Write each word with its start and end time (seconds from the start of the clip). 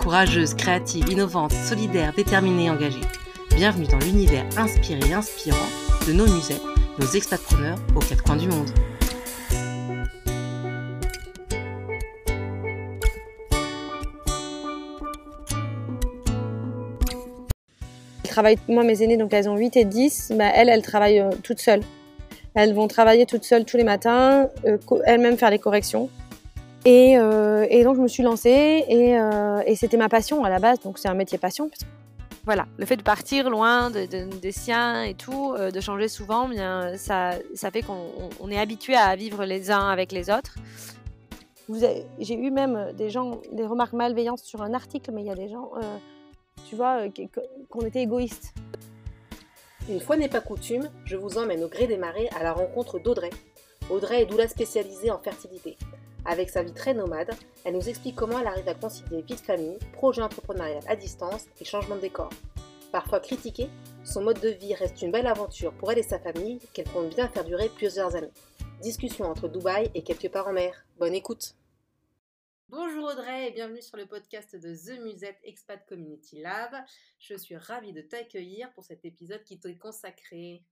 Courageuses, 0.00 0.54
créatives, 0.54 1.10
innovantes, 1.10 1.52
solidaires, 1.52 2.14
déterminées 2.16 2.64
et 2.64 2.70
engagées. 2.70 3.00
Bienvenue 3.54 3.86
dans 3.86 3.98
l'univers 3.98 4.46
inspiré 4.56 5.00
et 5.10 5.12
inspirant 5.12 5.58
de 6.08 6.14
nos 6.14 6.24
musées, 6.24 6.60
nos 6.98 7.06
expatpreneurs 7.06 7.78
aux 7.94 8.00
quatre 8.00 8.22
coins 8.22 8.36
du 8.36 8.48
monde. 8.48 8.70
moi 18.68 18.84
mes 18.84 19.02
aînées, 19.02 19.18
donc 19.18 19.34
elles 19.34 19.50
ont 19.50 19.56
8 19.56 19.76
et 19.76 19.84
10, 19.84 20.32
bah, 20.36 20.46
elles, 20.54 20.70
elles 20.70 20.80
travaillent 20.80 21.20
euh, 21.20 21.30
toutes 21.42 21.60
seules. 21.60 21.82
Elles 22.54 22.72
vont 22.72 22.88
travailler 22.88 23.26
toutes 23.26 23.44
seules 23.44 23.66
tous 23.66 23.76
les 23.76 23.84
matins, 23.84 24.48
euh, 24.64 24.78
elles-mêmes 25.04 25.36
faire 25.36 25.50
les 25.50 25.58
corrections. 25.58 26.08
Et, 26.84 27.18
euh, 27.18 27.66
et, 27.68 27.84
donc 27.84 27.96
je 27.96 28.00
me 28.00 28.08
suis 28.08 28.22
lancée 28.22 28.84
et, 28.88 29.16
et 29.66 29.76
c'était 29.76 29.98
ma 29.98 30.08
passion 30.08 30.44
à 30.44 30.48
la 30.48 30.58
base, 30.58 30.80
donc 30.80 30.98
c'est 30.98 31.08
un 31.08 31.14
métier 31.14 31.38
passion. 31.38 31.70
Voilà, 32.46 32.66
le 32.78 32.86
fait 32.86 32.96
de 32.96 33.02
partir 33.02 33.50
loin 33.50 33.90
de, 33.90 34.06
des 34.06 34.52
siens 34.52 35.02
et 35.02 35.12
tout, 35.12 35.54
de 35.56 35.80
changer 35.80 36.08
souvent, 36.08 36.48
bien, 36.48 36.96
ça, 36.96 37.32
fait 37.70 37.82
qu'on 37.82 38.50
est 38.50 38.58
habitué 38.58 38.96
à 38.96 39.14
vivre 39.14 39.44
les 39.44 39.70
uns 39.70 39.88
avec 39.88 40.10
les 40.10 40.30
autres. 40.30 40.54
J'ai 42.18 42.34
eu 42.34 42.50
même 42.50 42.92
des 42.96 43.10
gens, 43.10 43.42
des 43.52 43.66
remarques 43.66 43.92
malveillantes 43.92 44.40
sur 44.40 44.62
un 44.62 44.72
article, 44.72 45.12
mais 45.12 45.20
il 45.20 45.26
y 45.26 45.30
a 45.30 45.34
des 45.34 45.48
gens 45.48 45.72
tu 46.70 46.76
vois, 46.76 47.02
euh, 47.02 47.08
qu'on 47.68 47.80
était 47.80 48.02
égoïste. 48.02 48.54
Une 49.88 50.00
fois 50.00 50.16
n'est 50.16 50.28
pas 50.28 50.40
coutume, 50.40 50.88
je 51.04 51.16
vous 51.16 51.38
emmène 51.38 51.64
au 51.64 51.68
gré 51.68 51.86
des 51.86 51.96
marées 51.96 52.28
à 52.38 52.42
la 52.42 52.52
rencontre 52.52 53.00
d'Audrey. 53.00 53.30
Audrey 53.90 54.22
est 54.22 54.26
doula 54.26 54.46
spécialisée 54.46 55.10
en 55.10 55.18
fertilité. 55.18 55.76
Avec 56.26 56.50
sa 56.50 56.62
vie 56.62 56.72
très 56.72 56.92
nomade, 56.92 57.30
elle 57.64 57.74
nous 57.74 57.88
explique 57.88 58.14
comment 58.14 58.38
elle 58.38 58.46
arrive 58.46 58.68
à 58.68 58.74
concilier 58.74 59.22
vie 59.22 59.34
de 59.34 59.40
famille, 59.40 59.78
projet 59.92 60.22
entrepreneurial 60.22 60.82
à 60.86 60.94
distance 60.94 61.46
et 61.60 61.64
changement 61.64 61.96
de 61.96 62.02
décor. 62.02 62.30
Parfois 62.92 63.20
critiquée, 63.20 63.68
son 64.04 64.22
mode 64.22 64.40
de 64.40 64.48
vie 64.48 64.74
reste 64.74 65.00
une 65.00 65.12
belle 65.12 65.26
aventure 65.26 65.72
pour 65.74 65.90
elle 65.92 65.98
et 65.98 66.02
sa 66.02 66.18
famille 66.18 66.58
qu'elle 66.72 66.88
compte 66.90 67.14
bien 67.14 67.28
faire 67.28 67.44
durer 67.44 67.68
plusieurs 67.68 68.16
années. 68.16 68.32
Discussion 68.82 69.26
entre 69.26 69.48
Dubaï 69.48 69.90
et 69.94 70.02
quelques 70.02 70.30
parents 70.30 70.52
mères. 70.52 70.84
Bonne 70.98 71.14
écoute 71.14 71.54
Bonjour 72.68 73.04
Audrey 73.04 73.48
et 73.48 73.50
bienvenue 73.50 73.82
sur 73.82 73.96
le 73.96 74.06
podcast 74.06 74.54
de 74.54 74.74
The 74.74 75.00
Musette 75.00 75.40
Expat 75.42 75.84
Community 75.88 76.40
Lab. 76.40 76.72
Je 77.18 77.34
suis 77.34 77.56
ravie 77.56 77.92
de 77.92 78.00
t'accueillir 78.00 78.70
pour 78.74 78.84
cet 78.84 79.04
épisode 79.04 79.42
qui 79.42 79.58
t'est 79.58 79.76
consacré. 79.76 80.62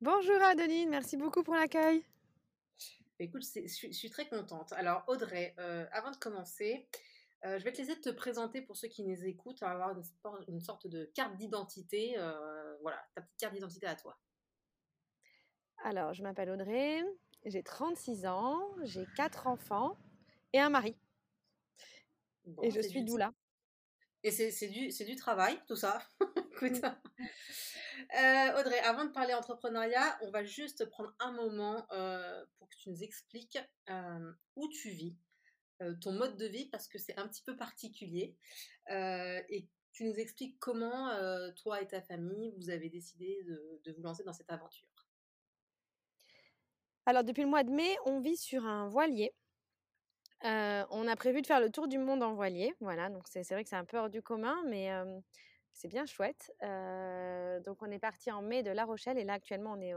Bonjour 0.00 0.40
Adeline, 0.42 0.88
merci 0.88 1.18
beaucoup 1.18 1.42
pour 1.42 1.54
l'accueil. 1.54 2.02
Écoute, 3.22 3.42
je 3.44 3.92
suis 3.92 4.08
très 4.08 4.26
contente. 4.26 4.72
Alors 4.72 5.04
Audrey, 5.06 5.54
euh, 5.58 5.84
avant 5.92 6.10
de 6.10 6.16
commencer, 6.16 6.88
euh, 7.44 7.58
je 7.58 7.64
vais 7.64 7.72
te 7.72 7.76
laisser 7.76 8.00
te 8.00 8.08
présenter 8.08 8.62
pour 8.62 8.78
ceux 8.78 8.88
qui 8.88 9.02
nous 9.04 9.26
écoutent, 9.26 9.62
avoir 9.62 9.94
une, 10.48 10.60
sorte 10.60 10.86
de 10.86 11.04
carte 11.14 11.36
d'identité. 11.36 12.14
Euh, 12.16 12.76
voilà, 12.80 12.98
ta 13.14 13.20
petite 13.20 13.36
carte 13.38 13.52
d'identité 13.52 13.86
à 13.86 13.94
toi. 13.94 14.18
Alors, 15.84 16.14
je 16.14 16.22
m'appelle 16.22 16.48
Audrey, 16.48 17.02
j'ai 17.44 17.62
36 17.62 18.24
ans, 18.24 18.58
j'ai 18.84 19.04
4 19.16 19.48
enfants 19.48 19.98
et 20.54 20.58
un 20.58 20.70
mari 20.70 20.96
et 22.62 22.70
je 22.70 22.80
suis 22.80 23.04
doula. 23.04 23.34
Et 24.22 24.30
c'est 24.30 24.68
du, 24.68 24.88
du 24.88 25.16
travail, 25.16 25.60
tout 25.66 25.76
ça. 25.76 26.02
Écoute. 26.52 26.80
Euh, 28.18 28.60
Audrey, 28.60 28.78
avant 28.80 29.04
de 29.04 29.10
parler 29.10 29.34
entrepreneuriat, 29.34 30.18
on 30.22 30.30
va 30.30 30.44
juste 30.44 30.84
prendre 30.86 31.14
un 31.18 31.32
moment 31.32 31.86
euh, 31.92 32.44
pour 32.58 32.68
que 32.68 32.76
tu 32.76 32.90
nous 32.90 33.02
expliques 33.02 33.58
euh, 33.88 34.32
où 34.56 34.68
tu 34.68 34.90
vis, 34.90 35.16
ton 36.02 36.12
mode 36.12 36.36
de 36.36 36.44
vie, 36.44 36.66
parce 36.66 36.88
que 36.88 36.98
c'est 36.98 37.16
un 37.18 37.26
petit 37.26 37.42
peu 37.42 37.56
particulier. 37.56 38.36
et 38.90 39.66
tu 39.92 40.04
nous 40.04 40.14
expliques 40.14 40.58
comment 40.58 41.10
toi 41.56 41.80
et 41.80 41.88
ta 41.88 42.02
famille, 42.02 42.52
vous 42.58 42.68
avez 42.68 42.90
décidé 42.90 43.42
de 43.46 43.92
vous 43.92 44.02
lancer 44.02 44.22
dans 44.22 44.34
cette 44.34 44.50
aventure. 44.50 44.86
Alors, 47.06 47.24
depuis 47.24 47.44
le 47.44 47.48
mois 47.48 47.64
de 47.64 47.70
mai, 47.70 47.96
on 48.04 48.20
vit 48.20 48.36
sur 48.36 48.66
un 48.66 48.88
voilier 48.88 49.32
on 50.42 51.06
a 51.06 51.16
prévu 51.16 51.42
de 51.42 51.46
faire 51.46 51.60
le 51.60 51.70
tour 51.70 51.88
du 51.88 51.98
monde 51.98 52.22
en 52.22 52.34
voilier. 52.34 52.74
Voilà, 52.80 53.08
donc 53.08 53.24
c'est 53.26 53.42
vrai 53.50 53.62
que 53.62 53.70
c'est 53.70 53.76
un 53.76 53.84
peu 53.84 53.98
hors 53.98 54.10
du 54.10 54.22
commun, 54.22 54.56
mais 54.66 54.90
c'est 55.72 55.88
bien 55.88 56.06
chouette. 56.06 56.52
donc 57.64 57.82
on 57.82 57.90
est 57.90 57.98
parti 57.98 58.30
en 58.30 58.42
mai 58.42 58.62
de 58.62 58.70
La 58.70 58.84
Rochelle 58.84 59.18
et 59.18 59.24
là 59.24 59.34
actuellement 59.34 59.72
on 59.72 59.80
est 59.80 59.94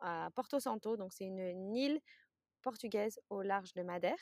à 0.00 0.30
Porto 0.34 0.60
Santo, 0.60 0.96
donc 0.96 1.12
c'est 1.12 1.24
une, 1.24 1.74
île 1.74 2.00
portugaise 2.62 3.20
au 3.30 3.42
large 3.42 3.72
de 3.74 3.82
Madère. 3.82 4.18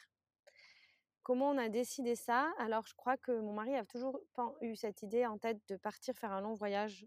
Comment 1.23 1.51
on 1.51 1.59
a 1.59 1.69
décidé 1.69 2.15
ça? 2.17 2.53
Alors 2.59 2.87
je 2.87 2.95
crois 2.95 3.17
que 3.17 3.33
mon 3.33 3.53
mari 3.53 3.75
a 3.75 3.85
toujours 3.85 4.21
eu 4.61 4.77
cette 4.77 5.03
idée 5.03 5.27
en 5.27 5.39
tête 5.39 5.59
de 5.69 5.77
partir 5.77 6.15
faire 6.15 6.33
un 6.33 6.41
long 6.41 6.55
voyage 6.55 7.07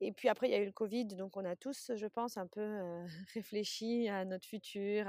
et 0.00 0.12
puis 0.12 0.28
après, 0.28 0.48
il 0.48 0.52
y 0.52 0.54
a 0.54 0.58
eu 0.58 0.66
le 0.66 0.72
Covid, 0.72 1.06
donc 1.06 1.36
on 1.36 1.44
a 1.44 1.56
tous, 1.56 1.92
je 1.94 2.06
pense, 2.06 2.36
un 2.36 2.46
peu 2.46 3.04
réfléchi 3.34 4.08
à 4.08 4.24
notre 4.24 4.46
futur, 4.46 5.06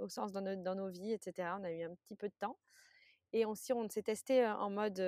au 0.00 0.08
sens 0.08 0.32
dans, 0.32 0.62
dans, 0.62 0.74
nos 0.74 0.88
vies, 0.88 1.12
etc. 1.12 1.48
On 1.58 1.64
a 1.64 1.70
eu 1.70 1.82
un 1.82 1.94
petit 1.94 2.14
peu 2.14 2.28
de 2.28 2.34
temps. 2.38 2.56
Et 3.32 3.44
on 3.46 3.54
s'est 3.54 4.02
testé 4.02 4.46
en 4.46 4.70
mode, 4.70 4.98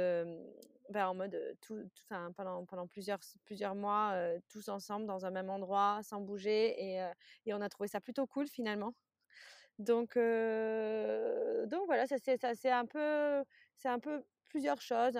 ben, 0.92 1.08
en 1.08 1.14
mode 1.14 1.38
pendant, 2.36 2.86
plusieurs, 2.86 3.18
plusieurs 3.44 3.74
mois, 3.74 4.14
tous 4.48 4.68
ensemble 4.68 5.06
dans 5.06 5.26
un 5.26 5.30
même 5.30 5.50
endroit, 5.50 6.00
sans 6.02 6.20
bouger. 6.20 6.74
Et, 7.46 7.52
on 7.52 7.60
a 7.60 7.68
trouvé 7.68 7.88
ça 7.88 8.00
plutôt 8.00 8.26
cool 8.26 8.46
finalement. 8.48 8.94
Donc, 9.78 10.14
donc 10.16 11.86
voilà, 11.86 12.06
ça 12.06 12.16
c'est 12.18 12.70
un 12.70 12.86
peu, 12.86 13.42
c'est 13.76 13.88
un 13.88 13.98
peu 13.98 14.22
plusieurs 14.48 14.80
choses. 14.80 15.18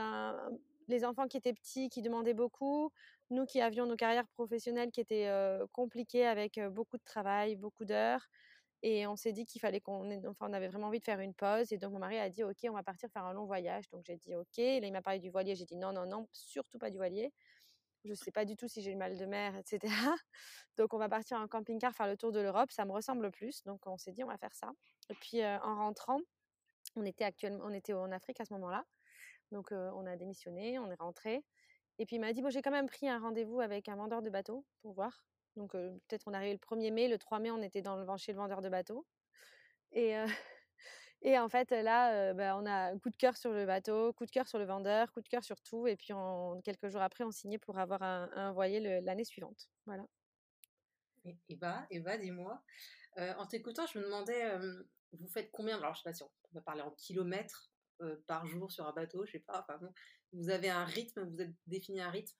Les 0.88 1.04
enfants 1.04 1.26
qui 1.26 1.36
étaient 1.36 1.54
petits, 1.54 1.88
qui 1.88 2.02
demandaient 2.02 2.34
beaucoup, 2.34 2.92
nous 3.30 3.46
qui 3.46 3.60
avions 3.60 3.86
nos 3.86 3.96
carrières 3.96 4.28
professionnelles 4.28 4.90
qui 4.90 5.00
étaient 5.00 5.30
compliquées 5.72 6.26
avec 6.26 6.60
beaucoup 6.70 6.98
de 6.98 7.04
travail, 7.04 7.56
beaucoup 7.56 7.84
d'heures. 7.84 8.28
Et 8.82 9.06
on 9.06 9.14
s'est 9.14 9.32
dit 9.32 9.46
qu'il 9.46 9.60
fallait 9.60 9.80
qu'on 9.80 10.10
enfin, 10.26 10.48
on 10.50 10.52
avait 10.52 10.68
vraiment 10.68 10.88
envie 10.88 10.98
de 10.98 11.04
faire 11.04 11.20
une 11.20 11.34
pause. 11.34 11.72
Et 11.72 11.78
donc, 11.78 11.92
mon 11.92 12.00
mari 12.00 12.18
a 12.18 12.28
dit, 12.28 12.42
OK, 12.42 12.58
on 12.64 12.72
va 12.72 12.82
partir 12.82 13.08
faire 13.10 13.24
un 13.24 13.32
long 13.32 13.44
voyage. 13.46 13.88
Donc, 13.90 14.04
j'ai 14.04 14.16
dit, 14.16 14.34
OK. 14.34 14.56
Là, 14.56 14.86
il 14.86 14.92
m'a 14.92 15.02
parlé 15.02 15.20
du 15.20 15.30
voilier. 15.30 15.54
J'ai 15.54 15.64
dit, 15.64 15.76
non, 15.76 15.92
non, 15.92 16.06
non, 16.06 16.28
surtout 16.32 16.78
pas 16.78 16.90
du 16.90 16.96
voilier. 16.96 17.32
Je 18.04 18.10
ne 18.10 18.14
sais 18.16 18.32
pas 18.32 18.44
du 18.44 18.56
tout 18.56 18.66
si 18.66 18.82
j'ai 18.82 18.90
le 18.90 18.98
mal 18.98 19.16
de 19.16 19.24
mer, 19.26 19.56
etc. 19.56 19.78
Donc, 20.76 20.92
on 20.94 20.98
va 20.98 21.08
partir 21.08 21.38
en 21.38 21.46
camping-car 21.46 21.94
faire 21.94 22.08
le 22.08 22.16
tour 22.16 22.32
de 22.32 22.40
l'Europe. 22.40 22.72
Ça 22.72 22.84
me 22.84 22.92
ressemble 22.92 23.30
plus. 23.30 23.62
Donc, 23.64 23.86
on 23.86 23.96
s'est 23.96 24.12
dit, 24.12 24.24
on 24.24 24.28
va 24.28 24.38
faire 24.38 24.54
ça. 24.54 24.72
Et 25.10 25.14
puis, 25.14 25.44
en 25.44 25.76
rentrant, 25.76 26.18
on 26.96 27.04
était 27.04 27.24
actuellement, 27.24 27.64
on 27.64 27.72
était 27.72 27.92
en 27.92 28.10
Afrique 28.10 28.40
à 28.40 28.44
ce 28.44 28.52
moment-là. 28.54 28.84
Donc, 29.52 29.70
on 29.70 30.06
a 30.06 30.16
démissionné, 30.16 30.80
on 30.80 30.90
est 30.90 31.00
rentré. 31.00 31.44
Et 31.98 32.06
puis 32.06 32.16
il 32.16 32.20
m'a 32.20 32.32
dit, 32.32 32.42
bon, 32.42 32.50
j'ai 32.50 32.62
quand 32.62 32.70
même 32.70 32.88
pris 32.88 33.08
un 33.08 33.20
rendez-vous 33.20 33.60
avec 33.60 33.88
un 33.88 33.96
vendeur 33.96 34.22
de 34.22 34.30
bateau 34.30 34.64
pour 34.80 34.92
voir. 34.92 35.24
Donc 35.56 35.72
peut-être 35.72 36.24
on 36.26 36.34
arrivé 36.34 36.52
le 36.52 36.58
1er 36.58 36.92
mai, 36.92 37.08
le 37.08 37.18
3 37.18 37.38
mai 37.38 37.50
on 37.50 37.62
était 37.62 37.82
dans 37.82 37.96
le, 37.96 38.06
chez 38.16 38.32
le 38.32 38.38
vendeur 38.38 38.62
de 38.62 38.68
bateau. 38.68 39.06
Et, 39.92 40.14
et 41.22 41.38
en 41.38 41.48
fait 41.48 41.70
là, 41.70 42.32
bah, 42.34 42.56
on 42.56 42.66
a 42.66 42.96
coup 42.98 43.10
de 43.10 43.16
cœur 43.16 43.36
sur 43.36 43.52
le 43.52 43.66
bateau, 43.66 44.12
coup 44.14 44.26
de 44.26 44.30
cœur 44.30 44.46
sur 44.46 44.58
le 44.58 44.64
vendeur, 44.64 45.12
coup 45.12 45.20
de 45.20 45.28
cœur 45.28 45.44
sur 45.44 45.60
tout. 45.60 45.86
Et 45.86 45.96
puis 45.96 46.12
quelques 46.64 46.88
jours 46.88 47.02
après, 47.02 47.24
on 47.24 47.30
signait 47.30 47.58
pour 47.58 47.78
avoir 47.78 48.02
un, 48.02 48.30
un 48.34 48.52
l'année 49.02 49.24
suivante. 49.24 49.70
Voilà. 49.86 50.06
Et, 51.24 51.36
Eva, 51.48 51.86
Eva 51.90 52.16
dis-moi, 52.16 52.62
en 53.16 53.46
t'écoutant, 53.46 53.86
je 53.86 53.98
me 53.98 54.04
demandais, 54.04 54.58
vous 55.12 55.28
faites 55.28 55.50
combien 55.50 55.76
Alors 55.76 55.94
je 55.94 56.00
sais 56.00 56.08
pas 56.08 56.14
si 56.14 56.22
on 56.22 56.30
va 56.52 56.62
parler 56.62 56.82
en 56.82 56.90
kilomètres 56.92 57.70
par 58.26 58.46
jour 58.46 58.72
sur 58.72 58.86
un 58.86 58.92
bateau, 58.92 59.24
je 59.26 59.32
sais 59.32 59.38
pas. 59.40 59.60
Enfin 59.60 59.78
vous 60.32 60.48
avez 60.48 60.70
un 60.70 60.84
rythme, 60.84 61.24
vous 61.28 61.40
avez 61.40 61.54
défini 61.66 62.00
un 62.00 62.10
rythme? 62.10 62.36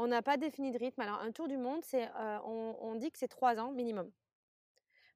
On 0.00 0.06
n'a 0.06 0.22
pas 0.22 0.36
défini 0.36 0.70
de 0.70 0.78
rythme. 0.78 1.00
Alors, 1.00 1.20
un 1.20 1.32
tour 1.32 1.48
du 1.48 1.56
monde, 1.56 1.84
c'est, 1.84 2.08
euh, 2.16 2.38
on, 2.44 2.94
dit 2.94 3.10
que 3.10 3.18
c'est 3.18 3.28
trois 3.28 3.58
ans 3.58 3.72
minimum. 3.72 4.10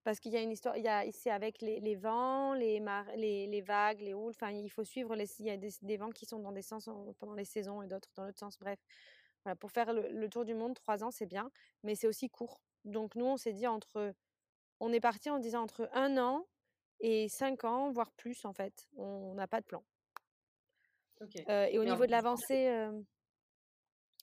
Parce 0.02 0.18
qu'il 0.18 0.32
y 0.32 0.36
a 0.36 0.40
une 0.40 0.50
histoire, 0.50 0.76
il 0.76 0.82
y 0.82 0.88
a, 0.88 1.04
c'est 1.12 1.30
avec 1.30 1.62
les, 1.62 1.94
vents, 1.94 2.52
les, 2.54 2.82
les, 3.46 3.60
vagues, 3.60 4.00
les 4.00 4.12
houles. 4.12 4.32
Enfin, 4.34 4.50
il 4.50 4.68
faut 4.68 4.82
suivre 4.82 5.14
les, 5.14 5.26
il 5.38 5.46
y 5.46 5.50
a 5.50 5.56
des, 5.56 5.96
vents 5.96 6.10
qui 6.10 6.26
sont 6.26 6.40
dans 6.40 6.50
des 6.50 6.62
sens 6.62 6.90
pendant 7.20 7.34
les 7.34 7.44
saisons 7.44 7.80
et 7.82 7.86
d'autres 7.86 8.10
dans 8.16 8.24
l'autre 8.24 8.40
sens. 8.40 8.58
Bref, 8.58 8.80
voilà, 9.44 9.54
pour 9.54 9.70
faire 9.70 9.92
le, 9.92 10.28
tour 10.28 10.44
du 10.44 10.54
monde, 10.54 10.74
trois 10.74 11.04
ans, 11.04 11.12
c'est 11.12 11.26
bien, 11.26 11.52
mais 11.84 11.94
c'est 11.94 12.08
aussi 12.08 12.28
court. 12.28 12.60
Donc, 12.84 13.14
nous, 13.14 13.26
on 13.26 13.36
s'est 13.36 13.52
dit 13.52 13.68
entre, 13.68 14.12
on 14.80 14.92
est 14.92 15.00
parti 15.00 15.30
en 15.30 15.38
disant 15.38 15.62
entre 15.62 15.88
un 15.92 16.18
an 16.18 16.44
et 16.98 17.28
cinq 17.28 17.62
ans, 17.62 17.92
voire 17.92 18.10
plus, 18.10 18.44
en 18.44 18.52
fait. 18.52 18.88
On 18.96 19.34
n'a 19.34 19.46
pas 19.46 19.60
de 19.60 19.66
plan. 19.66 19.84
et 21.46 21.78
au 21.78 21.84
niveau 21.84 22.04
de 22.04 22.10
l'avancée, 22.10 22.90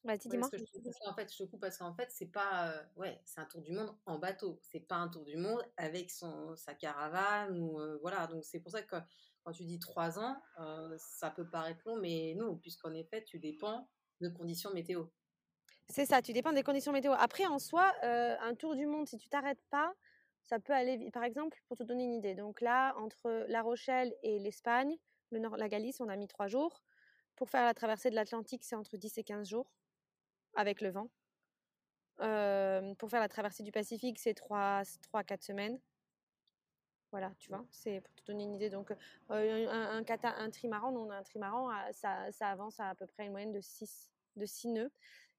vas-y, 0.03 0.29
dis-moi. 0.29 0.47
en 0.47 1.13
fait, 1.13 1.31
je 1.31 1.43
te 1.43 1.49
coupe 1.49 1.61
parce 1.61 1.77
qu'en 1.77 1.93
fait, 1.93 2.09
c'est 2.11 2.31
pas, 2.31 2.73
ouais, 2.95 3.21
c'est 3.25 3.39
un 3.39 3.45
tour 3.45 3.61
du 3.61 3.71
monde 3.71 3.95
en 4.05 4.17
bateau. 4.19 4.59
C'est 4.61 4.79
pas 4.79 4.95
un 4.95 5.09
tour 5.09 5.25
du 5.25 5.37
monde 5.37 5.61
avec 5.77 6.11
son 6.11 6.55
sa 6.55 6.73
caravane 6.73 7.59
ou 7.59 7.79
voilà. 8.01 8.27
Donc 8.27 8.43
c'est 8.45 8.59
pour 8.59 8.71
ça 8.71 8.81
que 8.81 8.95
quand 9.43 9.51
tu 9.51 9.63
dis 9.65 9.79
trois 9.79 10.19
ans, 10.19 10.41
ça 10.97 11.31
peut 11.31 11.49
paraître 11.49 11.81
long, 11.85 11.97
mais 11.97 12.35
non, 12.35 12.57
puisqu'en 12.57 12.93
effet, 12.93 13.23
tu 13.23 13.39
dépends 13.39 13.89
de 14.21 14.29
conditions 14.29 14.71
météo. 14.73 15.05
C'est 15.89 16.05
ça, 16.05 16.21
tu 16.21 16.33
dépends 16.33 16.53
des 16.53 16.63
conditions 16.63 16.91
météo. 16.91 17.13
Après, 17.17 17.45
en 17.45 17.57
soi, 17.57 17.93
un 18.03 18.53
tour 18.55 18.75
du 18.75 18.85
monde, 18.85 19.07
si 19.07 19.17
tu 19.17 19.27
t'arrêtes 19.27 19.63
pas, 19.69 19.93
ça 20.43 20.59
peut 20.59 20.73
aller, 20.73 21.09
par 21.11 21.23
exemple, 21.23 21.61
pour 21.67 21.77
te 21.77 21.83
donner 21.83 22.03
une 22.03 22.13
idée. 22.13 22.35
Donc 22.35 22.61
là, 22.61 22.95
entre 22.97 23.45
La 23.47 23.61
Rochelle 23.61 24.15
et 24.23 24.39
l'Espagne, 24.39 24.95
le 25.31 25.39
nord, 25.39 25.57
la 25.57 25.69
Galice, 25.69 25.99
on 25.99 26.09
a 26.09 26.15
mis 26.15 26.27
trois 26.27 26.47
jours. 26.47 26.83
Pour 27.35 27.49
faire 27.49 27.63
la 27.63 27.73
traversée 27.73 28.09
de 28.09 28.15
l'Atlantique, 28.15 28.63
c'est 28.63 28.75
entre 28.75 28.97
10 28.97 29.17
et 29.17 29.23
15 29.23 29.47
jours, 29.47 29.71
avec 30.55 30.81
le 30.81 30.89
vent. 30.89 31.09
pour 32.97 33.09
faire 33.09 33.19
la 33.19 33.29
traversée 33.29 33.63
du 33.63 33.71
Pacifique, 33.71 34.19
c'est 34.19 34.37
3-4 34.37 35.41
semaines. 35.41 35.79
Voilà, 37.11 37.33
tu 37.39 37.49
vois, 37.49 37.65
c'est 37.71 38.01
pour 38.01 38.13
te 38.13 38.23
donner 38.25 38.43
une 38.43 38.53
idée. 38.55 38.69
Donc, 38.69 38.91
un, 39.29 39.37
un, 39.37 40.03
un, 40.05 40.49
trimaran, 40.51 40.93
on 40.95 41.09
a 41.09 41.15
un 41.15 41.23
trimaran, 41.23 41.71
ça, 41.91 42.31
ça, 42.31 42.49
avance 42.49 42.79
à 42.79 42.89
à 42.89 42.95
peu 42.95 43.07
près 43.07 43.25
une 43.25 43.31
moyenne 43.31 43.51
de 43.51 43.61
6 43.61 44.11
de 44.35 44.45
six 44.45 44.67
nœuds. 44.69 44.91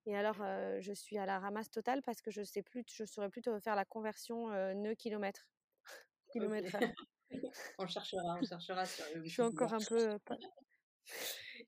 Et 0.06 0.16
alors, 0.16 0.36
je 0.80 0.92
suis 0.92 1.18
à 1.18 1.26
la 1.26 1.38
ramasse 1.38 1.70
totale 1.70 2.02
parce 2.02 2.22
que 2.22 2.30
je 2.30 2.42
sais 2.42 2.62
plus, 2.62 2.84
je 2.92 3.04
saurais 3.04 3.28
plus 3.28 3.42
faire 3.60 3.76
la 3.76 3.84
conversion 3.84 4.48
nœud 4.74 4.94
kilomètre. 4.98 5.46
kilomètre 6.32 6.76
on 7.78 7.86
cherchera, 7.86 8.38
on 8.40 8.44
cherchera. 8.44 8.84
je 8.84 9.28
suis 9.28 9.42
encore 9.42 9.72
un 9.72 9.78
peu. 9.88 10.18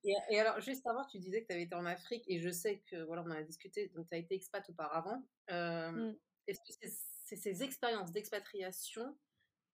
Et, 0.05 0.41
alors, 0.41 0.61
juste 0.61 0.87
avant, 0.87 1.05
tu 1.07 1.19
disais 1.19 1.43
que 1.43 1.47
tu 1.47 1.53
avais 1.53 1.63
été 1.63 1.75
en 1.75 1.87
Afrique 1.87 2.25
et 2.27 2.41
je 2.41 2.51
sais 2.51 2.81
que, 2.81 3.03
voilà, 3.05 3.23
on 3.23 3.27
en 3.27 3.35
a 3.35 3.43
discuté, 3.43 3.89
donc 3.95 4.09
tu 4.09 4.15
as 4.15 4.19
été 4.19 4.35
expat 4.35 4.69
auparavant. 4.69 5.23
Mmh. 5.51 6.13
Est-ce 6.47 6.61
que 6.61 6.89
c'est 7.25 7.37
ces 7.37 7.63
expériences 7.63 8.13
d'expatriation 8.13 9.17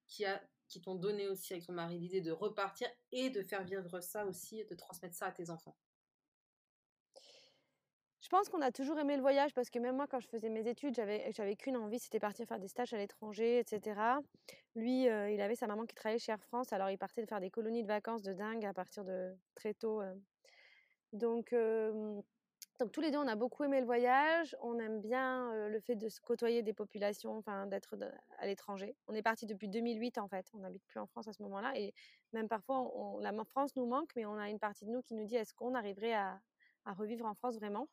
qui, 0.07 0.25
a, 0.25 0.43
qui 0.69 0.81
t'ont 0.81 0.95
donné 0.95 1.29
aussi 1.29 1.55
avec 1.55 1.67
ton 1.67 1.73
mari 1.73 1.99
l'idée 1.99 2.21
de 2.21 2.31
repartir 2.31 2.89
et 3.11 3.31
de 3.31 3.43
faire 3.43 3.65
vivre 3.65 4.01
ça 4.01 4.27
aussi, 4.27 4.65
de 4.65 4.75
transmettre 4.75 5.17
ça 5.17 5.27
à 5.27 5.33
tes 5.33 5.51
enfants? 5.51 5.77
Je 8.29 8.37
pense 8.37 8.51
qu'on 8.51 8.61
a 8.61 8.71
toujours 8.71 8.99
aimé 8.99 9.17
le 9.17 9.23
voyage 9.23 9.55
parce 9.55 9.71
que 9.71 9.79
même 9.79 9.97
moi, 9.97 10.07
quand 10.07 10.21
je 10.21 10.29
faisais 10.29 10.51
mes 10.51 10.69
études, 10.69 10.95
j'avais, 10.95 11.33
j'avais 11.33 11.57
qu'une 11.57 11.79
envie, 11.79 11.99
c'était 11.99 12.19
partir 12.19 12.47
faire 12.47 12.59
des 12.59 12.69
stages 12.69 12.93
à 12.93 12.99
l'étranger, 12.99 13.59
etc. 13.59 14.21
Lui, 14.75 15.05
il 15.05 15.41
avait 15.41 15.57
sa 15.57 15.67
maman 15.67 15.87
qui 15.87 15.95
travaillait 15.95 16.19
chez 16.19 16.33
Air 16.33 16.43
France, 16.43 16.75
alors 16.75 16.91
il 16.91 16.99
partait 16.99 17.23
de 17.23 17.27
faire 17.27 17.41
des 17.41 17.49
colonies 17.49 17.83
de 17.83 17.89
vacances 17.89 18.21
de 18.21 18.35
dingue 18.35 18.67
à 18.67 18.75
partir 18.75 19.03
de 19.03 19.35
très 19.55 19.73
tôt. 19.73 20.03
Donc, 21.15 21.55
donc 22.79 22.93
tous 22.93 23.01
les 23.01 23.11
deux, 23.11 23.17
on 23.17 23.27
a 23.27 23.35
beaucoup 23.35 23.65
aimé 23.65 23.81
le 23.81 23.87
voyage. 23.87 24.55
On 24.61 24.79
aime 24.79 25.01
bien 25.01 25.69
le 25.71 25.81
fait 25.81 25.97
de 25.97 26.11
se 26.11 26.21
côtoyer 26.21 26.63
des 26.63 26.75
populations, 26.75 27.39
enfin 27.39 27.67
d'être 27.67 27.97
à 28.41 28.47
l'étranger. 28.47 28.95
On 29.07 29.15
est 29.15 29.23
parti 29.23 29.47
depuis 29.47 29.69
2008 29.69 30.19
en 30.19 30.29
fait. 30.29 30.51
On 30.53 30.59
n'habite 30.59 30.85
plus 30.85 31.01
en 31.01 31.07
France 31.07 31.29
à 31.29 31.33
ce 31.33 31.43
moment-là 31.45 31.73
et 31.79 31.95
même 32.35 32.49
parfois, 32.49 32.93
la 33.23 33.33
France 33.47 33.75
nous 33.75 33.87
manque, 33.87 34.11
mais 34.17 34.27
on 34.27 34.37
a 34.37 34.51
une 34.51 34.59
partie 34.59 34.85
de 34.85 34.91
nous 34.91 35.01
qui 35.01 35.15
nous 35.15 35.25
dit 35.25 35.37
est-ce 35.37 35.55
qu'on 35.55 35.75
arriverait 35.75 36.13
à, 36.13 36.43
à 36.85 36.93
revivre 36.93 37.25
en 37.25 37.33
France 37.33 37.57
vraiment? 37.57 37.89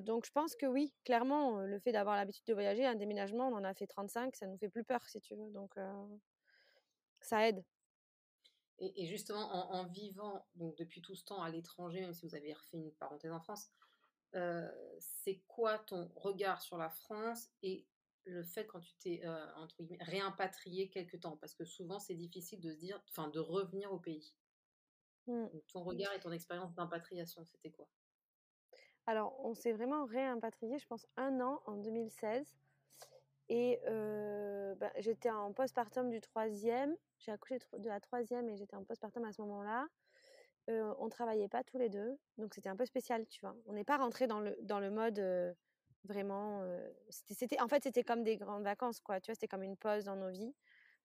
Donc 0.00 0.26
je 0.26 0.32
pense 0.32 0.56
que 0.56 0.66
oui, 0.66 0.92
clairement, 1.04 1.60
le 1.60 1.78
fait 1.78 1.92
d'avoir 1.92 2.16
l'habitude 2.16 2.46
de 2.46 2.54
voyager, 2.54 2.84
un 2.84 2.94
déménagement, 2.94 3.48
on 3.48 3.54
en 3.54 3.64
a 3.64 3.74
fait 3.74 3.86
35, 3.86 4.34
ça 4.34 4.46
nous 4.46 4.58
fait 4.58 4.68
plus 4.68 4.84
peur 4.84 5.06
si 5.08 5.20
tu 5.20 5.34
veux. 5.34 5.50
Donc 5.50 5.74
ça 7.20 7.48
aide. 7.48 7.64
Et, 8.80 9.06
justement, 9.06 9.72
en, 9.72 9.86
vivant 9.86 10.44
donc 10.56 10.76
depuis 10.76 11.00
tout 11.00 11.14
ce 11.14 11.24
temps 11.24 11.42
à 11.42 11.48
l'étranger, 11.48 12.00
même 12.00 12.12
si 12.12 12.26
vous 12.26 12.34
avez 12.34 12.52
refait 12.52 12.78
une 12.78 12.92
parenthèse 12.92 13.32
en 13.32 13.40
France, 13.40 13.70
c'est 14.98 15.40
quoi 15.46 15.78
ton 15.78 16.10
regard 16.16 16.60
sur 16.60 16.76
la 16.76 16.90
France 16.90 17.50
et 17.62 17.86
le 18.24 18.42
fait 18.42 18.66
quand 18.66 18.80
tu 18.80 18.94
t'es 18.96 19.22
entre 19.56 19.82
guillemets 19.82 20.02
réimpatrié 20.02 20.88
quelque 20.88 21.16
temps? 21.16 21.36
Parce 21.36 21.54
que 21.54 21.64
souvent 21.64 22.00
c'est 22.00 22.16
difficile 22.16 22.60
de 22.60 22.72
se 22.72 22.78
dire, 22.78 23.00
enfin 23.10 23.28
de 23.28 23.38
revenir 23.38 23.92
au 23.92 23.98
pays. 23.98 24.34
Mmh. 25.26 25.46
ton 25.68 25.82
regard 25.82 26.12
et 26.12 26.20
ton 26.20 26.32
expérience 26.32 26.74
d'impatriation, 26.74 27.46
c'était 27.46 27.70
quoi? 27.70 27.88
Alors, 29.06 29.38
on 29.44 29.54
s'est 29.54 29.72
vraiment 29.72 30.04
réimpatrié, 30.06 30.78
je 30.78 30.86
pense, 30.86 31.06
un 31.16 31.40
an 31.40 31.60
en 31.66 31.76
2016. 31.76 32.56
Et 33.50 33.80
bah, 34.80 34.90
j'étais 34.98 35.30
en 35.30 35.52
postpartum 35.52 36.10
du 36.10 36.20
troisième. 36.20 36.96
J'ai 37.18 37.32
accouché 37.32 37.58
de 37.78 37.88
la 37.88 38.00
troisième 38.00 38.48
et 38.48 38.56
j'étais 38.56 38.76
en 38.76 38.84
postpartum 38.84 39.24
à 39.24 39.32
ce 39.32 39.42
moment-là. 39.42 39.86
on 40.68 41.08
travaillait 41.10 41.48
pas 41.48 41.62
tous 41.62 41.78
les 41.78 41.90
deux, 41.90 42.18
donc 42.38 42.54
c'était 42.54 42.70
un 42.70 42.76
peu 42.76 42.86
spécial, 42.86 43.26
tu 43.28 43.40
vois. 43.40 43.54
On 43.66 43.74
n'est 43.74 43.84
pas 43.84 43.98
rentré 43.98 44.26
dans 44.26 44.40
le, 44.40 44.56
dans 44.62 44.80
le 44.80 44.90
mode 44.90 45.20
vraiment. 46.04 46.62
c'était, 47.10 47.60
en 47.60 47.68
fait, 47.68 47.82
c'était 47.82 48.04
comme 48.04 48.22
des 48.22 48.36
grandes 48.36 48.64
vacances, 48.64 49.00
quoi. 49.00 49.20
Tu 49.20 49.30
vois, 49.30 49.34
c'était 49.34 49.48
comme 49.48 49.62
une 49.62 49.76
pause 49.76 50.04
dans 50.04 50.16
nos 50.16 50.30
vies 50.30 50.54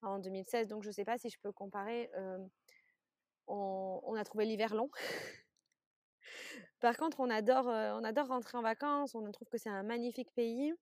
en 0.02 0.20
2016. 0.20 0.68
Donc, 0.68 0.84
je 0.84 0.92
sais 0.92 1.06
pas 1.06 1.18
si 1.18 1.30
je 1.30 1.40
peux 1.40 1.52
comparer. 1.52 2.10
On, 3.48 4.16
a 4.16 4.24
trouvé 4.24 4.46
l'hiver 4.46 4.76
long. 4.76 4.90
Par 6.80 6.98
contre, 6.98 7.20
on 7.20 7.30
adore, 7.30 7.68
on 7.68 8.04
adore 8.04 8.28
rentrer 8.28 8.58
en 8.58 8.62
vacances. 8.62 9.16
On 9.16 9.30
trouve 9.32 9.50
que 9.50 9.58
c'est 9.58 9.70
un 9.70 9.84
magnifique 9.84 10.32
pays. 10.34 10.74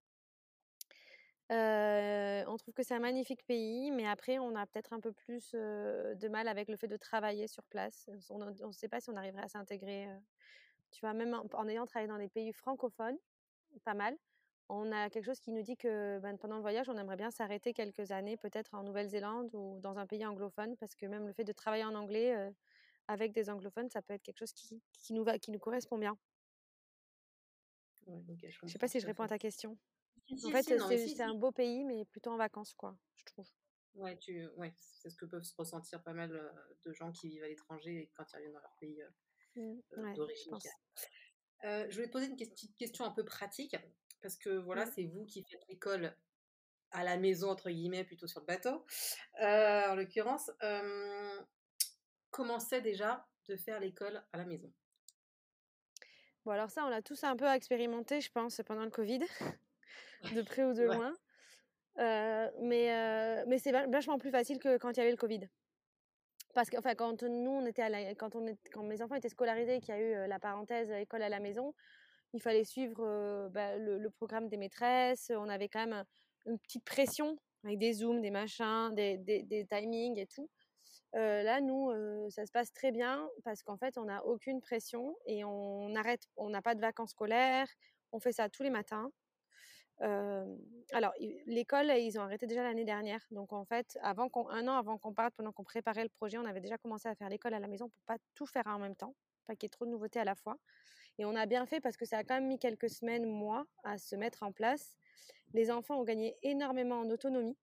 on 1.49 2.57
trouve 2.57 2.73
que 2.73 2.83
c'est 2.83 2.95
un 2.95 2.99
magnifique 2.99 3.45
pays, 3.45 3.91
mais 3.91 4.07
après, 4.07 4.39
on 4.39 4.55
a 4.55 4.65
peut-être 4.65 4.93
un 4.93 4.99
peu 4.99 5.11
plus 5.11 5.53
de 5.53 6.27
mal 6.27 6.47
avec 6.47 6.69
le 6.69 6.77
fait 6.77 6.87
de 6.87 6.97
travailler 6.97 7.47
sur 7.47 7.63
place. 7.63 8.09
On 8.29 8.39
ne 8.39 8.71
sait 8.71 8.89
pas 8.89 8.99
si 8.99 9.09
on 9.09 9.15
arriverait 9.15 9.43
à 9.43 9.49
s'intégrer. 9.49 10.07
tu 10.91 11.01
vois, 11.01 11.13
même 11.13 11.39
en, 11.53 11.67
ayant 11.67 11.85
travaillé 11.85 12.07
dans 12.07 12.19
des 12.19 12.29
pays 12.29 12.53
francophones, 12.53 13.17
pas 13.83 13.93
mal, 13.93 14.15
on 14.69 14.91
a 14.91 15.09
quelque 15.09 15.25
chose 15.25 15.39
qui 15.39 15.51
nous 15.51 15.61
dit 15.61 15.77
que 15.77 16.19
ben, 16.19 16.37
pendant 16.37 16.55
le 16.55 16.61
voyage, 16.61 16.89
on 16.89 16.97
aimerait 16.97 17.15
bien 17.15 17.31
s'arrêter 17.31 17.73
quelques 17.73 18.11
années, 18.11 18.35
peut-être 18.37 18.73
en 18.73 18.83
Nouvelle-Zélande 18.83 19.49
ou 19.53 19.79
dans 19.79 19.97
un 19.97 20.05
pays 20.05 20.25
anglophone, 20.25 20.75
parce 20.77 20.95
que 20.95 21.05
même 21.05 21.25
le 21.25 21.33
fait 21.33 21.45
de 21.45 21.53
travailler 21.53 21.85
en 21.85 21.95
anglais, 21.95 22.35
avec 23.07 23.31
des 23.31 23.50
anglophones, 23.50 23.89
ça 23.89 24.01
peut 24.01 24.13
être 24.13 24.24
quelque 24.24 24.39
chose 24.39 24.54
qui, 24.54 24.81
qui 24.94 25.13
nous, 25.13 25.24
va, 25.24 25.39
qui 25.39 25.51
nous 25.51 25.59
correspond 25.59 25.98
bien. 25.98 26.18
je 28.06 28.12
ne 28.63 28.68
sais 28.68 28.80
pas 28.80 28.88
si 28.88 29.00
je 29.00 29.06
réponds 29.06 29.24
à 29.24 29.30
ta 29.30 29.39
question. 29.39 29.77
en 30.31 30.50
fait, 30.50 30.63
c'est 30.63 31.21
un 31.21 31.33
beau 31.36 31.51
pays, 31.51 31.83
mais 31.86 32.06
plutôt 32.06 32.31
en 32.31 32.38
vacances, 32.38 32.74
quoi, 32.74 32.98
je 33.15 33.25
trouve. 33.25 33.48
Ouais, 33.95 34.18
tu, 34.18 34.48
ouais, 34.57 34.74
c'est 34.77 35.09
ce 35.09 35.18
que 35.18 35.26
peuvent 35.26 35.44
se 35.44 35.56
ressentir 35.56 36.04
pas 36.04 36.14
mal 36.14 36.30
de 36.83 36.94
gens 36.94 37.11
qui 37.11 37.30
vivent 37.30 37.44
à 37.44 37.47
l'étranger 37.47 38.11
quand 38.16 38.26
ils 38.31 38.35
reviennent 38.35 38.54
dans 38.54 38.59
leur 38.59 38.76
pays 38.80 39.02
mmh, 39.56 40.14
d'origine. 40.14 40.57
je 41.64 41.94
voulais 41.94 42.07
te 42.07 42.11
poser 42.11 42.28
une 42.28 42.35
petite 42.35 42.76
question 42.78 43.06
un 43.06 43.11
peu 43.11 43.26
pratique, 43.26 43.76
parce 44.21 44.35
que 44.35 44.49
voilà, 44.49 44.85
mmh. 44.85 44.92
c'est 44.94 45.06
vous 45.06 45.26
qui 45.26 45.44
faites 45.44 45.66
l'école 45.68 46.16
à 46.92 47.04
la 47.04 47.18
maison, 47.18 47.49
entre 47.49 47.69
guillemets, 47.69 48.04
plutôt 48.04 48.28
sur 48.28 48.42
le 48.42 48.45
bateau, 48.45 48.85
en 49.40 49.95
l'occurrence 49.95 50.52
commençait 52.31 52.81
déjà 52.81 53.25
de 53.47 53.55
faire 53.55 53.79
l'école 53.79 54.23
à 54.33 54.37
la 54.37 54.45
maison 54.45 54.71
Bon, 56.47 56.53
alors 56.53 56.71
ça, 56.71 56.85
on 56.85 56.89
l'a 56.89 57.01
tous 57.01 57.25
un 57.25 57.35
peu 57.35 57.45
expérimenté, 57.47 58.21
je 58.21 58.31
pense, 58.31 58.61
pendant 58.65 58.85
le 58.85 58.89
Covid, 58.89 59.19
de 60.33 60.41
près 60.41 60.63
ou 60.63 60.73
de 60.73 60.83
loin. 60.83 61.13
Euh, 61.99 62.49
mais 62.61 62.93
euh, 62.93 63.43
mais 63.47 63.57
c'est 63.57 63.73
vachement 63.73 64.17
plus 64.17 64.31
facile 64.31 64.57
que 64.57 64.77
quand 64.77 64.91
il 64.91 64.97
y 64.97 65.01
avait 65.01 65.11
le 65.11 65.17
Covid. 65.17 65.41
Parce 66.53 66.69
que 66.69 66.77
enfin, 66.77 66.95
quand 66.95 67.21
nous, 67.23 67.51
on 67.51 67.65
était 67.65 67.81
à 67.81 68.15
quand, 68.15 68.35
on 68.35 68.47
est... 68.47 68.57
quand 68.71 68.83
mes 68.83 69.01
enfants 69.01 69.15
étaient 69.15 69.27
scolarisés, 69.27 69.81
qu'il 69.81 69.89
y 69.89 69.97
a 69.97 69.99
eu 69.99 70.13
euh, 70.13 70.27
la 70.27 70.39
parenthèse 70.39 70.89
école 70.89 71.21
à 71.21 71.27
la 71.27 71.41
maison, 71.41 71.73
il 72.31 72.41
fallait 72.41 72.63
suivre 72.63 73.49
bah, 73.49 73.75
le, 73.75 74.09
programme 74.09 74.47
des 74.47 74.55
maîtresses. 74.55 75.33
On 75.35 75.49
avait 75.49 75.67
quand 75.67 75.85
même 75.85 76.05
une 76.45 76.59
petite 76.59 76.85
pression 76.85 77.37
avec 77.65 77.77
des 77.77 77.91
zooms, 77.91 78.21
des 78.21 78.31
machins, 78.31 78.95
des, 78.95 79.17
des, 79.17 79.43
des 79.43 79.65
timings 79.65 80.17
et 80.17 80.27
tout 80.27 80.49
là, 81.14 81.61
nous, 81.61 81.92
ça 82.30 82.45
se 82.45 82.52
passe 82.52 82.71
très 82.71 82.92
bien 82.92 83.28
parce 83.44 83.64
qu'en 83.64 83.78
fait, 83.78 83.97
on 83.97 84.06
n'a 84.06 84.23
aucune 84.26 84.61
pression 84.61 85.16
et 85.26 85.44
on 85.44 85.95
arrête, 85.95 86.23
on 86.35 86.49
n'a 86.49 86.61
pas 86.61 86.76
de 86.76 86.81
vacances 86.81 87.11
scolaires, 87.11 87.68
on 88.11 88.19
fait 88.19 88.31
ça 88.31 88.49
tous 88.49 88.64
les 88.64 88.69
matins. 88.69 89.11
alors, 89.99 91.14
l'école, 91.45 91.92
ils 91.97 92.19
ont 92.19 92.21
arrêté 92.21 92.45
déjà 92.47 92.64
l'année 92.64 92.85
dernière. 92.85 93.26
Donc, 93.31 93.54
en 93.54 93.66
fait, 93.66 93.97
avant 94.02 94.30
un 94.49 94.68
an 94.68 94.78
avant 94.78 94.97
qu'on 94.97 95.14
parte, 95.14 95.33
pendant 95.35 95.52
qu'on 95.52 95.64
préparait 95.64 96.04
le 96.04 96.09
projet, 96.09 96.37
on 96.37 96.45
avait 96.45 96.61
déjà 96.61 96.78
commencé 96.78 97.07
à 97.07 97.16
faire 97.16 97.30
l'école 97.30 97.54
à 97.54 97.59
la 97.59 97.68
maison 97.68 97.90
pour 97.90 98.02
pas 98.04 98.18
tout 98.35 98.45
faire 98.45 98.68
en 98.68 98.80
même 98.80 98.95
temps, 98.95 99.16
pas 99.47 99.56
qu'il 99.56 99.64
y 99.64 99.68
ait 99.68 99.69
trop 99.69 99.85
de 99.85 99.92
nouveautés 99.92 100.19
à 100.19 100.26
la 100.26 100.35
fois. 100.35 100.57
Et 101.19 101.26
on 101.26 101.35
a 101.35 101.45
bien 101.45 101.66
fait 101.66 101.81
parce 101.81 101.97
que 101.97 102.06
ça 102.06 102.19
a 102.19 102.23
quand 102.23 102.35
même 102.35 102.47
mis 102.47 102.59
quelques 102.59 102.90
semaines, 102.90 103.26
mois, 103.26 103.66
à 103.83 103.97
se 103.97 104.16
mettre 104.16 104.44
en 104.44 104.52
place. 104.52 104.95
Les 105.54 105.71
enfants 105.71 105.99
ont 105.99 106.04
gagné 106.04 106.37
énormément 106.44 106.99
en 106.99 107.09
autonomie. 107.09 107.57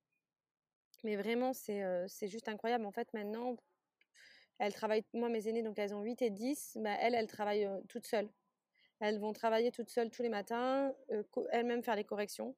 Mais 1.05 1.17
vraiment, 1.17 1.53
c'est 1.53 2.29
juste 2.29 2.49
incroyable. 2.49 2.87
En 2.87 2.93
fait, 2.93 3.13
maintenant, 3.13 3.57
elles 4.59 4.73
travaillent, 4.73 5.05
moi, 5.13 5.29
mes 5.29 5.49
aînées, 5.49 5.63
donc 5.63 5.79
elles 5.79 5.95
ont 5.95 6.03
8 6.03 6.23
et 6.23 6.31
10, 6.31 6.79
bah, 6.81 6.97
elles, 7.01 7.15
elles 7.15 7.27
travaillent 7.27 7.69
toutes 7.89 8.07
seules. 8.07 8.31
Elles 9.01 9.19
vont 9.19 9.33
travailler 9.33 9.71
toutes 9.71 9.91
seules 9.91 10.11
tous 10.11 10.23
les 10.23 10.29
matins, 10.29 10.93
elles-mêmes 11.53 11.83
faire 11.83 11.97
les 11.97 12.05
corrections. 12.05 12.57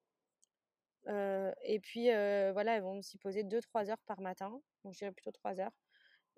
et 1.09 1.81
puis, 1.83 2.05
voilà, 2.05 2.77
elles 2.77 2.83
vont 2.83 3.03
s'y 3.03 3.19
poser 3.19 3.43
2-3 3.43 3.91
heures 3.91 4.03
par 4.07 4.21
matin, 4.21 4.61
donc 4.85 4.95
je 4.95 4.99
dirais 4.99 5.13
plutôt 5.13 5.33
3 5.33 5.61
heures. 5.61 5.73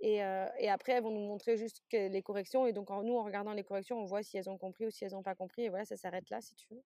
Et, 0.00 0.17
et, 0.17 0.71
après, 0.71 0.93
elles 0.93 1.03
vont 1.03 1.11
nous 1.11 1.27
montrer 1.27 1.57
juste 1.57 1.83
les 1.93 2.23
corrections. 2.23 2.67
Et 2.67 2.73
donc, 2.73 2.91
nous, 2.91 3.17
en 3.17 3.25
regardant 3.25 3.53
les 3.53 3.65
corrections, 3.65 3.99
on 3.99 4.05
voit 4.05 4.23
si 4.23 4.38
elles 4.38 4.49
ont 4.49 4.59
compris 4.59 4.87
ou 4.87 4.91
si 4.91 5.05
elles 5.05 5.12
n'ont 5.12 5.23
pas 5.23 5.35
compris. 5.35 5.65
Et 5.65 5.69
voilà, 5.69 5.85
ça 5.85 5.97
s'arrête 5.97 6.31
là, 6.31 6.41
si 6.41 6.55
tu 6.55 6.69
veux. 6.73 6.83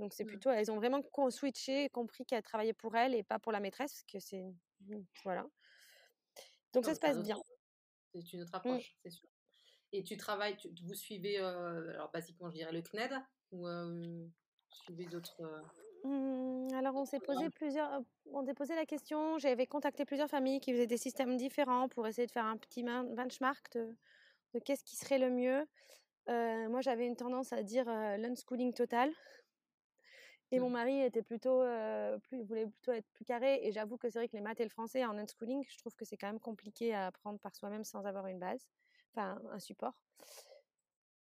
Donc, 0.00 0.12
c'est 0.12 0.24
mmh. 0.24 0.28
plutôt, 0.28 0.50
elles 0.50 0.70
ont 0.72 0.76
vraiment 0.76 1.02
switché, 1.30 1.88
compris 1.90 2.24
qu'elles 2.24 2.42
travaillaient 2.42 2.72
pour 2.72 2.96
elles 2.96 3.14
et 3.14 3.22
pas 3.22 3.38
pour 3.38 3.52
la 3.52 3.60
maîtresse, 3.60 4.02
que 4.10 4.18
c'est. 4.18 4.52
Mmh, 4.80 5.02
voilà. 5.22 5.46
Donc, 6.72 6.84
ça 6.84 6.94
se 6.94 7.00
passe 7.00 7.22
bien. 7.22 7.36
C'est 8.12 8.32
une 8.32 8.42
autre 8.42 8.52
mmh. 8.52 8.56
approche, 8.56 8.96
c'est 9.02 9.10
sûr. 9.10 9.28
Et 9.92 10.02
tu 10.02 10.16
travailles, 10.16 10.56
vous 10.82 10.94
suivez, 10.94 11.38
alors 11.38 12.10
basiquement, 12.10 12.50
je 12.50 12.56
dirais 12.56 12.72
le 12.72 12.82
CNED 12.82 13.12
ou 13.52 13.68
suivez 14.68 15.06
d'autres. 15.06 15.40
Mmh, 16.02 16.74
alors, 16.74 16.96
on 16.96 17.04
s'est 17.04 17.20
posé 17.20 17.48
plusieurs, 17.50 18.02
on 18.26 18.44
s'est 18.44 18.54
posé 18.54 18.74
la 18.74 18.86
question. 18.86 19.38
J'avais 19.38 19.66
contacté 19.66 20.04
plusieurs 20.04 20.28
familles 20.28 20.58
qui 20.58 20.72
faisaient 20.72 20.88
des 20.88 20.96
systèmes 20.96 21.36
différents 21.36 21.88
pour 21.88 22.08
essayer 22.08 22.26
de 22.26 22.32
faire 22.32 22.44
un 22.44 22.56
petit 22.56 22.82
benchmark 22.82 23.72
de, 23.74 23.96
de 24.54 24.58
qu'est-ce 24.58 24.82
qui 24.82 24.96
serait 24.96 25.18
le 25.18 25.30
mieux. 25.30 25.64
moi, 26.26 26.80
j'avais 26.80 27.06
une 27.06 27.16
tendance 27.16 27.52
à 27.52 27.62
dire 27.62 27.86
l'unschooling 27.86 28.74
total. 28.74 29.12
Et 30.54 30.60
mon 30.60 30.68
mmh. 30.68 30.72
mari 30.72 31.00
était 31.02 31.22
plutôt, 31.22 31.64
plus, 32.22 32.42
voulait 32.44 32.66
plutôt 32.66 32.92
être 32.92 33.08
plus 33.12 33.24
carré. 33.24 33.58
Et 33.62 33.72
j'avoue 33.72 33.96
que 33.96 34.08
c'est 34.08 34.20
vrai 34.20 34.28
que 34.28 34.36
les 34.36 34.40
maths 34.40 34.60
et 34.60 34.64
le 34.64 34.70
français 34.70 35.04
en 35.04 35.18
unschooling, 35.18 35.64
je 35.68 35.78
trouve 35.78 35.96
que 35.96 36.04
c'est 36.04 36.16
quand 36.16 36.28
même 36.28 36.38
compliqué 36.38 36.94
à 36.94 37.06
apprendre 37.06 37.40
par 37.40 37.56
soi-même 37.56 37.82
sans 37.82 38.04
avoir 38.04 38.28
une 38.28 38.38
base, 38.38 38.64
enfin 39.12 39.42
un 39.50 39.58
support. 39.58 39.94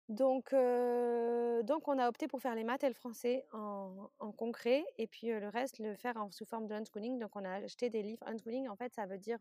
Donc, 0.07 0.51
donc, 0.53 1.87
on 1.89 1.99
a 1.99 2.07
opté 2.07 2.29
pour 2.29 2.41
faire 2.41 2.55
les 2.55 2.63
maths 2.63 2.85
et 2.85 2.87
le 2.87 2.93
français 2.93 3.45
en, 3.51 4.31
concret, 4.37 4.85
et 4.97 5.05
puis 5.05 5.27
le 5.27 5.49
reste, 5.49 5.79
le 5.79 5.95
faire 5.95 6.15
en, 6.15 6.31
sous 6.31 6.45
forme 6.45 6.67
de 6.67 6.75
unschooling. 6.75 7.19
Donc, 7.19 7.35
on 7.35 7.43
a 7.43 7.55
acheté 7.55 7.89
des 7.89 8.01
livres. 8.01 8.25
Unschooling, 8.25 8.69
en 8.69 8.77
fait, 8.77 8.93
ça 8.93 9.05
veut 9.05 9.17
dire 9.17 9.39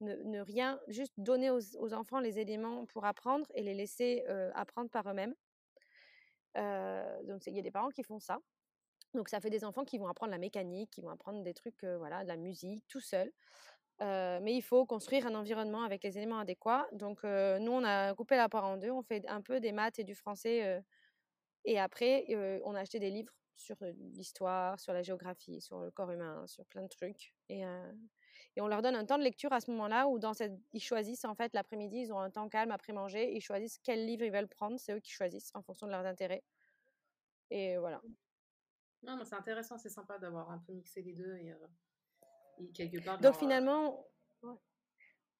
ne, 0.00 0.40
rien, 0.40 0.80
juste 0.88 1.12
donner 1.18 1.50
aux, 1.50 1.92
enfants 1.92 2.18
les 2.18 2.38
éléments 2.38 2.86
pour 2.86 3.04
apprendre 3.04 3.46
et 3.54 3.62
les 3.62 3.74
laisser 3.74 4.24
apprendre 4.54 4.88
par 4.88 5.06
eux-mêmes. 5.10 5.34
donc, 7.26 7.46
il 7.46 7.54
y 7.54 7.58
a 7.58 7.62
des 7.62 7.70
parents 7.70 7.90
qui 7.90 8.02
font 8.02 8.18
ça. 8.18 8.38
Donc, 9.14 9.28
ça 9.28 9.40
fait 9.40 9.50
des 9.50 9.64
enfants 9.64 9.84
qui 9.84 9.98
vont 9.98 10.08
apprendre 10.08 10.32
la 10.32 10.38
mécanique, 10.38 10.90
qui 10.90 11.00
vont 11.00 11.10
apprendre 11.10 11.42
des 11.42 11.54
trucs, 11.54 11.84
voilà, 11.84 12.22
de 12.22 12.28
la 12.28 12.36
musique, 12.36 12.86
tout 12.88 13.00
seul 13.00 13.32
mais 14.40 14.54
il 14.54 14.62
faut 14.62 14.84
construire 14.86 15.26
un 15.26 15.34
environnement 15.34 15.82
avec 15.82 16.02
les 16.02 16.16
éléments 16.18 16.38
adéquats. 16.38 16.86
Donc, 16.92 17.22
nous, 17.24 17.72
on 17.72 17.84
a 17.84 18.14
coupé 18.14 18.36
la 18.36 18.48
part 18.48 18.64
en 18.64 18.76
deux. 18.76 18.90
On 18.90 19.02
fait 19.02 19.26
un 19.28 19.40
peu 19.40 19.60
des 19.60 19.72
maths 19.72 19.98
et 19.98 20.04
du 20.04 20.14
français. 20.14 20.82
et 21.64 21.78
après, 21.78 22.26
on 22.64 22.74
a 22.74 22.80
acheté 22.80 22.98
des 22.98 23.10
livres 23.10 23.32
sur 23.56 23.76
l'histoire, 24.14 24.80
sur 24.80 24.92
la 24.92 25.02
géographie, 25.02 25.60
sur 25.60 25.80
le 25.80 25.90
corps 25.90 26.10
humain, 26.10 26.46
sur 26.46 26.64
plein 26.66 26.82
de 26.82 26.88
trucs. 26.88 27.34
Et, 27.48 27.64
on 28.58 28.66
leur 28.66 28.82
donne 28.82 28.96
un 28.96 29.06
temps 29.06 29.18
de 29.18 29.22
lecture 29.22 29.52
à 29.52 29.60
ce 29.60 29.70
moment-là 29.70 30.08
où 30.08 30.18
dans 30.18 30.34
cette, 30.34 30.52
ils 30.72 30.82
choisissent, 30.82 31.24
en 31.24 31.34
fait, 31.34 31.54
l'après-midi, 31.54 31.98
ils 32.00 32.12
ont 32.12 32.18
un 32.18 32.30
temps 32.30 32.48
calme 32.48 32.70
après 32.70 32.92
manger. 32.92 33.32
Ils 33.34 33.40
choisissent 33.40 33.78
quel 33.82 34.04
livre 34.04 34.24
ils 34.24 34.32
veulent 34.32 34.48
prendre. 34.48 34.78
C'est 34.78 34.92
eux 34.94 35.00
qui 35.00 35.10
choisissent 35.10 35.50
en 35.54 35.62
fonction 35.62 35.86
de 35.86 35.92
leurs 35.92 36.06
intérêts. 36.06 36.42
Et 37.50 37.76
voilà. 37.78 38.00
Non, 39.02 39.16
mais 39.16 39.24
c'est 39.24 39.34
intéressant, 39.34 39.78
c'est 39.78 39.88
sympa 39.88 40.18
d'avoir 40.18 40.50
un 40.50 40.58
peu 40.58 40.72
mixé 40.72 41.02
les 41.02 41.12
deux. 41.12 41.36
Et, 41.36 41.54
donc 43.20 43.34
finalement, 43.36 44.06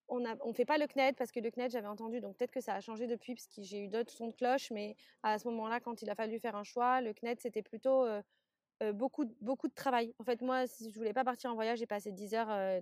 on 0.09 0.21
ne 0.21 0.31
on 0.41 0.53
fait 0.53 0.65
pas 0.65 0.79
le 0.79 0.87
CNED 0.87 1.15
parce 1.17 1.31
que 1.31 1.41
le 1.41 1.51
CNED, 1.51 1.71
j'avais 1.71 1.87
entendu, 1.87 2.21
donc 2.21 2.37
peut-être 2.37 2.51
que 2.51 2.61
ça 2.61 2.75
a 2.75 2.81
changé 2.81 3.07
depuis 3.07 3.35
parce 3.35 3.47
que 3.47 3.63
j'ai 3.63 3.85
eu 3.85 3.89
d'autres 3.89 4.11
sons 4.11 4.29
de 4.29 4.35
cloche, 4.35 4.71
mais 4.71 4.97
à 5.23 5.39
ce 5.39 5.47
moment-là, 5.49 5.81
quand 5.81 6.03
il 6.03 6.11
a 6.11 6.15
fallu 6.15 6.41
faire 6.41 6.57
un 6.57 6.65
choix, 6.65 7.01
le 7.01 7.13
CNED, 7.13 7.41
c'était 7.41 7.63
plutôt 7.63 8.05
beaucoup, 8.95 9.25
beaucoup 9.41 9.69
de 9.69 9.75
travail. 9.75 10.13
En 10.19 10.25
fait, 10.25 10.41
moi, 10.43 10.67
si 10.67 10.91
je 10.91 10.97
voulais 10.97 11.13
pas 11.13 11.25
partir 11.25 11.51
en 11.53 11.55
voyage, 11.55 11.79
j'ai 11.79 11.87
passé 11.87 12.11
10 12.11 12.35
heures 12.35 12.81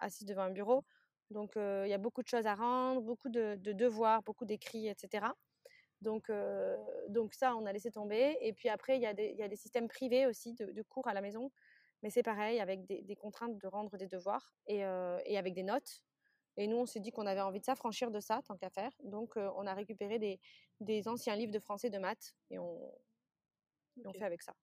assise 0.00 0.26
devant 0.26 0.42
un 0.42 0.50
bureau. 0.50 0.84
Donc, 1.30 1.54
il 1.56 1.88
y 1.88 1.94
a 1.94 1.98
beaucoup 1.98 2.22
de 2.22 2.28
choses 2.28 2.46
à 2.46 2.54
rendre, 2.54 3.00
beaucoup 3.00 3.28
de, 3.28 3.56
devoirs, 3.56 4.22
beaucoup 4.22 4.44
d'écrits, 4.44 4.88
etc. 4.88 5.26
Donc, 6.02 6.30
donc 7.08 7.34
ça, 7.34 7.56
on 7.56 7.66
a 7.66 7.72
laissé 7.72 7.90
tomber. 7.90 8.36
Et 8.40 8.52
puis 8.52 8.68
après, 8.68 8.96
il 8.96 9.02
y, 9.02 9.06
a 9.06 9.14
des, 9.14 9.32
y 9.32 9.42
a 9.42 9.48
des 9.48 9.56
systèmes 9.56 9.88
privés 9.88 10.26
aussi 10.26 10.54
de, 10.54 10.66
de 10.66 10.82
cours 10.82 11.08
à 11.08 11.14
la 11.14 11.20
maison 11.20 11.50
mais 12.02 12.10
c'est 12.10 12.22
pareil, 12.22 12.60
avec 12.60 12.86
des, 12.86 13.16
contraintes 13.16 13.58
de 13.58 13.66
rendre 13.66 13.96
des 13.96 14.06
devoirs 14.06 14.54
et, 14.66 14.80
et, 14.80 15.38
avec 15.38 15.54
des 15.54 15.62
notes. 15.62 16.02
Et 16.56 16.66
nous, 16.66 16.76
on 16.76 16.86
s'est 16.86 17.00
dit 17.00 17.10
qu'on 17.10 17.26
avait 17.26 17.40
envie 17.40 17.60
de 17.60 17.64
s'affranchir 17.64 18.10
de 18.10 18.20
ça, 18.20 18.40
tant 18.46 18.56
qu'à 18.56 18.70
faire. 18.70 18.92
Donc, 19.02 19.36
on 19.36 19.66
a 19.66 19.74
récupéré 19.74 20.18
des, 20.18 20.40
des, 20.80 21.08
anciens 21.08 21.36
livres 21.36 21.52
de 21.52 21.58
français 21.58 21.90
de 21.90 21.98
maths 21.98 22.34
et 22.50 22.58
on, 22.58 22.92
on 24.04 24.12
fait 24.12 24.24
avec 24.24 24.42
ça. 24.42 24.54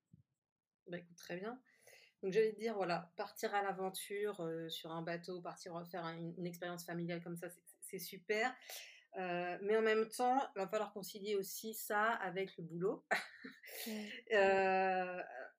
Bah, 0.87 0.97
écoute, 0.97 1.17
très 1.17 1.37
bien. 1.37 1.61
Donc, 2.21 2.31
j'allais 2.31 2.53
te 2.53 2.59
dire, 2.59 2.75
voilà, 2.75 3.11
partir 3.15 3.53
à 3.53 3.61
l'aventure 3.61 4.41
sur 4.69 4.91
un 4.91 5.01
bateau, 5.01 5.41
partir 5.41 5.85
faire 5.91 6.05
une, 6.05 6.47
expérience 6.47 6.85
familiale 6.85 7.21
comme 7.21 7.35
ça, 7.35 7.47
c'est 7.81 7.99
super. 7.99 8.55
Mais 9.15 9.77
en 9.77 9.81
même 9.81 10.07
temps, 10.09 10.39
il 10.55 10.59
va 10.59 10.67
falloir 10.67 10.93
concilier 10.93 11.35
aussi 11.35 11.73
ça 11.73 12.11
avec 12.11 12.55
le 12.57 12.63
boulot. 12.63 13.05
et, 14.27 14.35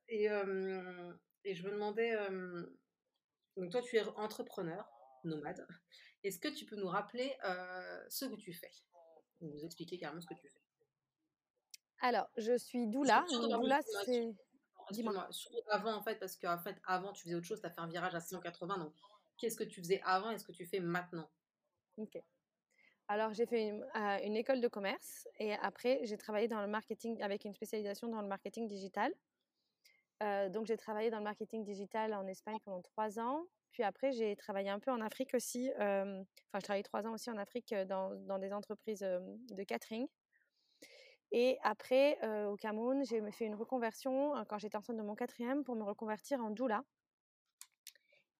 et 0.08 1.54
je 1.54 1.62
me 1.66 1.70
demandais, 1.70 2.16
donc 3.56 3.70
toi 3.70 3.82
tu 3.82 3.96
es 3.96 4.02
entrepreneur, 4.16 4.88
nomade. 5.24 5.66
Est-ce 6.22 6.38
que 6.38 6.48
tu 6.48 6.64
peux 6.64 6.76
nous 6.76 6.88
rappeler 6.88 7.36
ce 8.08 8.24
que 8.24 8.36
tu 8.36 8.52
fais? 8.52 8.70
Nous 9.40 9.64
expliquer 9.64 9.98
carrément 9.98 10.20
ce 10.20 10.26
que 10.26 10.34
tu 10.34 10.48
fais. 10.48 10.60
Alors, 12.00 12.28
je 12.36 12.56
suis 12.56 12.86
doula. 12.86 13.24
Doula, 13.30 13.80
c'est. 14.04 14.34
Dis-moi. 14.90 15.28
Avant, 15.70 15.94
en 15.94 16.02
fait, 16.02 16.16
parce 16.16 16.36
qu'en 16.36 16.58
fait, 16.58 16.76
avant, 16.86 17.12
tu 17.12 17.22
faisais 17.22 17.34
autre 17.34 17.46
chose, 17.46 17.60
tu 17.60 17.66
as 17.66 17.70
fait 17.70 17.80
un 17.80 17.88
virage 17.88 18.14
à 18.14 18.20
180. 18.20 18.78
Donc, 18.78 18.94
qu'est-ce 19.38 19.56
que 19.56 19.64
tu 19.64 19.80
faisais 19.80 20.02
avant 20.04 20.30
et 20.30 20.38
ce 20.38 20.44
que 20.44 20.52
tu 20.52 20.66
fais 20.66 20.80
maintenant? 20.80 21.30
Ok. 21.96 22.18
Alors, 23.08 23.34
j'ai 23.34 23.44
fait 23.44 23.68
une, 23.68 23.84
une, 24.24 24.36
école 24.36 24.60
de 24.60 24.68
commerce 24.68 25.28
et 25.38 25.52
après, 25.54 26.00
j'ai 26.04 26.16
travaillé 26.16 26.48
dans 26.48 26.62
le 26.62 26.66
marketing 26.66 27.20
avec 27.22 27.44
une 27.44 27.52
spécialisation 27.52 28.08
dans 28.08 28.22
le 28.22 28.28
marketing 28.28 28.66
digital. 28.66 29.12
Euh, 30.22 30.48
donc, 30.48 30.66
j'ai 30.66 30.76
travaillé 30.76 31.10
dans 31.10 31.18
le 31.18 31.24
marketing 31.24 31.64
digital 31.64 32.14
en 32.14 32.26
Espagne 32.26 32.58
pendant 32.64 32.80
trois 32.80 33.18
ans. 33.18 33.44
Puis 33.72 33.82
après, 33.82 34.12
j'ai 34.12 34.36
travaillé 34.36 34.70
un 34.70 34.78
peu 34.78 34.90
en 34.90 35.00
Afrique 35.00 35.34
aussi. 35.34 35.70
Euh, 35.80 36.22
enfin, 36.22 36.58
je 36.58 36.60
travaillé 36.60 36.82
trois 36.84 37.06
ans 37.06 37.12
aussi 37.12 37.30
en 37.30 37.36
Afrique 37.36 37.72
euh, 37.72 37.84
dans, 37.84 38.14
dans 38.26 38.38
des 38.38 38.52
entreprises 38.52 39.00
de 39.00 39.62
catering. 39.64 40.06
Et 41.32 41.58
après, 41.64 42.16
au 42.46 42.54
Cameroun, 42.54 43.04
j'ai 43.04 43.20
fait 43.32 43.46
une 43.46 43.56
reconversion 43.56 44.34
quand 44.48 44.58
j'étais 44.58 44.76
enceinte 44.76 44.96
de 44.96 45.02
mon 45.02 45.16
quatrième 45.16 45.64
pour 45.64 45.74
me 45.74 45.82
reconvertir 45.82 46.40
en 46.40 46.50
doula. 46.50 46.84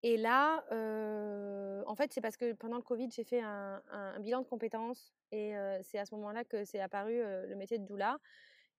Et 0.07 0.17
là, 0.17 0.63
en 1.87 1.95
fait, 1.95 2.13
c'est 2.13 2.21
parce 2.21 2.37
que 2.37 2.53
pendant 2.53 2.75
le 2.75 2.83
Covid, 2.83 3.09
j'ai 3.09 3.23
fait 3.23 3.41
un, 3.41 3.81
bilan 4.19 4.41
de 4.41 4.45
compétences 4.45 5.15
et 5.31 5.55
c'est 5.81 5.97
à 5.97 6.05
ce 6.05 6.13
moment-là 6.13 6.43
que 6.43 6.63
c'est 6.63 6.79
apparu 6.79 7.23
le 7.23 7.55
métier 7.55 7.79
de 7.79 7.85
doula. 7.85 8.19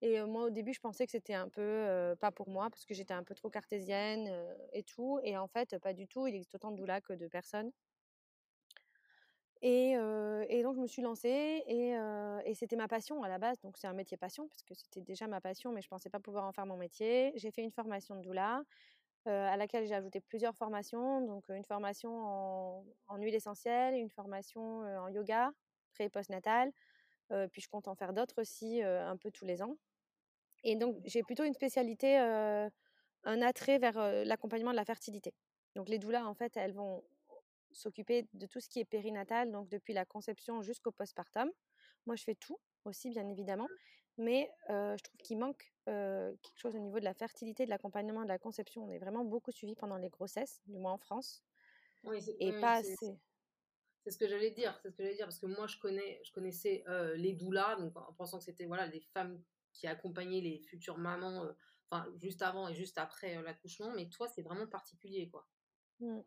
Et 0.03 0.23
moi, 0.23 0.45
au 0.45 0.51
début, 0.51 0.73
je 0.73 0.79
pensais 0.79 1.05
que 1.05 1.11
c'était 1.11 1.35
un 1.35 1.49
peu 1.49 2.15
pas 2.21 2.31
pour 2.31 2.49
moi 2.49 2.71
parce 2.71 2.85
que 2.85 2.95
j'étais 2.95 3.13
un 3.13 3.25
peu 3.25 3.35
trop 3.35 3.51
cartésienne 3.51 4.31
et 4.73 4.85
tout. 4.85 5.19
Et 5.25 5.37
en 5.37 5.49
fait, 5.49 5.77
pas 5.81 5.95
du 5.95 6.07
tout. 6.07 6.29
Il 6.29 6.37
existe 6.37 6.55
autant 6.55 6.71
de 6.71 6.77
doulas 6.77 7.01
que 7.01 7.13
de 7.13 7.27
personnes. 7.27 7.73
Et, 9.63 9.95
et, 10.49 10.63
donc, 10.63 10.77
je 10.77 10.81
me 10.81 10.87
suis 10.87 11.03
lancée 11.03 11.65
et, 11.67 11.97
et 12.45 12.55
c'était 12.55 12.77
ma 12.77 12.87
passion 12.87 13.25
à 13.25 13.29
la 13.29 13.39
base. 13.39 13.61
Donc, 13.63 13.79
c'est 13.79 13.89
un 13.89 13.95
métier 13.95 14.17
passion 14.17 14.47
parce 14.47 14.63
que 14.63 14.75
c'était 14.75 15.01
déjà 15.01 15.27
ma 15.27 15.41
passion, 15.41 15.73
mais 15.73 15.83
je 15.83 15.89
pensais 15.89 16.09
pas 16.09 16.21
pouvoir 16.21 16.45
en 16.45 16.53
faire 16.53 16.67
mon 16.67 16.77
métier. 16.77 17.33
J'ai 17.35 17.51
fait 17.51 17.63
une 17.63 17.73
formation 17.73 18.15
de 18.15 18.21
doula 18.21 18.63
à 19.27 19.57
laquelle 19.57 19.87
j'ai 19.87 19.95
ajouté 19.95 20.21
plusieurs 20.21 20.55
formations. 20.55 21.21
Donc, 21.21 21.45
une 21.49 21.65
formation 21.65 22.85
en, 23.09 23.17
huile 23.17 23.35
essentielle, 23.35 23.95
une 23.95 24.11
formation 24.11 24.81
en 24.81 25.09
yoga, 25.09 25.51
pré 25.93 26.05
et 26.05 26.09
post-natal. 26.09 26.73
puis, 27.51 27.61
je 27.61 27.69
compte 27.69 27.89
en 27.89 27.95
faire 27.95 28.13
d'autres 28.13 28.41
aussi 28.41 28.83
un 28.83 29.17
peu 29.17 29.31
tous 29.31 29.45
les 29.45 29.63
ans. 29.63 29.77
Et 30.65 30.77
donc, 30.77 30.97
j'ai 31.05 31.23
plutôt 31.23 31.45
une 31.45 31.55
spécialité, 31.55 32.17
un 32.17 33.43
attrait 33.43 33.79
vers 33.79 33.99
l'accompagnement 34.25 34.71
de 34.71 34.77
la 34.77 34.85
fertilité. 34.85 35.35
Donc, 35.75 35.89
les 35.89 35.99
doulas, 35.99 36.25
en 36.27 36.35
fait, 36.35 36.57
elles 36.57 36.73
vont 36.73 37.03
s'occuper 37.73 38.27
de 38.33 38.47
tout 38.47 38.61
ce 38.61 38.69
qui 38.69 38.81
est 38.81 38.85
périnatal, 38.85 39.51
donc 39.51 39.69
depuis 39.69 39.93
la 39.93 40.05
conception 40.05 40.63
jusqu'au 40.63 40.93
postpartum. 40.93 41.51
Moi, 42.07 42.17
je 42.17 42.25
fais 42.25 42.35
tout 42.35 42.59
aussi, 42.85 43.11
bien 43.11 43.29
évidemment, 43.29 43.69
mais 44.19 44.51
je 44.69 45.03
trouve 45.03 45.17
qu'il 45.19 45.39
manque 45.39 45.73
quelque 45.85 46.59
chose 46.59 46.75
au 46.75 46.81
niveau 46.81 46.99
de 46.99 47.05
la 47.05 47.15
fertilité, 47.15 47.65
de 47.65 47.71
l'accompagnement 47.71 48.23
de 48.23 48.29
la 48.29 48.39
conception. 48.39 48.85
On 48.85 48.91
est 48.91 48.99
vraiment 48.99 49.25
beaucoup 49.25 49.53
suivi 49.53 49.75
pendant 49.75 49.97
les 49.97 50.09
grossesses, 50.09 50.61
du 50.67 50.79
moins 50.79 50.93
en 50.93 50.99
France, 50.99 51.45
oui, 52.05 52.19
et 52.41 52.53
pas 52.61 52.75
assez. 52.75 53.19
C'est 54.05 54.11
ce 54.13 54.19
que 54.19 54.29
j'allais 54.29 54.53
dire, 54.53 54.79
c'est 54.83 54.91
ce 54.91 54.97
que 54.97 55.03
j'allais 55.03 55.17
dire, 55.17 55.27
parce 55.27 55.41
que 55.41 55.47
moi, 55.47 55.67
je 55.67 55.79
connais, 55.79 56.21
je 56.25 56.33
connaissais 56.33 56.85
les 57.17 57.33
doulas, 57.33 57.77
donc 57.77 57.97
en 57.97 58.13
pensant 58.13 58.39
que 58.39 58.45
c'était 58.45 58.67
voilà 58.67 58.89
des 58.89 59.01
femmes 59.01 59.43
qui 59.73 59.87
accompagnait 59.87 60.41
les 60.41 60.59
futures 60.61 60.99
mamans, 60.99 61.45
enfin 61.91 62.07
juste 62.21 62.43
avant 62.43 62.69
et 62.69 62.75
juste 62.75 62.99
après 62.99 63.43
l'accouchement, 63.43 63.93
mais 63.95 64.09
toi 64.09 64.27
c'est 64.29 64.43
vraiment 64.43 64.67
particulier 64.67 65.29
quoi. 65.29 65.47
Mmh. 66.01 66.21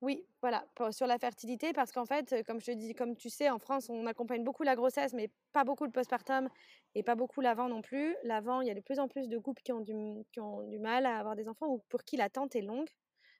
Oui, 0.00 0.26
voilà, 0.40 0.66
sur 0.90 1.06
la 1.06 1.18
fertilité, 1.18 1.74
parce 1.74 1.92
qu'en 1.92 2.06
fait, 2.06 2.42
comme 2.46 2.60
je 2.60 2.66
te 2.66 2.70
dis, 2.70 2.94
comme 2.94 3.14
tu 3.14 3.28
sais, 3.28 3.50
en 3.50 3.58
France, 3.58 3.90
on 3.90 4.06
accompagne 4.06 4.42
beaucoup 4.42 4.62
la 4.62 4.74
grossesse, 4.74 5.12
mais 5.12 5.30
pas 5.52 5.64
beaucoup 5.64 5.84
le 5.84 5.92
postpartum 5.92 6.48
et 6.94 7.02
pas 7.02 7.14
beaucoup 7.14 7.40
l'avant 7.40 7.68
non 7.68 7.82
plus. 7.82 8.16
L'avant, 8.24 8.60
il 8.60 8.68
y 8.68 8.70
a 8.70 8.74
de 8.74 8.80
plus 8.80 8.98
en 8.98 9.08
plus 9.08 9.28
de 9.28 9.38
couples 9.38 9.62
qui 9.62 9.72
ont 9.72 9.80
du, 9.80 10.24
qui 10.32 10.40
ont 10.40 10.62
du 10.68 10.78
mal 10.78 11.06
à 11.06 11.18
avoir 11.18 11.36
des 11.36 11.48
enfants 11.48 11.68
ou 11.68 11.78
pour 11.88 12.04
qui 12.04 12.16
l'attente 12.16 12.56
est 12.56 12.62
longue. 12.62 12.88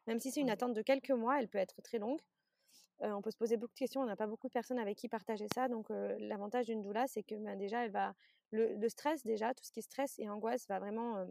Même 0.06 0.18
si 0.20 0.30
c'est 0.30 0.40
une 0.40 0.50
attente 0.50 0.74
de 0.74 0.82
quelques 0.82 1.10
mois, 1.10 1.40
elle 1.40 1.48
peut 1.48 1.58
être 1.58 1.82
très 1.82 1.98
longue. 1.98 2.20
on 3.00 3.22
peut 3.22 3.30
se 3.30 3.36
poser 3.36 3.56
beaucoup 3.56 3.74
de 3.74 3.78
questions, 3.78 4.00
on 4.00 4.06
n'a 4.06 4.16
pas 4.16 4.26
beaucoup 4.26 4.48
de 4.48 4.52
personnes 4.52 4.78
avec 4.78 4.98
qui 4.98 5.08
partager 5.08 5.46
ça. 5.54 5.68
Donc, 5.68 5.86
l'avantage 5.90 6.66
d'une 6.66 6.82
doula, 6.82 7.06
c'est 7.06 7.22
que 7.22 7.34
ben, 7.34 7.56
déjà, 7.56 7.84
elle 7.84 7.90
va, 7.90 8.14
le, 8.50 8.88
stress, 8.88 9.24
déjà, 9.24 9.54
tout 9.54 9.64
ce 9.64 9.72
qui 9.72 9.80
est 9.80 9.82
stress 9.82 10.18
et 10.18 10.28
angoisse 10.28 10.66
va 10.68 10.78
vraiment 10.78 11.26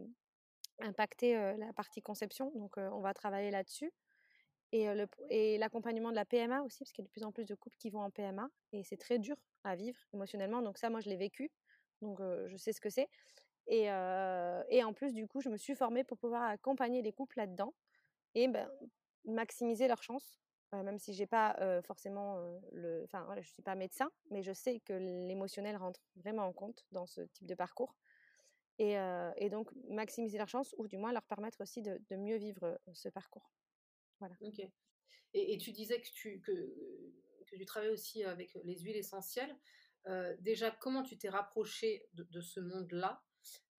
impacter 0.80 1.34
la 1.58 1.72
partie 1.72 2.00
conception. 2.00 2.52
Donc, 2.54 2.76
on 2.76 3.00
va 3.00 3.12
travailler 3.14 3.50
là-dessus. 3.50 3.92
Et, 4.72 4.86
et 5.30 5.58
l'accompagnement 5.58 6.10
de 6.10 6.16
la 6.16 6.24
PMA 6.24 6.62
aussi, 6.62 6.78
parce 6.78 6.92
qu'il 6.92 7.02
y 7.02 7.06
a 7.06 7.08
de 7.08 7.12
plus 7.12 7.24
en 7.24 7.32
plus 7.32 7.44
de 7.44 7.54
couples 7.54 7.76
qui 7.76 7.90
vont 7.90 8.02
en 8.02 8.10
PMA. 8.10 8.48
Et 8.72 8.84
c'est 8.84 8.96
très 8.96 9.18
dur 9.18 9.36
à 9.64 9.74
vivre 9.74 9.98
émotionnellement. 10.14 10.62
Donc, 10.62 10.78
ça, 10.78 10.90
moi, 10.90 11.00
je 11.00 11.08
l'ai 11.08 11.16
vécu. 11.16 11.50
Donc, 12.02 12.18
je 12.20 12.56
sais 12.56 12.72
ce 12.72 12.80
que 12.80 12.90
c'est. 12.90 13.08
Et, 13.66 13.84
et, 13.84 14.84
en 14.84 14.92
plus, 14.92 15.12
du 15.14 15.26
coup, 15.26 15.40
je 15.40 15.48
me 15.48 15.56
suis 15.56 15.74
formée 15.74 16.04
pour 16.04 16.18
pouvoir 16.18 16.42
accompagner 16.42 17.02
les 17.02 17.12
couples 17.12 17.38
là-dedans 17.38 17.74
et 18.34 18.48
ben, 18.48 18.70
maximiser 19.24 19.88
leurs 19.88 20.02
chances 20.02 20.40
même 20.72 20.98
si 20.98 21.12
j'ai 21.14 21.26
pas 21.26 21.56
forcément 21.82 22.38
le, 22.72 23.02
enfin 23.04 23.24
voilà, 23.24 23.42
je 23.42 23.50
suis 23.50 23.62
pas 23.62 23.74
médecin, 23.74 24.10
mais 24.30 24.42
je 24.42 24.52
sais 24.52 24.80
que 24.80 24.92
l'émotionnel 24.92 25.76
rentre 25.76 26.00
vraiment 26.16 26.44
en 26.44 26.52
compte 26.52 26.86
dans 26.92 27.06
ce 27.06 27.22
type 27.22 27.46
de 27.46 27.54
parcours. 27.54 27.96
Et, 28.78 28.94
et 29.36 29.50
donc 29.50 29.70
maximiser 29.88 30.38
leurs 30.38 30.48
chances 30.48 30.74
ou 30.78 30.86
du 30.86 30.96
moins 30.96 31.12
leur 31.12 31.24
permettre 31.24 31.60
aussi 31.60 31.82
de, 31.82 32.00
mieux 32.16 32.36
vivre 32.36 32.80
ce 32.92 33.08
parcours. 33.08 33.52
Voilà. 34.20 34.36
Ok. 34.40 34.60
Et, 35.34 35.58
tu 35.58 35.72
disais 35.72 36.00
que 36.00 36.08
tu, 36.12 36.40
que 36.40 37.56
tu 37.56 37.64
travailles 37.64 37.90
aussi 37.90 38.24
avec 38.24 38.54
les 38.64 38.78
huiles 38.78 38.96
essentielles. 38.96 39.56
Déjà, 40.40 40.70
comment 40.70 41.02
tu 41.02 41.18
t'es 41.18 41.28
rapproché 41.28 42.08
de, 42.14 42.24
de 42.24 42.40
ce 42.40 42.60
monde-là 42.60 43.22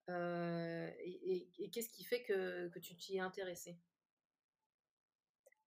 et, 0.10 1.50
et 1.60 1.70
qu'est-ce 1.70 1.90
qui 1.90 2.04
fait 2.04 2.24
que, 2.24 2.68
que 2.70 2.80
tu 2.80 2.96
t'y 2.96 3.18
es 3.18 3.20
intéressée? 3.20 3.80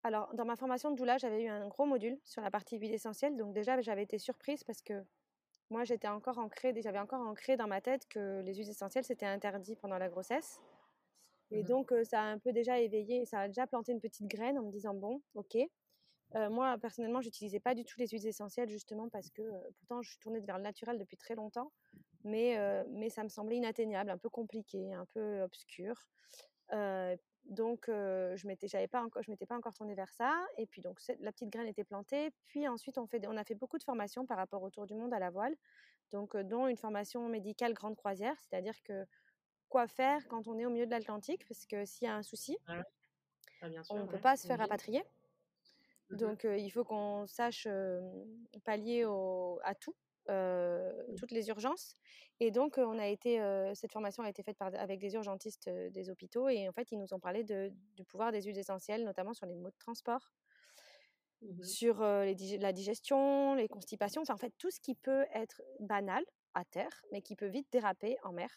Alors, 0.04 0.34
dans 0.34 0.44
ma 0.44 0.56
formation 0.56 0.90
de 0.90 0.96
doula, 0.96 1.16
j'avais 1.18 1.44
eu 1.44 1.48
un 1.48 1.68
gros 1.68 1.86
module 1.86 2.18
sur 2.24 2.42
la 2.42 2.50
partie 2.50 2.76
huile 2.76 2.92
essentielle. 2.92 3.36
Donc 3.36 3.52
déjà, 3.54 3.80
j'avais 3.80 4.02
été 4.02 4.18
surprise 4.18 4.64
parce 4.64 4.82
que 4.82 5.04
moi, 5.70 5.84
j'étais 5.84 6.08
encore 6.08 6.38
ancrée, 6.38 6.74
j'avais 6.82 6.98
encore 6.98 7.20
ancré 7.20 7.56
dans 7.56 7.68
ma 7.68 7.80
tête 7.80 8.06
que 8.08 8.40
les 8.42 8.54
huiles 8.54 8.70
essentielles, 8.70 9.04
c'était 9.04 9.26
interdit 9.26 9.76
pendant 9.76 9.98
la 9.98 10.08
grossesse. 10.08 10.60
Et 11.50 11.62
mmh 11.62 11.64
donc, 11.64 11.92
ça 12.04 12.22
a 12.22 12.24
un 12.24 12.38
peu 12.38 12.52
déjà 12.52 12.80
éveillé, 12.80 13.26
ça 13.26 13.40
a 13.40 13.48
déjà 13.48 13.66
planté 13.66 13.92
une 13.92 14.00
petite 14.00 14.28
graine 14.28 14.58
en 14.58 14.64
me 14.64 14.72
disant, 14.72 14.94
bon, 14.94 15.22
ok. 15.34 15.56
Moi, 16.50 16.78
personnellement, 16.78 17.20
j'utilisais 17.20 17.60
pas 17.60 17.74
du 17.74 17.84
tout 17.84 17.98
les 17.98 18.08
huiles 18.08 18.26
essentielles, 18.26 18.68
justement, 18.68 19.08
parce 19.08 19.30
que 19.30 19.42
pourtant, 19.78 20.02
je 20.02 20.10
suis 20.10 20.18
tournée 20.18 20.40
vers 20.40 20.56
le 20.56 20.62
naturel 20.62 20.98
depuis 20.98 21.16
très 21.16 21.34
longtemps. 21.34 21.72
Mais, 22.24 22.56
mais 22.90 23.10
ça 23.10 23.24
me 23.24 23.28
semblait 23.28 23.56
inatteignable, 23.56 24.10
un 24.10 24.18
peu 24.18 24.28
compliqué, 24.28 24.92
un 24.94 25.06
peu 25.06 25.42
obscur. 25.42 25.94
Donc, 27.44 27.84
je 27.88 28.46
m'étais, 28.46 28.68
j'avais 28.68 28.88
pas 28.88 29.02
encore, 29.02 29.22
je 29.22 29.30
m'étais 29.30 29.46
pas 29.46 29.56
encore 29.56 29.74
tournée 29.74 29.94
vers 29.94 30.12
ça. 30.12 30.32
Et 30.56 30.66
puis, 30.66 30.80
donc, 30.80 31.00
la 31.20 31.32
petite 31.32 31.50
graine 31.50 31.66
était 31.66 31.84
plantée. 31.84 32.30
Puis 32.46 32.68
ensuite, 32.68 32.98
on, 32.98 33.06
fait, 33.06 33.26
on 33.26 33.36
a 33.36 33.44
fait 33.44 33.56
beaucoup 33.56 33.78
de 33.78 33.84
formations 33.84 34.26
par 34.26 34.36
rapport 34.36 34.62
au 34.62 34.70
tour 34.70 34.86
du 34.86 34.94
monde 34.94 35.12
à 35.12 35.18
la 35.18 35.30
voile. 35.30 35.54
Donc, 36.12 36.36
dont 36.36 36.68
une 36.68 36.76
formation 36.76 37.28
médicale 37.28 37.72
grande 37.72 37.96
croisière, 37.96 38.36
c'est-à-dire 38.40 38.80
que 38.82 39.06
quoi 39.68 39.88
faire 39.88 40.28
quand 40.28 40.46
on 40.46 40.58
est 40.58 40.66
au 40.66 40.70
milieu 40.70 40.86
de 40.86 40.90
l'Atlantique, 40.90 41.46
parce 41.48 41.66
que 41.66 41.84
s'il 41.84 42.06
y 42.06 42.10
a 42.10 42.14
un 42.14 42.22
souci, 42.22 42.58
ah, 42.66 42.82
on 43.90 44.00
ne 44.00 44.06
peut 44.06 44.20
pas 44.20 44.36
se 44.36 44.46
faire 44.46 44.58
rapatrier. 44.58 45.02
Mmh 46.12 46.16
donc, 46.16 46.44
il 46.44 46.70
faut 46.70 46.84
qu'on 46.84 47.26
sache 47.26 47.66
pallier 48.64 49.04
à 49.64 49.74
tout. 49.74 49.94
Mmh. 50.28 51.16
toutes 51.16 51.32
les 51.32 51.48
urgences. 51.48 51.96
Et 52.38 52.52
donc, 52.52 52.78
on 52.78 52.96
a 52.98 53.08
été, 53.08 53.38
cette 53.74 53.90
formation 53.90 54.22
a 54.22 54.28
été 54.28 54.44
faite 54.44 54.56
par, 54.56 54.70
avec 54.74 55.00
des 55.00 55.14
urgentistes 55.14 55.68
des 55.68 56.10
hôpitaux 56.10 56.48
et 56.48 56.68
en 56.68 56.72
fait, 56.72 56.92
ils 56.92 56.98
nous 56.98 57.12
ont 57.12 57.18
parlé 57.18 57.42
de, 57.42 57.72
du 57.96 58.04
pouvoir 58.04 58.30
des 58.30 58.42
huiles 58.42 58.58
essentielles, 58.58 59.04
notamment 59.04 59.34
sur 59.34 59.46
les 59.46 59.56
modes 59.56 59.72
de 59.72 59.78
transport, 59.78 60.30
mmh 61.40 61.62
sur 61.64 62.00
les, 62.04 62.58
la 62.58 62.72
digestion, 62.72 63.54
les 63.54 63.66
constipations, 63.66 64.22
enfin, 64.22 64.34
en 64.34 64.38
fait, 64.38 64.54
tout 64.58 64.70
ce 64.70 64.78
qui 64.78 64.94
peut 64.94 65.26
être 65.34 65.60
banal 65.80 66.24
à 66.54 66.64
terre, 66.64 67.02
mais 67.10 67.20
qui 67.20 67.34
peut 67.34 67.48
vite 67.48 67.66
déraper 67.72 68.16
en 68.22 68.32
mer, 68.32 68.50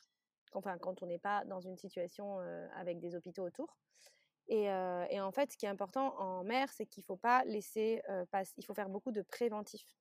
enfin, 0.53 0.77
quand 0.77 1.01
on 1.01 1.07
n'est 1.07 1.19
pas 1.19 1.45
dans 1.45 1.61
une 1.61 1.77
situation 1.77 2.37
avec 2.75 2.99
des 2.99 3.15
hôpitaux 3.15 3.43
autour. 3.43 3.75
Et, 4.47 4.65
et, 4.65 5.19
en 5.19 5.31
fait, 5.31 5.51
ce 5.51 5.57
qui 5.57 5.65
est 5.65 5.69
important 5.69 6.15
en 6.19 6.43
mer, 6.43 6.71
c'est 6.71 6.85
qu'il 6.85 7.01
ne 7.01 7.05
faut 7.05 7.17
pas 7.17 7.43
laisser 7.45 8.01
passer, 8.31 8.53
il 8.57 8.63
faut 8.63 8.75
faire 8.75 8.89
beaucoup 8.89 9.11
de 9.11 9.23
préventifs. 9.23 9.95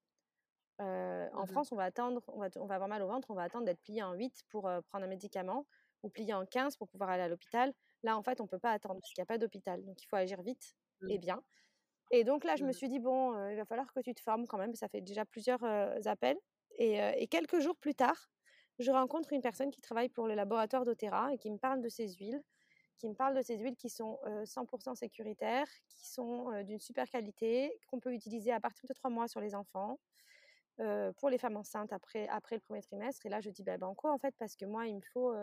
Euh, 0.81 1.29
en 1.35 1.45
mmh 1.45 1.47
France, 1.47 1.73
on 1.73 1.77
va 1.77 1.85
attendre, 1.85 2.21
on 2.29 2.41
va, 2.41 2.49
on 2.57 2.67
va, 2.67 2.75
avoir 2.75 2.89
mal 2.89 3.03
au 3.03 3.07
ventre, 3.07 3.31
on 3.31 3.35
va 3.35 3.45
attendre 3.45 3.65
d'être 3.65 3.81
plié 3.83 4.03
en 4.03 4.13
8 4.15 4.43
pour 4.51 4.63
prendre 4.89 5.05
un 5.05 5.09
médicament 5.09 5.67
ou 6.03 6.09
plié 6.09 6.35
en 6.35 6.45
15 6.45 6.77
pour 6.77 6.89
pouvoir 6.89 7.11
aller 7.11 7.23
à 7.23 7.29
l'hôpital. 7.29 7.73
Là, 8.03 8.19
en 8.19 8.23
fait, 8.23 8.41
on 8.41 8.45
ne 8.45 8.49
peut 8.49 8.59
pas 8.59 8.73
attendre 8.73 9.01
parce 9.01 9.13
qu'il 9.13 9.23
n'y 9.23 9.25
a 9.25 9.27
pas 9.27 9.39
d'hôpital. 9.39 9.85
Donc, 9.85 10.03
il 10.03 10.07
faut 10.07 10.17
agir 10.17 10.43
vite 10.43 10.75
et 11.09 11.17
mmh. 11.17 11.21
bien. 11.21 11.43
Et 12.11 12.25
donc 12.25 12.45
là, 12.45 12.57
je 12.57 12.65
me 12.65 12.71
mmh. 12.71 12.75
suis 12.75 12.89
dit, 12.89 12.99
bon, 12.99 13.49
il 13.49 13.57
va 13.57 13.65
falloir 13.65 13.93
que 13.93 14.01
tu 14.01 14.15
te 14.15 14.21
formes 14.21 14.47
quand 14.47 14.59
même. 14.59 14.75
Ça 14.75 14.89
fait 14.89 15.01
déjà 15.01 15.25
plusieurs 15.25 15.65
appels. 16.07 16.39
Et, 16.77 16.99
et, 17.17 17.29
quelques 17.29 17.61
jours 17.61 17.77
plus 17.77 17.95
tard, 17.95 18.29
je 18.81 18.91
rencontre 18.91 19.33
une 19.33 19.41
personne 19.41 19.71
qui 19.71 19.81
travaille 19.81 20.09
pour 20.09 20.27
le 20.27 20.35
laboratoire 20.35 20.85
d'Otera 20.85 21.33
et 21.33 21.39
qui 21.39 21.51
me 21.51 21.57
parle 21.57 21.81
de 21.81 21.89
ces 21.89 22.09
huiles, 22.15 22.43
qui 22.99 23.09
me 23.09 23.15
parle 23.15 23.37
de 23.37 23.43
ces 23.43 23.57
huiles 23.57 23.77
qui 23.77 23.89
sont 23.89 24.19
100% 24.45 24.95
sécuritaires, 24.95 25.69
qui 25.89 26.07
sont 26.07 26.63
d'une 26.63 26.81
super 26.81 27.09
qualité, 27.09 27.79
qu'on 27.87 28.01
peut 28.01 28.13
utiliser 28.13 28.53
à 28.53 28.61
partir 28.61 28.87
de 28.89 28.95
3 28.95 29.11
mois 29.11 29.29
sur 29.29 29.41
les 29.41 29.55
enfants, 29.55 29.99
pour 31.17 31.31
les 31.31 31.39
femmes 31.39 31.57
enceintes 31.57 31.93
après, 31.93 32.29
après 32.29 32.57
le 32.57 32.61
premier 32.61 32.83
trimestre. 32.83 33.25
Et 33.27 33.29
là, 33.29 33.41
je 33.41 33.51
dis, 33.51 33.63
ben, 33.63 33.79
quoi 33.97 34.13
en 34.13 34.19
fait, 34.19 34.35
parce 34.39 34.57
que 34.57 34.65
moi, 34.65 34.87
il 34.87 34.97
me 34.97 35.01
faut. 35.13 35.35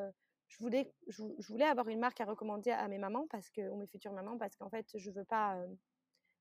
je, 0.47 0.57
voulais, 0.59 0.93
je, 1.07 1.23
voulais 1.47 1.65
avoir 1.65 1.87
une 1.87 1.99
marque 1.99 2.21
à 2.21 2.25
recommander 2.25 2.71
à 2.71 2.87
mes 2.87 2.97
mamans, 2.97 3.27
parce 3.29 3.49
que, 3.49 3.69
ou 3.69 3.75
mes 3.77 3.87
futures 3.87 4.13
mamans, 4.13 4.37
parce 4.37 4.55
qu'en 4.55 4.69
fait, 4.69 4.87
je 4.95 5.09
ne 5.09 5.15
veux 5.15 5.25
pas. 5.25 5.61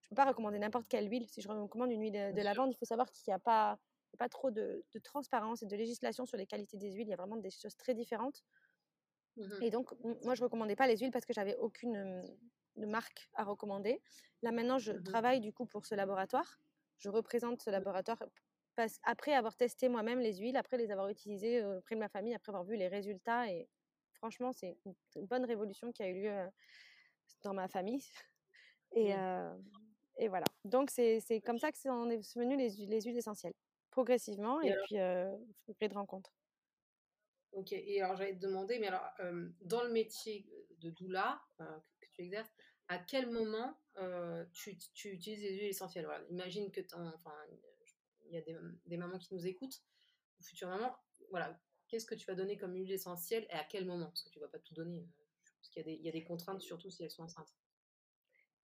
je 0.03 0.09
peux 0.09 0.17
pas 0.17 0.27
recommander 0.27 0.59
n'importe 0.59 0.89
quelle 0.89 1.11
huile. 1.11 1.27
Si 1.29 1.41
je 1.41 1.49
recommande 1.49 1.91
une 1.91 2.03
huile 2.03 2.33
de, 2.35 2.43
lavande, 2.43 2.71
il 2.73 2.77
faut 2.77 2.87
savoir 2.87 3.11
qu'il 3.11 3.25
n'y 3.29 3.35
a 3.35 3.39
pas, 3.39 3.79
pas 4.19 4.29
trop 4.29 4.51
de, 4.51 4.85
transparence 5.03 5.63
et 5.63 5.67
de 5.67 5.77
législation 5.77 6.27
sur 6.27 6.37
les 6.37 6.47
qualités 6.47 6.77
des 6.77 6.93
huiles. 6.93 7.07
Il 7.07 7.11
y 7.11 7.15
a 7.15 7.17
vraiment 7.17 7.37
des 7.37 7.51
choses 7.51 7.77
très 7.77 7.95
différentes. 7.95 8.43
Mmh 9.41 9.63
et 9.63 9.71
donc, 9.71 9.93
moi, 10.25 10.35
je 10.35 10.43
recommandais 10.43 10.77
pas 10.77 10.87
les 10.87 10.97
huiles 10.99 11.11
parce 11.11 11.25
que 11.25 11.33
j'avais 11.33 11.57
aucune 11.57 12.23
marque 12.77 13.29
à 13.35 13.45
recommander. 13.45 14.01
Là, 14.43 14.53
maintenant, 14.53 14.79
je 14.79 14.93
mmh 14.93 15.03
travaille 15.03 15.41
du 15.41 15.53
coup 15.53 15.67
pour 15.67 15.87
ce 15.87 15.95
laboratoire. 15.95 16.59
Je 16.99 17.09
représente 17.09 17.63
ce 17.63 17.71
laboratoire 17.71 18.23
après 19.03 19.35
avoir 19.35 19.57
testé 19.57 19.89
moi-même 19.89 20.21
les 20.21 20.39
huiles, 20.39 20.57
après 20.57 20.79
les 20.79 20.91
avoir 20.91 21.09
utilisées 21.09 21.65
auprès 21.65 21.95
de 21.95 22.01
ma 22.01 22.09
famille, 22.09 22.35
après 22.35 22.51
avoir 22.51 22.65
vu 22.65 22.77
les 22.77 22.89
résultats. 22.89 23.51
Et 23.51 23.69
franchement, 24.15 24.53
c'est 24.53 24.79
une 25.17 25.27
bonne 25.27 25.45
révolution 25.45 25.93
qui 25.93 26.03
a 26.03 26.09
eu 26.09 26.23
lieu 26.23 26.49
dans 27.43 27.55
ma 27.55 27.69
famille. 27.69 28.05
Et, 28.93 29.15
et 30.19 30.29
voilà. 30.29 30.45
Donc, 30.65 30.91
c'est 30.91 31.43
comme 31.45 31.59
ça 31.59 31.71
que 31.73 31.89
on 31.89 32.11
est 32.11 32.35
venu 32.35 32.57
les, 32.57 32.69
les 32.71 33.01
huiles 33.01 33.17
essentielles, 33.17 33.55
progressivement, 33.91 34.61
et, 34.61 34.75
puis 34.85 34.99
euh, 34.99 35.31
de 35.69 35.95
rencontre. 35.95 36.31
Ok, 37.53 37.73
et 37.73 38.01
alors 38.01 38.17
j'allais 38.17 38.35
te 38.35 38.41
demander, 38.41 38.79
mais 38.79 38.87
alors, 38.89 39.11
dans 39.63 39.83
le 39.83 39.91
métier 39.91 40.47
de 40.79 40.91
doula 40.91 41.43
que 41.59 42.07
tu 42.13 42.23
exerces, 42.23 42.53
à 42.89 42.99
quel 42.99 43.31
moment 43.31 43.77
tu, 44.53 44.79
tu, 44.95 45.11
utilises 45.11 45.43
les 45.43 45.57
huiles 45.57 45.69
essentielles? 45.69 46.05
Voilà. 46.05 46.25
Imagine 46.31 46.71
que 46.71 46.81
enfin, 46.95 47.35
il 48.31 48.35
y 48.35 48.39
a 48.39 48.43
des, 48.87 48.97
mamans 48.97 49.19
qui 49.19 49.35
nous 49.35 49.47
écoutent, 49.47 49.83
ou 50.39 50.43
futures 50.43 50.69
mamans, 50.69 50.95
voilà, 51.31 51.59
qu'est-ce 51.89 52.07
que 52.07 52.15
tu 52.15 52.27
vas 52.27 52.35
donner 52.35 52.57
comme 52.57 52.75
huile 52.75 52.93
essentielle 52.93 53.47
et 53.51 53.55
à 53.55 53.65
quel 53.65 53.85
moment? 53.85 54.07
Parce 54.07 54.23
que 54.23 54.31
tu 54.31 54.39
ne 54.39 54.45
vas 54.45 54.51
pas 54.51 54.59
tout 54.59 54.75
donner, 54.75 55.01
euh, 55.01 55.51
parce 55.59 55.69
qu'il 55.71 55.89
y, 55.89 56.09
a 56.09 56.13
des 56.13 56.25
contraintes, 56.25 56.61
surtout 56.61 56.91
si 56.91 57.03
elles 57.03 57.11
sont 57.11 57.25
enceintes. 57.25 57.53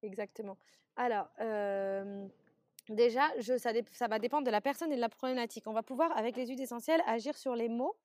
Exactement. 0.03 0.57
Alors, 0.95 1.29
euh, 1.41 2.27
déjà, 2.89 3.31
ça, 3.41 3.73
ça, 3.93 4.09
va 4.09 4.19
dépendre 4.19 4.47
de 4.47 4.51
la 4.51 4.61
personne 4.61 4.93
et 4.93 4.97
de 4.97 5.01
la 5.01 5.09
problématique. 5.09 5.67
On 5.67 5.73
va 5.73 5.83
pouvoir, 5.83 6.17
avec 6.17 6.37
les 6.37 6.47
huiles 6.47 6.61
essentielles, 6.61 7.03
agir 7.07 7.37
sur 7.37 7.55
les 7.57 7.69
mots 7.69 7.97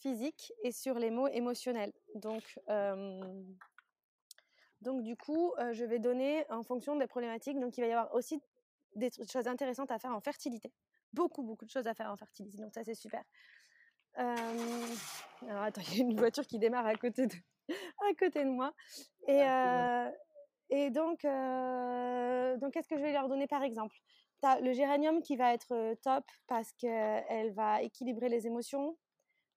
physiques 0.00 0.52
et 0.62 0.72
sur 0.72 0.98
les 0.98 1.10
mots 1.10 1.28
émotionnels. 1.28 1.92
Donc, 2.14 2.58
euh, 2.68 3.20
donc 4.80 5.02
du 5.02 5.16
coup, 5.16 5.52
je 5.72 5.84
vais 5.84 5.98
donner 5.98 6.44
en 6.50 6.62
fonction 6.62 6.96
des 6.96 7.06
problématiques. 7.06 7.58
Donc, 7.60 7.76
il 7.76 7.82
va 7.82 7.86
y 7.86 7.92
avoir 7.92 8.14
aussi 8.14 8.42
des 8.94 9.10
choses 9.30 9.46
intéressantes 9.46 9.90
à 9.90 9.98
faire 9.98 10.12
en 10.12 10.20
fertilité. 10.20 10.72
Beaucoup, 11.12 11.42
beaucoup 11.42 11.64
de 11.64 11.70
choses 11.70 11.86
à 11.86 11.94
faire 11.94 12.10
en 12.10 12.16
fertilité. 12.16 12.58
Donc 12.58 12.72
ça, 12.74 12.82
c'est 12.84 12.94
super. 12.94 13.22
Alors 14.14 15.62
attends, 15.62 15.82
il 15.92 15.98
y 15.98 16.00
a 16.00 16.04
une 16.04 16.16
voiture 16.16 16.46
qui 16.46 16.58
démarre 16.58 16.86
à 16.86 16.94
côté 16.94 17.26
de, 17.26 17.34
à 18.10 18.14
côté 18.18 18.44
de 18.44 18.50
moi. 18.50 18.72
Et, 19.26 19.42
euh... 19.42 20.10
et 20.70 20.90
donc, 20.90 21.22
donc 22.60 22.72
qu'est-ce 22.72 22.88
que 22.88 22.96
je 22.96 23.02
vais 23.02 23.12
leur 23.12 23.28
donner 23.28 23.46
par 23.46 23.62
exemple? 23.62 23.96
Tu 24.42 24.48
as 24.48 24.60
le 24.60 24.72
géranium 24.72 25.22
qui 25.22 25.36
va 25.36 25.52
être 25.52 25.94
top 26.02 26.24
parce 26.46 26.72
qu'elle 26.72 27.52
va 27.52 27.82
équilibrer 27.82 28.28
les 28.28 28.46
émotions. 28.46 28.96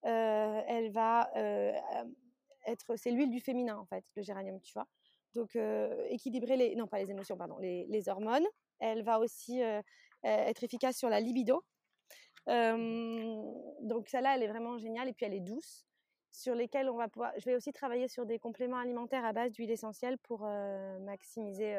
Euh, 0.05 0.61
elle 0.67 0.91
va 0.91 1.29
être, 2.65 2.95
c'est 2.95 3.11
l'huile 3.11 3.29
du 3.29 3.39
féminin 3.39 3.77
en 3.77 3.85
fait, 3.85 4.03
le 4.15 4.21
géranium, 4.21 4.59
tu 4.61 4.73
vois. 4.73 4.87
Donc 5.33 5.57
équilibrer 6.09 6.57
les, 6.57 6.75
non 6.75 6.87
pas 6.87 6.99
les 6.99 7.09
émotions, 7.09 7.37
pardon, 7.37 7.57
les, 7.57 7.85
les 7.87 8.09
hormones. 8.09 8.45
Elle 8.79 9.03
va 9.03 9.19
aussi 9.19 9.61
être 10.23 10.63
efficace 10.63 10.97
sur 10.97 11.09
la 11.09 11.19
libido. 11.19 11.63
donc 12.47 14.07
celle-là, 14.07 14.35
elle 14.35 14.43
est 14.43 14.47
vraiment 14.47 14.77
géniale 14.77 15.07
et 15.07 15.13
puis 15.13 15.25
elle 15.25 15.33
est 15.33 15.39
douce 15.39 15.85
sur 16.31 16.55
lesquelles 16.55 16.89
on 16.89 16.97
va. 16.97 17.07
Je 17.37 17.45
vais 17.45 17.55
aussi 17.55 17.73
travailler 17.73 18.07
sur 18.07 18.25
des 18.25 18.39
compléments 18.39 18.77
alimentaires 18.77 19.25
à 19.25 19.33
base 19.33 19.51
d'huile 19.51 19.71
essentielle 19.71 20.17
pour 20.19 20.41
maximiser 21.01 21.75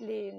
les, 0.00 0.32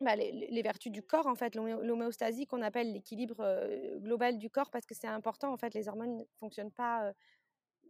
bah, 0.00 0.16
les, 0.16 0.62
vertus 0.62 0.92
du 0.92 1.02
corps, 1.02 1.26
en 1.26 1.34
fait, 1.34 1.54
l'homéostasie 1.54 2.46
qu'on 2.46 2.62
appelle 2.62 2.92
l'équilibre 2.92 3.98
global 3.98 4.38
du 4.38 4.50
corps, 4.50 4.70
parce 4.70 4.86
que 4.86 4.94
c'est 4.94 5.06
important, 5.06 5.52
en 5.52 5.56
fait, 5.56 5.74
les 5.74 5.88
hormones 5.88 6.18
ne 6.18 6.24
fonctionnent 6.38 6.72
pas. 6.72 7.12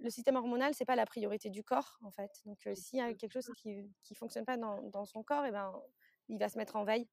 le 0.01 0.11
système 0.11 0.37
hormonal, 0.37 0.75
c'est 0.75 0.85
pas 0.85 0.97
la 0.97 1.07
priorité 1.07 1.51
du 1.51 1.65
corps, 1.65 1.99
en 2.03 2.11
fait. 2.11 2.31
Donc, 2.45 2.69
s'il 2.75 2.99
y 2.99 3.03
a 3.03 3.13
quelque 3.15 3.33
chose 3.33 3.51
qui 3.57 3.83
ne 4.11 4.17
fonctionne 4.17 4.45
pas 4.45 4.57
dans, 4.57 4.83
dans, 4.83 5.05
son 5.05 5.23
corps, 5.23 5.45
et 5.45 5.49
eh 5.49 5.53
ben, 5.53 5.73
il 6.29 6.39
va 6.39 6.49
se 6.49 6.59
mettre 6.59 6.77
en 6.77 6.85
veille. 6.85 7.09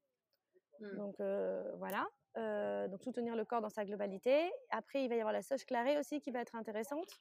Mmh. 0.80 0.96
Donc, 0.98 1.16
voilà. 1.78 2.08
donc, 2.88 3.04
soutenir 3.04 3.36
le 3.36 3.46
corps 3.46 3.62
dans 3.62 3.70
sa 3.70 3.86
globalité. 3.86 4.52
Après, 4.70 5.04
il 5.04 5.10
va 5.10 5.16
y 5.16 5.20
avoir 5.20 5.34
la 5.34 5.42
sauge 5.42 5.66
clarée 5.66 5.98
aussi 5.98 6.20
qui 6.22 6.32
va 6.32 6.42
être 6.42 6.56
intéressante. 6.56 7.18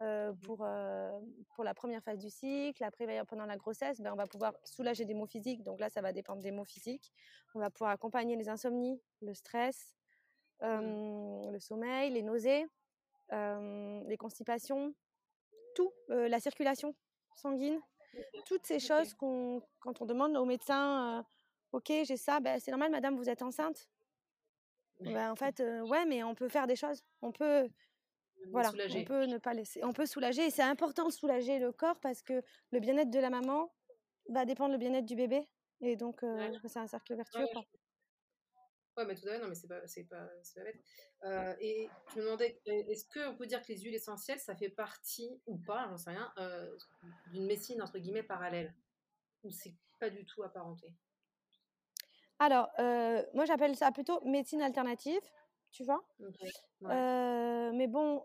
Mmh 0.00 0.34
pour, 0.44 0.66
pour 1.54 1.64
la 1.64 1.74
première 1.74 2.02
phase 2.02 2.18
du 2.18 2.30
cycle. 2.30 2.82
Après, 2.84 3.22
pendant 3.26 3.44
la 3.44 3.56
grossesse, 3.56 4.00
ben, 4.00 4.12
on 4.12 4.16
va 4.16 4.26
pouvoir 4.26 4.54
soulager 4.64 5.04
des 5.04 5.12
maux 5.12 5.26
physiques. 5.26 5.62
Donc 5.62 5.78
là, 5.78 5.90
ça 5.90 6.00
va 6.00 6.12
dépendre 6.12 6.40
des 6.40 6.52
maux 6.52 6.64
physiques. 6.64 7.12
On 7.54 7.58
va 7.58 7.68
pouvoir 7.68 7.90
accompagner 7.90 8.34
les 8.36 8.48
insomnies, 8.48 8.98
le 9.20 9.34
stress, 9.34 9.94
mmh. 10.62 11.50
le 11.52 11.58
sommeil, 11.58 12.10
les 12.12 12.22
nausées, 12.22 12.66
les 13.30 14.16
constipations, 14.18 14.94
tout, 15.74 15.92
la 16.08 16.40
circulation 16.40 16.94
sanguine, 17.34 17.78
toutes 18.46 18.66
ces 18.66 18.78
choses 18.78 19.12
qu'on, 19.14 19.62
quand 19.80 20.00
on 20.00 20.06
demande 20.06 20.34
au 20.36 20.46
médecin, 20.46 21.24
ok, 21.72 21.92
j'ai 22.04 22.16
ça, 22.16 22.40
ben, 22.40 22.58
c'est 22.58 22.70
normal, 22.70 22.90
madame, 22.90 23.16
vous 23.16 23.28
êtes 23.28 23.42
enceinte? 23.42 23.86
Ben, 25.00 25.30
en 25.30 25.36
fait, 25.36 25.60
ouais, 25.60 26.06
mais 26.06 26.22
on 26.22 26.34
peut 26.34 26.48
faire 26.48 26.66
des 26.66 26.76
choses. 26.76 27.02
On 27.20 27.32
peut 27.32 27.68
voilà, 28.52 28.72
on 28.94 29.04
peut 29.04 29.26
ne 29.26 29.38
pas 29.38 29.54
laisser, 29.54 29.84
on 29.84 29.92
peut 29.92 30.06
soulager 30.06 30.46
et 30.46 30.50
c'est 30.50 30.62
important 30.62 31.06
de 31.06 31.12
soulager 31.12 31.58
le 31.58 31.72
corps 31.72 32.00
parce 32.00 32.22
que 32.22 32.42
le 32.72 32.80
bien-être 32.80 33.10
de 33.10 33.18
la 33.18 33.30
maman 33.30 33.72
va 34.28 34.44
dépendre 34.44 34.72
du 34.72 34.78
bien-être 34.78 35.06
du 35.06 35.14
bébé 35.14 35.48
et 35.80 35.96
donc 35.96 36.22
euh, 36.22 36.50
c'est 36.66 36.78
un 36.78 36.86
cercle 36.86 37.14
vertueux. 37.14 37.44
Ouais, 37.44 37.64
ouais, 38.96 39.04
mais 39.06 39.14
tout 39.14 39.28
à 39.28 39.32
fait, 39.32 39.38
non, 39.38 39.48
mais 39.48 39.54
c'est 39.54 39.68
pas, 39.68 39.86
c'est 39.86 40.04
pas, 40.04 40.26
pas 40.54 40.64
bête. 40.64 40.80
Euh, 41.24 41.54
et 41.60 41.88
je 42.12 42.18
me 42.18 42.24
demandais, 42.24 42.60
est-ce 42.66 43.04
qu'on 43.06 43.36
peut 43.36 43.46
dire 43.46 43.62
que 43.62 43.68
les 43.68 43.78
huiles 43.78 43.94
essentielles, 43.94 44.40
ça 44.40 44.56
fait 44.56 44.70
partie 44.70 45.40
ou 45.46 45.58
pas, 45.58 45.86
j'en 45.88 45.96
sais 45.96 46.10
rien, 46.10 46.32
euh, 46.38 46.76
d'une 47.32 47.46
médecine 47.46 47.82
entre 47.82 47.98
guillemets 47.98 48.22
parallèle? 48.22 48.74
Ou 49.44 49.50
c'est 49.50 49.74
pas 49.98 50.10
du 50.10 50.24
tout 50.26 50.42
apparenté? 50.42 50.92
Alors, 52.38 52.70
moi 53.34 53.44
j'appelle 53.44 53.76
ça 53.76 53.92
plutôt 53.92 54.20
médecine 54.24 54.62
alternative 54.62 55.20
tu 55.70 55.84
vois? 55.84 56.04
mais 57.72 57.86
bon, 57.86 58.24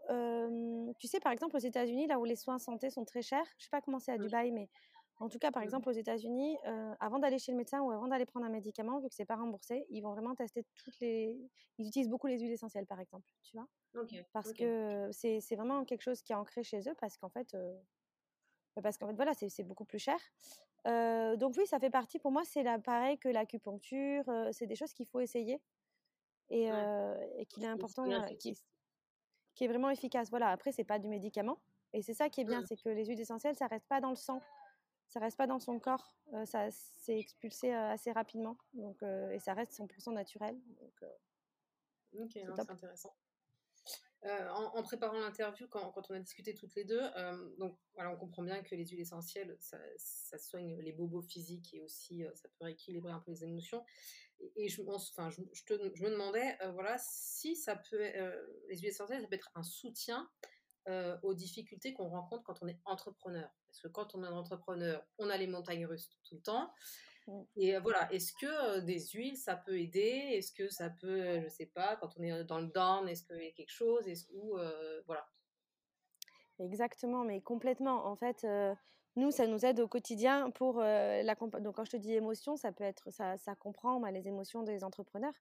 tu 1.00 1.08
sais, 1.08 1.20
par 1.20 1.32
exemple, 1.32 1.56
aux 1.56 1.60
États-Unis, 1.60 2.08
là 2.08 2.20
où 2.20 2.26
les 2.26 2.36
soins 2.36 2.58
santé 2.58 2.90
sont 2.90 3.06
très 3.06 3.22
chers, 3.22 3.46
je 3.58 3.66
sais 3.66 3.70
pas 3.70 3.82
comment 3.82 4.00
c'est 4.00 4.12
à 4.12 4.18
Dubaï, 4.18 4.52
mais 4.52 4.70
en 5.18 5.30
tout 5.30 5.40
cas, 5.40 5.52
par 5.52 5.64
exemple, 5.64 5.88
aux 5.90 5.94
États-Unis, 5.94 6.58
avant 7.00 7.20
d'aller 7.20 7.40
chez 7.40 7.52
le 7.52 7.58
médecin 7.58 7.82
ou 7.82 7.92
avant 7.92 8.08
d'aller 8.08 8.26
prendre 8.26 8.46
un 8.46 8.50
médicament, 8.50 9.00
vu 9.00 9.10
que 9.10 9.16
c'est 9.16 9.26
pas 9.26 9.36
remboursé, 9.38 9.86
ils 9.90 10.02
vont 10.02 10.12
vraiment 10.12 10.36
tester 10.36 10.66
toutes 10.76 11.00
les. 11.00 11.38
Ils 11.78 11.88
utilisent 11.88 12.10
beaucoup 12.10 12.28
les 12.28 12.40
huiles 12.40 12.52
essentielles, 12.52 12.86
par 12.86 13.00
exemple, 13.00 13.28
tu 13.44 13.56
vois? 13.56 13.68
Parce 14.34 14.54
que 14.54 15.10
c'est 15.12 15.56
vraiment 15.56 15.86
quelque 15.86 16.02
chose 16.02 16.22
qui 16.22 16.34
est 16.34 16.36
ancré 16.36 16.64
chez 16.64 16.80
eux, 16.90 16.96
parce 17.00 17.18
qu'en 17.18 17.30
fait, 17.30 17.56
bah, 18.76 18.82
parce 18.82 18.98
qu'en 18.98 19.08
fait, 19.08 19.16
voilà, 19.16 19.34
c'est 19.34 19.64
beaucoup 19.64 19.86
plus 19.86 20.00
cher. 20.00 20.20
donc 20.86 21.56
oui, 21.58 21.66
ça 21.66 21.80
fait 21.80 21.90
partie. 21.90 22.20
Pour 22.20 22.32
moi, 22.32 22.44
c'est 22.44 22.64
pareil 22.84 23.18
que 23.18 23.30
l'acupuncture. 23.30 24.24
c'est 24.52 24.68
des 24.68 24.76
choses 24.76 24.94
qu'il 24.94 25.08
faut 25.08 25.20
essayer 25.20 25.62
et, 26.50 26.70
qu'il 27.50 27.64
est 27.64 27.68
important, 27.68 28.06
qui, 28.38 28.56
est 29.62 29.68
vraiment 29.68 29.90
efficace. 29.90 30.30
Voilà, 30.30 30.50
après, 30.50 30.72
c'est 30.72 30.84
pas 30.84 31.00
du 31.00 31.08
médicament. 31.08 31.60
Et 31.94 32.02
c'est 32.02 32.14
ça 32.14 32.30
qui 32.30 32.42
est 32.42 32.46
bien, 32.46 32.62
mmh. 32.62 32.66
c'est 32.66 32.76
que 32.76 32.90
les 32.90 33.06
huiles 33.06 33.22
essentielles, 33.22 33.56
ça 33.56 33.68
reste 33.68 33.88
pas 33.88 34.02
dans 34.02 34.10
le 34.10 34.16
sang, 34.16 34.42
ça 35.08 35.20
reste 35.20 35.38
pas 35.38 35.48
dans 35.48 35.60
son 35.60 35.80
corps, 35.80 36.14
ça 36.44 36.70
c'est 36.72 37.18
expulsé 37.18 37.72
assez 37.74 38.12
rapidement, 38.12 38.58
donc 38.74 39.02
et 39.02 39.40
ça 39.40 39.54
reste 39.54 39.72
100% 39.72 40.14
naturel. 40.14 40.60
Donc, 40.82 41.06
ok, 42.20 42.32
c'est 42.34 42.70
intéressant. 42.70 43.14
Euh, 44.24 44.50
en, 44.50 44.82
préparant 44.82 45.20
l'interview, 45.20 45.68
quand, 45.68 45.94
on 46.10 46.14
a 46.14 46.20
discuté 46.20 46.56
toutes 46.56 46.74
les 46.74 46.84
deux, 46.84 47.02
euh, 47.16 47.50
donc 47.60 47.78
voilà, 47.94 48.12
on 48.12 48.18
comprend 48.18 48.42
bien 48.42 48.64
que 48.64 48.74
les 48.74 48.86
huiles 48.86 49.02
essentielles, 49.02 49.56
ça, 49.60 49.78
soigne 50.40 50.80
les 50.80 50.94
bobos 50.94 51.22
physiques 51.22 51.76
et 51.76 51.82
aussi 51.82 52.24
euh, 52.24 52.32
ça 52.34 52.50
peut 52.50 52.66
rééquilibrer 52.66 53.12
un 53.12 53.20
peu 53.20 53.32
les 53.32 53.44
émotions. 53.44 53.86
Et, 54.56 54.68
je, 54.68 54.82
je, 54.82 55.74
me 56.04 56.10
demandais, 56.10 56.58
voilà, 56.74 56.98
si 56.98 57.56
ça 57.56 57.76
peut, 57.76 58.00
les 58.68 58.78
huiles 58.78 58.88
essentielles, 58.88 59.22
ça 59.22 59.28
peut 59.28 59.36
être 59.36 59.52
un 59.54 59.64
soutien 59.64 60.28
aux 61.24 61.34
difficultés 61.34 61.94
qu'on 61.94 62.10
rencontre 62.10 62.44
quand 62.44 62.62
on 62.62 62.68
est 62.68 62.80
entrepreneur. 62.86 63.50
Parce 63.68 63.82
que 63.82 63.88
quand 63.88 64.16
on 64.16 64.24
est 64.24 64.28
entrepreneur, 64.28 65.06
on 65.20 65.30
a 65.30 65.38
les 65.38 65.48
montagnes 65.48 65.86
russes 65.86 66.10
tout 66.24 66.36
le 66.36 66.42
temps. 66.42 66.74
Mmh. 67.28 67.42
Et 67.58 67.78
voilà, 67.80 68.12
est-ce 68.14 68.34
que 68.34 68.80
des 68.80 69.00
huiles, 69.00 69.38
ça 69.38 69.56
peut 69.56 69.80
aider? 69.80 70.30
Est-ce 70.34 70.52
que 70.52 70.70
ça 70.70 70.90
peut, 70.90 71.42
je 71.42 71.48
sais 71.50 71.66
pas, 71.66 71.96
quand 71.96 72.10
on 72.18 72.24
est 72.24 72.44
dans 72.44 72.60
le 72.60 72.68
down, 72.68 73.08
est-ce 73.08 73.24
qu'il 73.24 73.44
y 73.44 73.48
a 73.48 73.52
quelque 73.52 73.72
chose? 73.72 74.08
Est 74.08 74.30
Ou 74.34 74.58
voilà. 75.06 75.28
Exactement, 76.60 77.24
mais 77.24 77.42
complètement. 77.42 78.06
En 78.06 78.16
fait, 78.16 78.46
nous, 79.16 79.32
ça 79.32 79.48
nous 79.48 79.66
aide 79.66 79.80
au 79.80 79.88
quotidien 79.88 80.52
pour 80.52 80.80
la 80.80 81.36
Donc, 81.36 81.76
quand 81.76 81.86
je 81.86 81.92
te 81.92 81.98
dis 81.98 82.14
émotion, 82.14 82.58
ça 82.58 82.72
peut 82.72 82.84
être, 82.84 83.12
ça, 83.12 83.38
ça 83.38 83.56
comprend 83.56 84.00
bah, 84.00 84.12
les 84.12 84.28
émotions 84.28 84.64
des 84.64 84.84
entrepreneurs. 84.84 85.34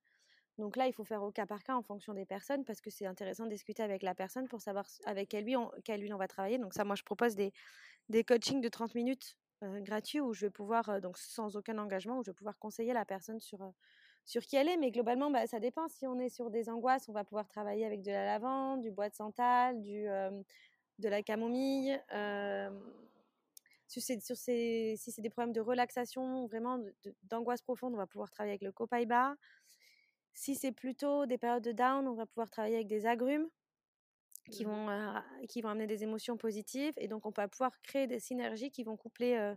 Donc 0.58 0.76
là, 0.76 0.86
il 0.86 0.92
faut 0.92 1.04
faire 1.04 1.22
au 1.22 1.32
cas 1.32 1.46
par 1.46 1.62
cas 1.64 1.74
en 1.74 1.82
fonction 1.82 2.14
des 2.14 2.24
personnes 2.24 2.64
parce 2.64 2.80
que 2.80 2.90
c'est 2.90 3.06
intéressant 3.06 3.44
de 3.44 3.50
discuter 3.50 3.82
avec 3.82 4.02
la 4.02 4.14
personne 4.14 4.46
pour 4.46 4.60
savoir 4.60 4.86
avec 5.04 5.30
quelle 5.30 5.46
huile 5.46 5.56
on, 5.56 5.70
quelle 5.84 6.00
huile 6.00 6.14
on 6.14 6.18
va 6.18 6.28
travailler. 6.28 6.58
Donc 6.58 6.74
ça, 6.74 6.84
moi, 6.84 6.94
je 6.94 7.02
propose 7.02 7.34
des, 7.34 7.52
des 8.08 8.22
coachings 8.22 8.60
de 8.60 8.68
30 8.68 8.94
minutes 8.94 9.36
gratuit 9.80 10.20
où 10.20 10.32
je 10.32 10.46
vais 10.46 10.50
pouvoir, 10.50 11.00
donc 11.00 11.18
sans 11.18 11.56
aucun 11.56 11.78
engagement, 11.78 12.18
où 12.18 12.22
je 12.22 12.30
vais 12.30 12.34
pouvoir 12.34 12.58
conseiller 12.58 12.92
la 12.92 13.04
personne 13.04 13.40
sur, 13.40 13.72
sur 14.24 14.42
qui 14.42 14.56
elle 14.56 14.68
est. 14.68 14.76
Mais 14.76 14.90
globalement, 14.90 15.30
bah, 15.30 15.46
ça 15.46 15.60
dépend. 15.60 15.88
Si 15.88 16.06
on 16.06 16.18
est 16.18 16.28
sur 16.28 16.50
des 16.50 16.68
angoisses, 16.68 17.08
on 17.08 17.12
va 17.12 17.24
pouvoir 17.24 17.48
travailler 17.48 17.84
avec 17.86 18.02
de 18.02 18.10
la 18.10 18.24
lavande, 18.24 18.82
du 18.82 18.90
bois 18.90 19.08
de 19.08 19.14
santal, 19.14 19.80
du, 19.80 20.06
de 20.98 21.08
la 21.08 21.22
camomille. 21.22 22.00
sur 23.86 24.02
sur 24.02 24.36
si 24.36 24.96
c'est 24.96 25.22
des 25.22 25.30
problèmes 25.30 25.52
de 25.52 25.60
relaxation, 25.60 26.46
vraiment 26.46 26.80
d'angoisse 27.24 27.62
profonde, 27.62 27.94
on 27.94 27.98
va 27.98 28.06
pouvoir 28.06 28.30
travailler 28.30 28.52
avec 28.52 28.62
le 28.62 28.72
copaïba. 28.72 29.36
Si 30.32 30.56
c'est 30.56 30.72
plutôt 30.72 31.26
des 31.26 31.38
périodes 31.38 31.62
de 31.62 31.72
down, 31.72 32.08
on 32.08 32.14
va 32.14 32.26
pouvoir 32.26 32.50
travailler 32.50 32.76
avec 32.76 32.88
des 32.88 33.06
agrumes 33.06 33.48
qui 34.50 34.64
mmh 34.64 34.68
vont, 34.68 35.22
qui 35.48 35.62
vont 35.62 35.68
amener 35.70 35.86
des 35.86 36.02
émotions 36.02 36.36
positives. 36.36 36.92
Et 36.96 37.08
donc, 37.08 37.26
on 37.26 37.30
va 37.30 37.48
pouvoir 37.48 37.80
créer 37.82 38.06
des 38.06 38.20
synergies 38.20 38.70
qui 38.70 38.84
vont 38.84 38.96
coupler, 38.96 39.54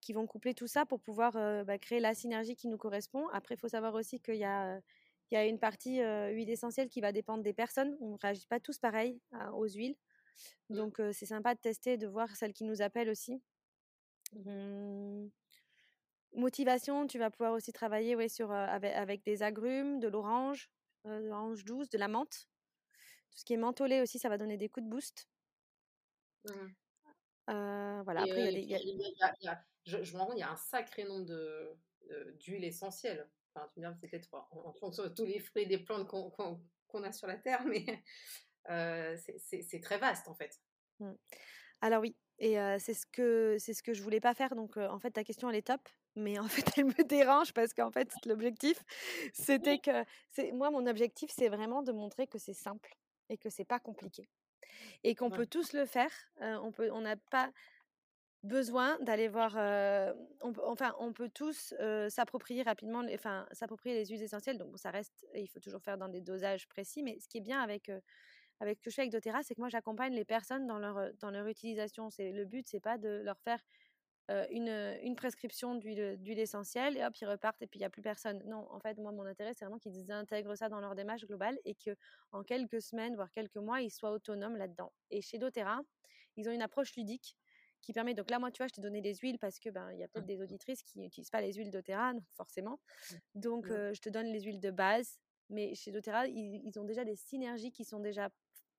qui 0.00 0.12
vont 0.12 0.26
coupler 0.26 0.54
tout 0.54 0.66
ça 0.66 0.86
pour 0.86 1.00
pouvoir 1.00 1.32
bah, 1.64 1.78
créer 1.78 2.00
la 2.00 2.14
synergie 2.14 2.56
qui 2.56 2.68
nous 2.68 2.78
correspond. 2.78 3.28
Après, 3.28 3.54
il 3.54 3.58
faut 3.58 3.68
savoir 3.68 3.94
aussi 3.94 4.20
qu'il 4.20 4.36
y 4.36 4.44
a, 4.44 4.78
il 5.30 5.34
y 5.34 5.36
a 5.36 5.46
une 5.46 5.58
partie 5.58 6.00
huile 6.00 6.50
essentielle 6.50 6.88
qui 6.88 7.00
va 7.00 7.12
dépendre 7.12 7.42
des 7.42 7.52
personnes. 7.52 7.96
On 8.00 8.12
ne 8.12 8.18
réagit 8.18 8.46
pas 8.46 8.60
tous 8.60 8.78
pareil 8.78 9.20
aux 9.52 9.68
huiles. 9.68 9.96
Mmh. 10.68 10.76
Donc, 10.76 11.00
c'est 11.12 11.26
sympa 11.26 11.54
de 11.54 11.60
tester, 11.60 11.96
de 11.96 12.06
voir 12.06 12.34
celle 12.36 12.52
qui 12.52 12.64
nous 12.64 12.82
appelle 12.82 13.08
aussi. 13.08 13.42
Mmh. 14.32 15.28
Motivation, 16.36 17.06
tu 17.06 17.18
vas 17.18 17.30
pouvoir 17.30 17.52
aussi 17.52 17.72
travailler 17.72 18.16
ouais, 18.16 18.28
sur, 18.28 18.50
avec, 18.50 18.92
avec, 18.94 19.24
des 19.24 19.42
agrumes, 19.42 20.00
de 20.00 20.08
l'orange, 20.08 20.68
de 21.04 21.28
l'orange 21.28 21.64
douce, 21.64 21.88
de 21.88 21.98
la 21.98 22.08
menthe. 22.08 22.48
Tout 23.34 23.40
ce 23.40 23.44
qui 23.44 23.54
est 23.54 23.58
mentholé 23.58 24.00
aussi, 24.00 24.20
ça 24.20 24.28
va 24.28 24.38
donner 24.38 24.56
des 24.56 24.68
coups 24.68 24.86
de 24.86 24.90
boost. 24.90 25.28
voilà. 27.46 28.22
Après, 28.22 28.52
il 28.52 28.64
y 28.64 28.74
a 28.74 28.78
des. 28.78 29.62
je, 29.84 29.96
me 30.12 30.18
rends 30.18 30.26
compte, 30.26 30.36
il 30.36 30.40
y 30.40 30.44
a 30.44 30.52
un 30.52 30.56
sacré 30.56 31.02
nombre 31.02 31.26
de, 31.26 31.76
d'huiles 32.38 32.62
essentielles. 32.64 33.28
Enfin, 33.54 33.68
tu 33.74 33.80
me 33.80 33.88
dis, 33.88 33.98
c'est 34.00 34.08
peut-être 34.08 34.28
en, 34.32 34.72
fonction 34.74 35.02
de 35.02 35.08
tous 35.08 35.24
les 35.24 35.40
fruits 35.40 35.64
et 35.64 35.66
des 35.66 35.78
plantes 35.78 36.08
qu'on, 36.08 37.02
a 37.02 37.10
sur 37.10 37.26
la 37.26 37.36
terre, 37.36 37.64
mais 37.66 38.04
c'est, 38.68 39.80
très 39.82 39.98
vaste 39.98 40.28
en 40.28 40.34
fait. 40.34 40.60
Mmh. 41.00 41.12
Alors 41.80 42.02
oui, 42.02 42.16
et 42.38 42.54
c'est 42.78 42.94
ce 42.94 43.04
que 43.04 43.56
c'est 43.58 43.74
ce 43.74 43.82
que 43.82 43.94
je 43.94 44.02
voulais 44.02 44.20
pas 44.20 44.34
faire. 44.34 44.54
Donc 44.54 44.76
en 44.76 45.00
fait, 45.00 45.10
ta 45.10 45.24
question 45.24 45.50
elle 45.50 45.56
est 45.56 45.66
top, 45.66 45.88
mais 46.14 46.38
en 46.38 46.46
fait 46.48 46.78
elle 46.78 46.84
me 46.86 47.04
dérange 47.04 47.52
parce 47.52 47.74
qu'en 47.74 47.90
fait 47.90 48.12
l'objectif 48.26 48.78
c'était 49.32 49.78
que 49.78 50.04
c'est 50.28 50.52
moi 50.52 50.70
mon 50.70 50.86
objectif 50.86 51.30
c'est 51.34 51.48
vraiment 51.48 51.82
de 51.82 51.90
montrer 51.92 52.26
que 52.26 52.38
c'est 52.38 52.54
simple 52.54 52.96
et 53.28 53.38
que 53.38 53.50
c'est 53.50 53.64
pas 53.64 53.80
compliqué 53.80 54.28
et 55.02 55.14
qu'on 55.14 55.30
peut 55.30 55.46
tous 55.46 55.72
le 55.72 55.86
faire. 55.86 56.10
on 56.40 56.72
peut, 56.72 56.90
on 56.92 57.00
n'a 57.00 57.16
pas 57.16 57.52
besoin 58.42 58.98
d'aller 59.00 59.28
voir. 59.28 59.56
on 60.42 60.52
enfin, 60.64 60.94
on 60.98 61.12
peut 61.12 61.30
tous 61.30 61.74
s'approprier 62.08 62.62
rapidement, 62.62 63.02
enfin, 63.12 63.46
s'approprier 63.52 63.94
les 63.94 64.06
huiles 64.06 64.22
essentielles. 64.22 64.58
Donc, 64.58 64.78
ça 64.78 64.90
reste, 64.90 65.26
il 65.34 65.48
faut 65.48 65.60
toujours 65.60 65.82
faire 65.82 65.98
dans 65.98 66.08
des 66.08 66.20
dosages 66.20 66.66
précis. 66.68 67.02
Mais 67.02 67.18
ce 67.20 67.28
qui 67.28 67.38
est 67.38 67.42
bien 67.42 67.60
avec 67.60 67.90
avec 68.60 68.78
ce 68.78 68.82
que 68.82 68.90
je 68.90 68.94
fais 68.94 69.02
avec 69.02 69.12
doTERRA, 69.12 69.42
c'est 69.42 69.54
que 69.54 69.60
moi, 69.60 69.68
j'accompagne 69.68 70.14
les 70.14 70.24
personnes 70.24 70.66
dans 70.66 70.78
leur 70.78 71.12
dans 71.20 71.30
leur 71.30 71.46
utilisation. 71.46 72.10
C'est 72.10 72.32
le 72.32 72.44
but, 72.44 72.66
c'est 72.68 72.80
pas 72.80 72.98
de 72.98 73.20
leur 73.24 73.40
faire 73.40 73.60
une, 74.28 74.96
une, 75.02 75.16
prescription 75.16 75.74
d'huile 75.74 76.38
essentielle 76.38 76.96
et 76.96 77.04
hop, 77.04 77.14
ils 77.20 77.26
repartent 77.26 77.60
et 77.62 77.66
puis 77.66 77.78
il 77.78 77.82
n'y 77.82 77.86
a 77.86 77.90
plus 77.90 78.02
personne. 78.02 78.42
Non, 78.46 78.66
en 78.70 78.80
fait, 78.80 78.96
moi, 78.98 79.12
mon 79.12 79.24
intérêt, 79.26 79.52
c'est 79.54 79.64
vraiment 79.64 79.78
qu'ils 79.78 80.10
intègrent 80.10 80.54
ça 80.54 80.68
dans 80.68 80.80
leur 80.80 80.94
démarche 80.94 81.26
globale 81.26 81.58
et 81.64 81.74
qu'en 81.74 82.42
quelques 82.42 82.80
semaines, 82.80 83.14
voire 83.16 83.30
quelques 83.30 83.56
mois, 83.56 83.82
ils 83.82 83.90
soient 83.90 84.12
autonomes 84.12 84.56
là-dedans. 84.56 84.92
Et 85.10 85.20
chez 85.20 85.38
doTERRA, 85.38 85.80
ils 86.36 86.48
ont 86.48 86.52
une 86.52 86.62
approche 86.62 86.94
ludique 86.96 87.36
qui 87.82 87.92
permet. 87.92 88.14
Donc 88.14 88.30
là, 88.30 88.38
moi, 88.38 88.50
tu 88.50 88.58
vois, 88.58 88.68
je 88.68 88.72
t'ai 88.72 88.80
donné 88.80 89.02
des 89.02 89.14
huiles 89.14 89.38
parce 89.38 89.58
que 89.58 89.68
ben 89.68 89.92
il 89.92 89.98
y 89.98 90.02
a 90.02 90.08
peut-être 90.08 90.26
des 90.26 90.40
auditrices 90.40 90.82
qui 90.82 90.98
n'utilisent 90.98 91.30
pas 91.30 91.40
les 91.40 91.52
huiles 91.52 91.70
doTERRA, 91.70 92.14
forcément. 92.34 92.80
Donc 93.34 93.66
je 93.68 94.00
te 94.00 94.08
donne 94.08 94.26
les 94.26 94.40
huiles 94.40 94.60
de 94.60 94.70
base. 94.70 95.18
Mais 95.50 95.74
chez 95.74 95.92
doTERRA, 95.92 96.26
ils, 96.28 96.78
ont 96.78 96.84
déjà 96.84 97.04
des 97.04 97.16
synergies 97.16 97.70
qui 97.70 97.84
sont 97.84 98.00
déjà 98.00 98.30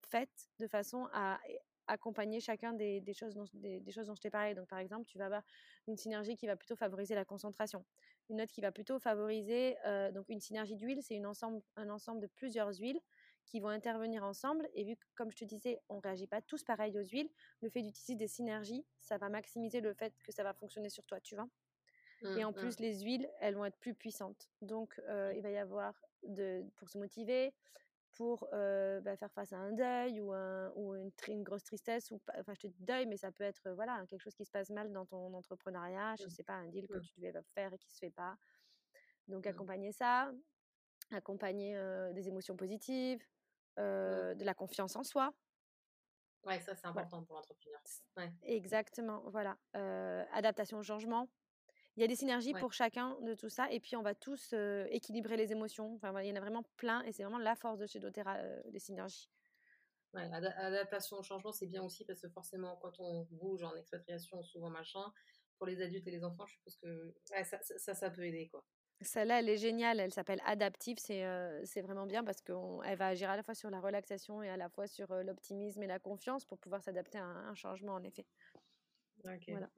faites 0.09 0.49
de 0.59 0.67
façon 0.67 1.07
à 1.13 1.39
accompagner 1.87 2.39
chacun 2.39 2.73
des, 2.73 3.01
choses 3.13 3.35
dont, 3.35 3.45
des, 3.53 3.91
choses 3.91 4.07
dont 4.07 4.15
je 4.15 4.21
t'ai 4.21 4.29
parlé. 4.29 4.55
Donc, 4.55 4.67
par 4.67 4.79
exemple, 4.79 5.05
tu 5.05 5.17
vas 5.17 5.25
avoir 5.25 5.43
une 5.87 5.97
synergie 5.97 6.35
qui 6.35 6.47
va 6.47 6.55
plutôt 6.55 6.75
favoriser 6.75 7.15
la 7.15 7.25
concentration, 7.25 7.85
une 8.29 8.41
autre 8.41 8.51
qui 8.51 8.61
va 8.61 8.71
plutôt 8.71 8.99
favoriser. 8.99 9.75
donc, 10.13 10.25
une 10.29 10.39
synergie 10.39 10.75
d'huile, 10.75 10.99
c'est 11.01 11.23
ensemble, 11.25 11.61
un 11.75 11.89
ensemble 11.89 12.21
de 12.21 12.27
plusieurs 12.27 12.73
huiles 12.75 12.99
qui 13.45 13.59
vont 13.59 13.69
intervenir 13.69 14.23
ensemble. 14.23 14.67
Et 14.73 14.83
vu 14.83 14.95
que, 14.95 15.05
comme 15.15 15.31
je 15.31 15.37
te 15.37 15.45
disais, 15.45 15.79
on 15.89 15.97
ne 15.97 16.01
réagit 16.01 16.27
pas 16.27 16.41
tous 16.41 16.63
pareil 16.63 16.97
aux 16.97 17.03
huiles, 17.03 17.29
le 17.61 17.69
fait 17.69 17.81
d'utiliser 17.81 18.15
des 18.15 18.27
synergies, 18.27 18.85
ça 18.99 19.17
va 19.17 19.29
maximiser 19.29 19.81
le 19.81 19.93
fait 19.93 20.13
que 20.23 20.31
ça 20.31 20.43
va 20.43 20.53
fonctionner 20.53 20.89
sur 20.89 21.05
toi, 21.05 21.19
tu 21.21 21.35
vois? 21.35 21.47
et 22.37 22.43
en 22.43 22.49
mmh, 22.49 22.51
mmh. 22.51 22.55
plus, 22.55 22.79
les 22.79 23.01
huiles, 23.01 23.29
elles 23.39 23.55
vont 23.55 23.65
être 23.65 23.77
plus 23.77 23.93
puissantes. 23.93 24.49
Donc, 24.61 24.99
euh, 25.09 25.33
il 25.35 25.43
va 25.43 25.51
y 25.51 25.57
avoir, 25.57 25.93
de, 26.23 26.65
pour 26.77 26.89
se 26.89 26.97
motiver, 26.97 27.53
pour 28.15 28.47
euh, 28.53 29.01
bah, 29.01 29.15
faire 29.17 29.31
face 29.31 29.53
à 29.53 29.57
un 29.57 29.71
deuil 29.71 30.19
ou, 30.19 30.33
un, 30.33 30.71
ou 30.75 30.95
une, 30.95 31.11
une, 31.27 31.43
grosse 31.43 31.63
tristesse, 31.63 32.09
ou 32.11 32.19
enfin 32.37 32.53
je 32.53 32.61
te 32.61 32.67
dis 32.67 32.83
deuil, 32.83 33.05
mais 33.05 33.17
ça 33.17 33.31
peut 33.31 33.43
être 33.43 33.69
voilà 33.71 34.03
quelque 34.07 34.21
chose 34.21 34.35
qui 34.35 34.45
se 34.45 34.51
passe 34.51 34.69
mal 34.69 34.91
dans 34.91 35.05
ton 35.05 35.33
entrepreneuriat, 35.33 36.15
je 36.15 36.23
ne 36.23 36.27
mmh. 36.27 36.31
sais 36.31 36.43
pas, 36.43 36.53
un 36.53 36.67
deal 36.67 36.87
que 36.87 36.97
tu 36.99 37.19
devais 37.19 37.33
faire 37.53 37.73
et 37.73 37.77
qui 37.77 37.87
ne 37.87 37.93
se 37.93 37.99
fait 37.99 38.11
pas. 38.11 38.35
Donc 39.27 39.45
accompagner 39.47 39.91
ça, 39.91 40.31
accompagner 41.11 41.75
euh, 41.75 42.13
des 42.13 42.27
émotions 42.27 42.55
positives, 42.55 43.21
de 43.77 44.43
la 44.43 44.53
confiance 44.53 44.95
en 44.95 45.03
soi. 45.03 45.33
Ouais, 46.45 46.61
ça 46.61 46.75
c'est 46.75 46.87
important 46.87 47.23
pour 47.23 47.35
l'entrepreneur. 47.35 47.81
Exactement, 48.43 49.23
voilà. 49.29 49.57
adaptation 50.31 50.77
au 50.77 50.83
changement. 50.83 51.27
Il 51.97 52.01
y 52.01 52.03
a 52.03 52.07
des 52.07 52.15
synergies 52.15 52.53
pour 52.53 52.73
chacun 52.73 53.17
de 53.21 53.33
tout 53.35 53.49
ça, 53.49 53.71
et 53.71 53.79
puis 53.79 53.95
on 53.95 54.01
va 54.01 54.15
tous 54.15 54.53
équilibrer 54.89 55.37
les 55.37 55.51
émotions. 55.51 55.95
Enfin, 55.95 56.21
il 56.21 56.27
y 56.27 56.31
en 56.31 56.35
a 56.35 56.41
vraiment 56.41 56.63
plein, 56.77 57.01
et 57.03 57.11
c'est 57.11 57.23
vraiment 57.23 57.37
la 57.37 57.55
force 57.55 57.79
de 57.79 57.87
chez 57.87 57.99
doTERRA, 57.99 58.37
les 58.65 58.79
synergies. 58.79 59.29
Ouais, 60.15 60.29
adaptation 60.31 61.17
au 61.17 61.23
changement, 61.23 61.51
c'est 61.51 61.67
bien 61.67 61.83
aussi 61.83 62.05
parce 62.05 62.21
que 62.21 62.29
forcément, 62.29 62.77
quand 62.77 62.99
on 62.99 63.27
bouge 63.31 63.63
en 63.63 63.75
expatriation, 63.75 64.41
souvent 64.43 64.69
machin, 64.69 65.11
pour 65.57 65.67
les 65.67 65.81
adultes 65.81 66.07
et 66.07 66.11
les 66.11 66.23
enfants, 66.23 66.45
je 66.45 66.53
suppose 66.53 66.77
que 66.77 67.15
ça, 67.25 67.59
ça, 67.77 67.93
ça, 67.93 68.09
peut 68.09 68.25
aider. 68.25 68.47
quoi. 68.49 68.63
Celle-là, 69.01 69.39
elle 69.39 69.49
est 69.49 69.57
géniale. 69.57 69.99
Elle 69.99 70.13
s'appelle 70.13 70.41
Adaptive. 70.45 70.97
C'est 70.99 71.25
c'est 71.65 71.81
vraiment 71.81 72.05
bien 72.05 72.23
parce 72.23 72.41
qu'elle 72.41 72.97
va 72.97 73.07
agir 73.07 73.29
à 73.29 73.35
la 73.35 73.43
fois 73.43 73.55
sur 73.55 73.69
la 73.69 73.81
relaxation 73.81 74.41
et 74.41 74.49
à 74.49 74.57
la 74.57 74.69
fois 74.69 74.87
sur 74.87 75.13
l'optimisme 75.23 75.83
et 75.83 75.87
la 75.87 75.99
confiance 75.99 76.45
pour 76.45 76.59
pouvoir 76.59 76.81
s'adapter 76.81 77.17
à 77.17 77.25
un, 77.25 77.55
changement, 77.55 77.93
en 77.93 78.03
effet. 78.03 78.25
Ok. 79.25 79.49
Voilà. 79.49 79.69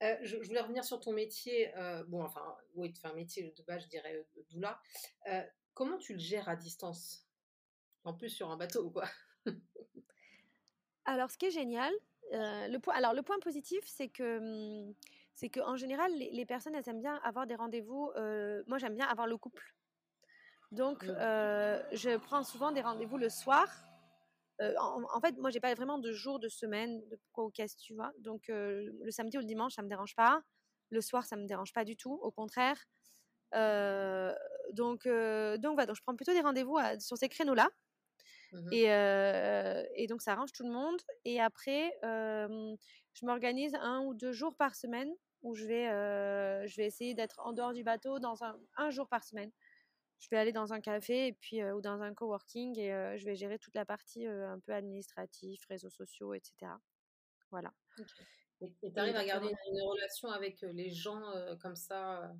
Je, 0.00 0.36
voulais 0.36 0.60
revenir 0.60 0.84
sur 0.84 1.00
ton 1.00 1.12
métier. 1.12 1.72
bon, 2.08 2.22
enfin, 2.22 2.56
oui, 2.74 2.92
tu 2.92 3.00
fais 3.00 3.08
un 3.08 3.14
métier 3.14 3.54
de 3.56 3.62
base, 3.62 3.82
je 3.84 3.88
dirais, 3.88 4.26
de 4.34 4.42
doula. 4.50 4.80
comment 5.74 5.98
tu 5.98 6.14
le 6.14 6.18
gères 6.18 6.48
à 6.48 6.56
distance? 6.56 7.26
En 8.04 8.14
plus, 8.14 8.30
sur 8.30 8.50
un 8.50 8.56
bateau 8.56 8.84
ou 8.84 8.90
quoi 8.90 9.08
Alors, 11.04 11.30
ce 11.30 11.36
qui 11.36 11.46
est 11.46 11.50
génial, 11.50 11.92
le 12.32 12.78
point, 12.78 12.94
alors 12.94 13.14
le 13.14 13.22
point 13.22 13.38
positif, 13.40 13.80
c'est 13.86 14.08
que 14.08 14.38
mmh, 14.88 14.94
c'est 15.40 15.48
qu'en 15.48 15.76
général, 15.76 16.12
les, 16.12 16.44
personnes, 16.44 16.74
elles 16.74 16.86
aiment 16.86 17.00
bien 17.00 17.18
avoir 17.24 17.46
des 17.46 17.54
rendez-vous. 17.54 18.10
Euh, 18.16 18.62
moi, 18.66 18.76
j'aime 18.76 18.94
bien 18.94 19.06
avoir 19.06 19.26
le 19.26 19.38
couple. 19.38 19.74
Donc, 20.70 21.02
euh, 21.04 21.82
je 21.92 22.14
prends 22.18 22.44
souvent 22.44 22.72
des 22.72 22.82
rendez-vous 22.82 23.16
le 23.16 23.30
soir. 23.30 23.66
Euh, 24.60 24.74
en, 24.78 25.20
fait, 25.20 25.36
moi, 25.38 25.50
j'ai 25.50 25.60
pas 25.60 25.72
vraiment 25.74 25.98
de 25.98 26.12
jour, 26.12 26.38
de 26.38 26.48
semaine, 26.48 27.00
de 27.08 27.18
quoi 27.32 27.44
ou 27.44 27.50
qu'est-ce, 27.50 27.76
tu 27.76 27.94
vois. 27.94 28.12
Donc, 28.18 28.44
le 28.48 29.10
samedi 29.10 29.38
ou 29.38 29.40
le 29.40 29.46
dimanche, 29.46 29.74
ça 29.74 29.82
me 29.82 29.88
dérange 29.88 30.14
pas. 30.14 30.42
Le 30.90 31.00
soir, 31.00 31.24
ça 31.24 31.36
me 31.36 31.46
dérange 31.46 31.72
pas 31.72 31.84
du 31.84 31.96
tout. 31.96 32.18
Au 32.22 32.30
contraire. 32.30 32.76
donc, 33.52 35.06
donc, 35.06 35.74
voilà. 35.74 35.86
Donc, 35.86 35.96
je 35.96 36.02
prends 36.02 36.14
plutôt 36.14 36.32
des 36.32 36.40
rendez-vous 36.40 36.78
sur 36.98 37.16
ces 37.16 37.28
créneaux-là. 37.28 37.68
Mmh 38.52 38.68
et, 38.72 40.02
et, 40.02 40.06
donc, 40.08 40.20
ça 40.20 40.32
arrange 40.32 40.52
tout 40.52 40.64
le 40.64 40.72
monde. 40.72 41.00
Et 41.24 41.40
après, 41.40 41.98
je 42.02 43.24
m'organise 43.24 43.74
un 43.80 44.04
ou 44.04 44.14
deux 44.14 44.32
jours 44.32 44.54
par 44.56 44.74
semaine 44.74 45.10
où 45.42 45.54
je 45.54 45.66
vais, 45.66 45.88
euh, 45.88 46.66
je 46.66 46.76
vais 46.76 46.86
essayer 46.86 47.14
d'être 47.14 47.40
en 47.40 47.52
dehors 47.52 47.72
du 47.72 47.82
bateau 47.82 48.18
dans 48.18 48.44
un, 48.44 48.58
un, 48.76 48.90
jour 48.90 49.08
par 49.08 49.24
semaine. 49.24 49.50
Je 50.20 50.28
vais 50.30 50.36
aller 50.36 50.52
dans 50.52 50.72
un 50.72 50.80
café 50.80 51.28
et 51.28 51.32
puis, 51.32 51.60
euh, 51.62 51.74
ou 51.74 51.80
dans 51.80 52.02
un 52.02 52.14
coworking 52.14 52.78
et 52.78 52.92
euh, 52.92 53.16
je 53.16 53.24
vais 53.24 53.34
gérer 53.34 53.58
toute 53.58 53.74
la 53.74 53.84
partie 53.84 54.26
un 54.26 54.58
peu 54.60 54.72
administrative, 54.72 55.60
réseaux 55.68 55.90
sociaux, 55.90 56.34
etc. 56.34 56.72
Voilà. 57.50 57.72
Et 58.60 58.92
tu 58.92 58.98
arrives 58.98 59.16
à 59.16 59.24
garder 59.24 59.48
une, 59.48 59.82
relation 59.82 60.28
avec 60.28 60.60
les 60.60 60.90
gens 60.90 61.22
comme 61.60 61.74
ça 61.74 62.32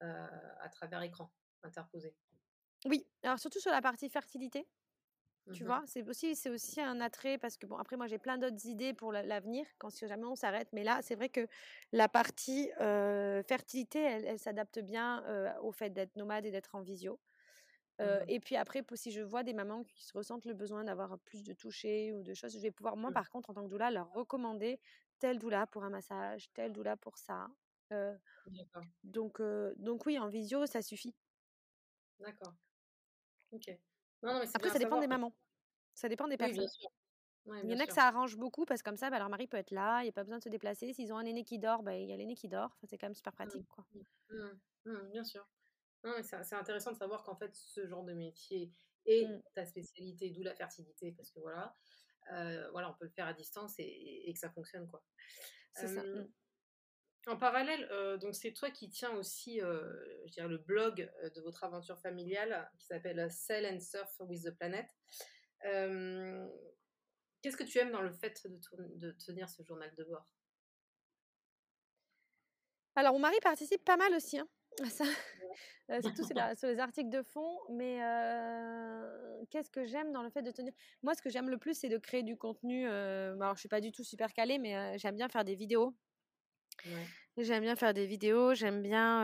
à 0.00 0.68
travers 0.70 1.02
écran 1.02 1.32
interposé 1.62 2.14
Oui, 2.86 3.06
alors 3.22 3.38
surtout 3.38 3.60
sur 3.60 3.70
la 3.70 3.80
partie 3.80 4.10
fertilité. 4.10 4.66
Tu 5.52 5.64
mmh 5.64 5.66
vois, 5.66 5.82
c'est 5.86 6.08
aussi, 6.08 6.36
c'est 6.36 6.48
aussi 6.50 6.80
un 6.80 7.00
attrait 7.00 7.36
parce 7.36 7.56
que, 7.56 7.66
bon, 7.66 7.76
après, 7.76 7.96
moi, 7.96 8.06
j'ai 8.06 8.18
plein 8.18 8.38
d'autres 8.38 8.66
idées 8.66 8.94
pour 8.94 9.12
l'avenir 9.12 9.66
quand 9.78 9.90
si 9.90 10.06
jamais 10.06 10.24
on 10.26 10.36
s'arrête. 10.36 10.68
Mais 10.72 10.84
là, 10.84 11.00
c'est 11.02 11.16
vrai 11.16 11.28
que 11.28 11.48
la 11.92 12.08
partie 12.08 12.70
fertilité, 13.48 13.98
elle, 14.00 14.38
s'adapte 14.38 14.78
bien 14.78 15.24
au 15.62 15.72
fait 15.72 15.90
d'être 15.90 16.14
nomade 16.16 16.46
et 16.46 16.52
d'être 16.52 16.74
en 16.76 16.82
visio. 16.82 17.20
Mmh 17.98 18.24
et 18.28 18.40
puis 18.40 18.56
après, 18.56 18.82
si 18.94 19.10
je 19.10 19.22
vois 19.22 19.42
des 19.42 19.52
mamans 19.52 19.84
qui 19.84 20.04
se 20.04 20.16
ressentent 20.16 20.46
le 20.46 20.54
besoin 20.54 20.84
d'avoir 20.84 21.18
plus 21.20 21.42
de 21.44 21.52
toucher 21.52 22.12
ou 22.12 22.22
de 22.22 22.34
choses, 22.34 22.54
je 22.54 22.60
vais 22.60 22.70
pouvoir, 22.70 22.96
moi, 22.96 23.10
mmh. 23.10 23.14
par 23.14 23.30
contre, 23.30 23.50
en 23.50 23.54
tant 23.54 23.64
que 23.64 23.70
doula, 23.70 23.90
leur 23.90 24.12
recommander 24.12 24.80
telle 25.18 25.38
doula 25.38 25.66
pour 25.66 25.84
un 25.84 25.90
massage, 25.90 26.52
telle 26.54 26.72
doula 26.72 26.96
pour 26.96 27.18
ça. 27.18 27.48
donc, 29.04 29.40
donc 29.76 30.06
oui, 30.06 30.18
en 30.18 30.28
visio, 30.28 30.66
ça 30.66 30.82
suffit. 30.82 31.14
D'accord. 32.20 32.54
Ok. 33.52 33.80
Après, 34.22 34.70
ça 34.70 34.78
dépend 34.78 35.00
des 35.00 35.06
mamans. 35.06 35.34
Ça 35.94 36.08
dépend 36.08 36.28
des 36.28 36.36
personnes. 36.36 36.68
il 37.62 37.70
y 37.70 37.74
en 37.74 37.78
a 37.80 37.86
que 37.86 37.92
ça 37.92 38.06
arrange 38.06 38.36
beaucoup 38.36 38.64
parce 38.64 38.82
que 38.82 38.88
comme 38.88 38.96
ça, 38.96 39.10
bah, 39.10 39.18
leur 39.18 39.28
mari 39.28 39.46
peut 39.46 39.56
être 39.56 39.70
là, 39.70 40.00
il 40.00 40.04
n'y 40.04 40.08
a 40.10 40.12
pas 40.12 40.24
besoin 40.24 40.38
de 40.38 40.44
se 40.44 40.48
déplacer. 40.48 40.92
S'ils 40.92 41.12
ont 41.12 41.18
un 41.18 41.24
aîné 41.24 41.44
qui 41.44 41.58
dort, 41.58 41.82
bah, 41.82 41.94
il 41.96 42.08
y 42.08 42.12
a 42.12 42.16
l'aîné 42.16 42.34
qui 42.34 42.48
dort. 42.48 42.76
c'est 42.84 42.98
quand 42.98 43.06
même 43.06 43.14
super 43.14 43.32
mmh, 43.32 43.36
pratique. 43.36 43.68
Quoi. 43.68 43.84
Mmh, 44.30 44.36
mmh, 44.86 45.10
bien 45.10 45.24
sûr. 45.24 45.46
c'est 46.22 46.54
intéressant 46.54 46.92
de 46.92 46.96
savoir 46.96 47.22
qu'en 47.22 47.36
fait, 47.36 47.54
ce 47.54 47.86
genre 47.86 48.04
de 48.04 48.12
métier 48.12 48.72
est 49.06 49.26
ta 49.54 49.64
spécialité, 49.64 50.30
d'où 50.30 50.42
la 50.42 50.54
fertilité, 50.54 51.12
parce 51.12 51.30
que 51.30 51.40
voilà, 51.40 51.74
euh, 52.32 52.70
voilà, 52.70 52.90
on 52.90 52.94
peut 52.94 53.06
le 53.06 53.10
faire 53.10 53.26
à 53.26 53.32
distance 53.32 53.74
et, 53.78 54.30
que 54.32 54.38
ça 54.38 54.50
fonctionne. 54.50 54.86
quoi. 54.88 55.02
C'est 55.74 55.88
ça. 55.88 56.02
En 57.26 57.36
parallèle, 57.36 57.86
euh, 57.90 58.16
donc 58.16 58.34
c'est 58.34 58.52
toi 58.52 58.70
qui 58.70 58.88
tiens 58.88 59.10
aussi, 59.10 59.60
euh, 59.60 59.82
je 60.26 60.32
dirais, 60.32 60.48
le 60.48 60.56
blog 60.56 61.10
euh, 61.22 61.28
de 61.30 61.40
votre 61.42 61.64
aventure 61.64 61.98
familiale 61.98 62.70
qui 62.78 62.86
s'appelle 62.86 63.30
Sail 63.30 63.66
and 63.66 63.80
Surf 63.80 64.20
with 64.20 64.42
the 64.44 64.56
Planet. 64.56 64.86
Qu'est-ce 67.42 67.56
que 67.56 67.64
tu 67.64 67.78
aimes 67.78 67.92
dans 67.92 68.02
le 68.02 68.12
fait 68.12 68.46
de, 68.96 69.10
tenir 69.12 69.48
ce 69.48 69.62
journal 69.62 69.94
de 69.96 70.04
bord? 70.04 70.26
Alors, 72.96 73.12
mon 73.12 73.20
mari 73.20 73.36
participe 73.42 73.84
pas 73.84 73.96
mal 73.96 74.14
aussi 74.14 74.38
hein, 74.38 74.48
à 74.82 74.90
ça. 74.90 75.04
surtout 76.02 76.24
sur, 76.24 76.34
les 76.68 76.78
articles 76.78 77.10
de 77.10 77.22
fond. 77.22 77.58
Mais 77.68 77.98
qu'est-ce 79.50 79.70
que 79.70 79.84
j'aime 79.84 80.12
dans 80.12 80.22
le 80.22 80.30
fait 80.30 80.42
de 80.42 80.50
tenir? 80.50 80.72
Moi, 81.02 81.14
ce 81.14 81.20
que 81.20 81.28
j'aime 81.28 81.50
le 81.50 81.58
plus, 81.58 81.74
c'est 81.74 81.88
de 81.90 81.98
créer 81.98 82.22
du 82.22 82.36
contenu. 82.38 82.88
alors, 82.88 83.54
je 83.56 83.60
suis 83.60 83.68
pas 83.68 83.82
du 83.82 83.92
tout 83.92 84.04
super 84.04 84.32
calée, 84.32 84.58
mais 84.58 84.98
j'aime 84.98 85.16
bien 85.16 85.28
faire 85.28 85.44
des 85.44 85.54
vidéos 85.54 85.94
J'aime 87.36 87.62
bien 87.62 87.76
faire 87.76 87.94
des 87.94 88.06
vidéos, 88.06 88.54
j'aime 88.54 88.82
bien 88.82 89.22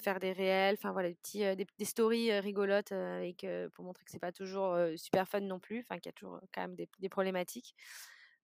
faire 0.00 0.20
des 0.20 0.32
réels, 0.32 0.76
enfin 0.78 0.92
voilà, 0.92 1.08
des, 1.08 1.14
petits, 1.14 1.44
des, 1.56 1.84
stories 1.84 2.38
rigolotes 2.38 2.92
avec, 2.92 3.46
pour 3.74 3.84
montrer 3.84 4.04
que 4.04 4.10
c'est 4.10 4.20
pas 4.20 4.32
toujours 4.32 4.76
super 4.96 5.26
fun 5.26 5.40
non 5.40 5.58
plus, 5.58 5.80
enfin 5.80 5.98
qu'il 5.98 6.06
y 6.06 6.10
a 6.10 6.12
toujours 6.12 6.40
quand 6.54 6.60
même 6.60 6.76
des, 6.76 6.88
des 7.00 7.08
problématiques. 7.08 7.74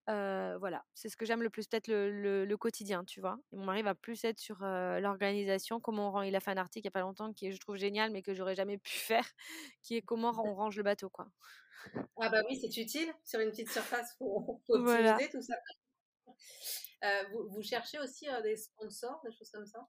voilà, 0.07 0.85
c'est 0.95 1.09
ce 1.09 1.17
que 1.17 1.27
j'aime 1.27 1.43
le 1.43 1.51
plus, 1.51 1.69
peut-être 1.69 1.87
le, 1.87 2.45
le, 2.45 2.57
quotidien, 2.57 3.05
tu 3.05 3.21
vois? 3.21 3.39
Et 3.53 3.57
mon 3.57 3.65
mari 3.65 3.83
va 3.83 3.95
plus 3.95 4.25
être 4.25 4.41
sur 4.41 4.59
l'organisation, 4.61 5.81
comment 5.81 6.09
on 6.09 6.13
rend. 6.13 6.23
Il 6.23 6.35
a 6.35 6.41
fait 6.41 6.51
un 6.51 6.57
article 6.57 6.87
il 6.87 6.89
y 6.89 6.89
a 6.89 6.93
pas 6.93 7.03
longtemps 7.03 7.33
qui 7.33 7.53
je 7.53 7.59
trouve 7.61 7.77
génial, 7.77 8.11
mais 8.11 8.23
que 8.23 8.35
j'aurais 8.35 8.57
jamais 8.57 8.79
pu 8.79 8.93
faire, 8.93 9.27
qui 9.83 9.97
est 9.97 10.03
comment 10.03 10.33
on 10.45 10.55
range 10.55 10.77
le 10.77 10.83
bateau, 10.83 11.09
quoi. 11.09 11.29
Ah 12.21 12.29
bah 12.29 12.43
oui, 12.49 12.59
c'est 12.61 12.81
utile 12.81 13.13
sur 13.25 13.41
une 13.41 13.51
petite 13.51 13.71
surface 13.71 14.15
pour, 14.19 14.61
pour 14.67 14.77
optimiser 14.77 15.29
tout 15.31 15.43
ça. 15.43 15.55
Euh, 17.05 17.25
vous, 17.51 17.63
cherchez 17.63 17.99
aussi 17.99 18.27
des 18.43 18.57
sponsors, 18.57 19.21
des 19.25 19.33
choses 19.33 19.51
comme 19.51 19.67
ça? 19.67 19.87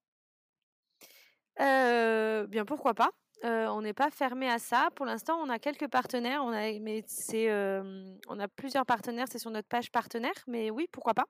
Bien, 2.47 2.65
pourquoi 2.65 2.93
pas 2.93 3.11
on 3.41 3.81
n'est 3.81 3.93
pas 3.93 4.09
fermé 4.09 4.49
à 4.49 4.59
ça. 4.59 4.89
Pour 4.97 5.05
l'instant, 5.05 5.39
on 5.41 5.47
a 5.47 5.59
quelques 5.59 5.87
partenaires. 5.87 6.43
On 6.43 6.51
a, 6.51 6.77
mais 6.79 7.05
c'est, 7.07 7.49
on 7.49 8.37
a 8.37 8.47
plusieurs 8.49 8.85
partenaires. 8.85 9.27
C'est 9.31 9.39
sur 9.39 9.49
notre 9.49 9.69
page 9.69 9.91
partenaire. 9.91 10.33
Mais 10.47 10.69
oui, 10.69 10.89
pourquoi 10.91 11.13
pas 11.13 11.25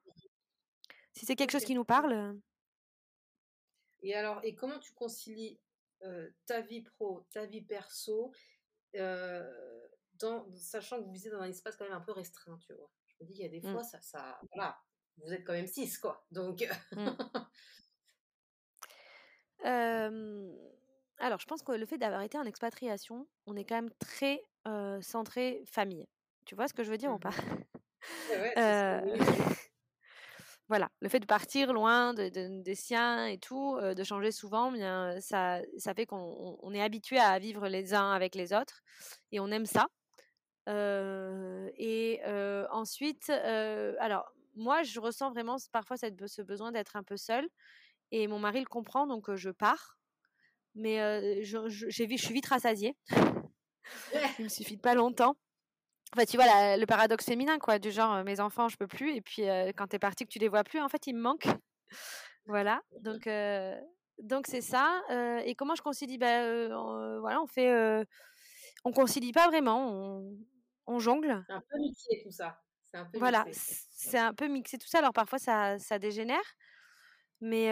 Si 1.14 1.28
c'est 1.28 1.36
quelque 1.36 1.52
chose 1.52 1.66
qui 1.66 1.76
nous 1.76 1.86
parle. 1.86 2.36
Et 4.02 4.16
alors, 4.16 4.40
et 4.44 4.56
comment 4.56 4.80
tu 4.80 4.92
concilies 4.94 5.60
ta 6.48 6.62
vie 6.62 6.82
pro, 6.82 7.28
ta 7.32 7.46
vie 7.46 7.62
perso, 7.62 8.32
dans, 10.20 10.46
sachant 10.56 11.00
que 11.00 11.06
vous 11.06 11.14
vivez 11.14 11.30
dans 11.30 11.42
un 11.42 11.50
espace 11.50 11.76
quand 11.76 11.86
même 11.86 11.94
un 11.94 12.02
peu 12.02 12.12
restreint, 12.12 12.58
tu 12.58 12.74
vois? 12.74 12.92
Je 13.08 13.16
me 13.20 13.28
dis 13.28 13.34
qu'il 13.34 13.44
y 13.44 13.46
a 13.46 13.50
des 13.50 13.62
mmh. 13.62 13.72
fois, 13.72 13.84
ça, 13.84 14.00
ça, 14.02 14.40
voilà, 14.54 14.78
vous 15.26 15.34
êtes 15.34 15.44
quand 15.44 15.54
même 15.54 15.68
six, 15.68 15.98
quoi. 15.98 16.26
Donc. 16.32 16.68
Mmh. 16.94 17.08
alors, 21.20 21.40
je 21.40 21.46
pense 21.46 21.62
que 21.64 21.72
le 21.72 21.86
fait 21.86 21.98
d'avoir 21.98 22.22
été 22.22 22.38
en 22.38 22.46
expatriation, 22.46 23.28
on 23.46 23.56
est 23.56 23.64
quand 23.64 23.76
même 23.76 23.92
très 24.00 24.44
centré 25.02 25.64
famille. 25.66 26.08
Tu 26.46 26.56
vois 26.56 26.68
ce 26.68 26.74
que 26.74 26.84
je 26.84 26.92
veux 26.92 26.98
dire 26.98 27.12
ou 27.12 27.18
mmh 27.18 27.20
pas? 27.20 27.34
voilà, 30.70 30.90
le 31.02 31.10
fait 31.10 31.20
de 31.20 31.26
partir 31.26 31.74
loin 31.74 32.14
de, 32.14 32.30
des 32.62 32.76
siens 32.76 33.26
et 33.26 33.38
tout, 33.38 33.80
de 33.82 34.04
changer 34.04 34.32
souvent, 34.32 34.72
bien, 34.72 35.20
ça, 35.20 35.62
ça 35.78 35.94
fait 35.94 36.06
qu'on 36.06 36.74
est 36.74 36.82
habitué 36.82 37.20
à 37.20 37.38
vivre 37.40 37.68
les 37.68 37.94
uns 37.94 38.12
avec 38.12 38.36
les 38.36 38.54
autres 38.54 38.82
et 39.32 39.40
on 39.40 39.52
aime 39.52 39.66
ça. 39.66 39.88
et 40.68 42.22
ensuite, 42.72 43.30
alors 43.30 44.34
moi, 44.60 44.84
je 44.84 45.00
ressens 45.00 45.32
vraiment 45.32 45.56
parfois 45.72 45.98
cette, 45.98 46.28
ce 46.28 46.42
besoin 46.42 46.72
d'être 46.72 46.96
un 46.96 47.04
peu 47.04 47.18
seule 47.18 47.48
et 48.12 48.28
mon 48.28 48.40
mari 48.40 48.60
le 48.60 48.66
comprend, 48.66 49.08
donc 49.08 49.34
je 49.36 49.50
pars. 49.50 49.98
Mais 50.76 51.44
je, 51.44 51.68
je, 51.68 51.90
je 51.90 52.04
suis 52.18 52.34
vite 52.34 52.46
rassasiée. 52.46 52.96
Il 54.40 54.44
me 54.44 54.50
suffit 54.50 54.76
de 54.78 54.82
pas 54.82 54.96
longtemps. 54.96 55.36
Enfin, 56.14 56.26
tu 56.26 56.38
vois, 56.38 56.78
le 56.78 56.86
paradoxe 56.86 57.26
féminin, 57.26 57.60
quoi, 57.60 57.78
du 57.78 57.92
genre, 57.92 58.24
mes 58.24 58.40
enfants, 58.40 58.68
je 58.68 58.78
peux 58.78 58.88
plus, 58.88 59.16
et 59.16 59.22
puis 59.22 59.44
quand 59.76 59.88
tu 59.88 59.96
es 59.96 60.00
parti, 60.00 60.26
que 60.26 60.32
tu 60.32 60.40
les 60.40 60.48
vois 60.48 60.64
plus, 60.64 60.80
en 60.82 60.90
fait, 60.90 61.06
ils 61.08 61.16
me 61.16 61.22
manquent. 61.22 61.48
voilà, 62.46 62.82
donc 63.02 63.30
donc 64.18 64.48
c'est 64.48 64.62
ça. 64.62 65.02
et 65.46 65.54
comment 65.56 65.76
je 65.76 65.82
concilie 65.82 66.18
ben, 66.18 66.70
Voilà, 67.20 67.42
on 67.42 67.48
fait, 67.48 68.06
on 68.84 68.92
concilie 68.92 69.32
pas 69.32 69.48
vraiment, 69.48 69.92
on, 69.92 70.38
on 70.88 71.00
jongle. 71.00 71.46
Un 71.48 71.62
peu 71.70 71.78
mixé 71.78 72.22
tout 72.24 72.32
ça. 72.32 72.60
Un 72.94 73.06
peu 73.06 73.20
voilà, 73.20 73.46
c'est 73.52 74.18
un 74.18 74.34
peu 74.34 74.48
mixé 74.48 74.78
tout 74.78 74.88
ça. 74.88 75.00
Alors 75.00 75.14
parfois, 75.14 75.40
ça, 75.40 75.78
ça 75.80 76.00
dégénère. 76.00 76.38
Mais, 77.42 77.70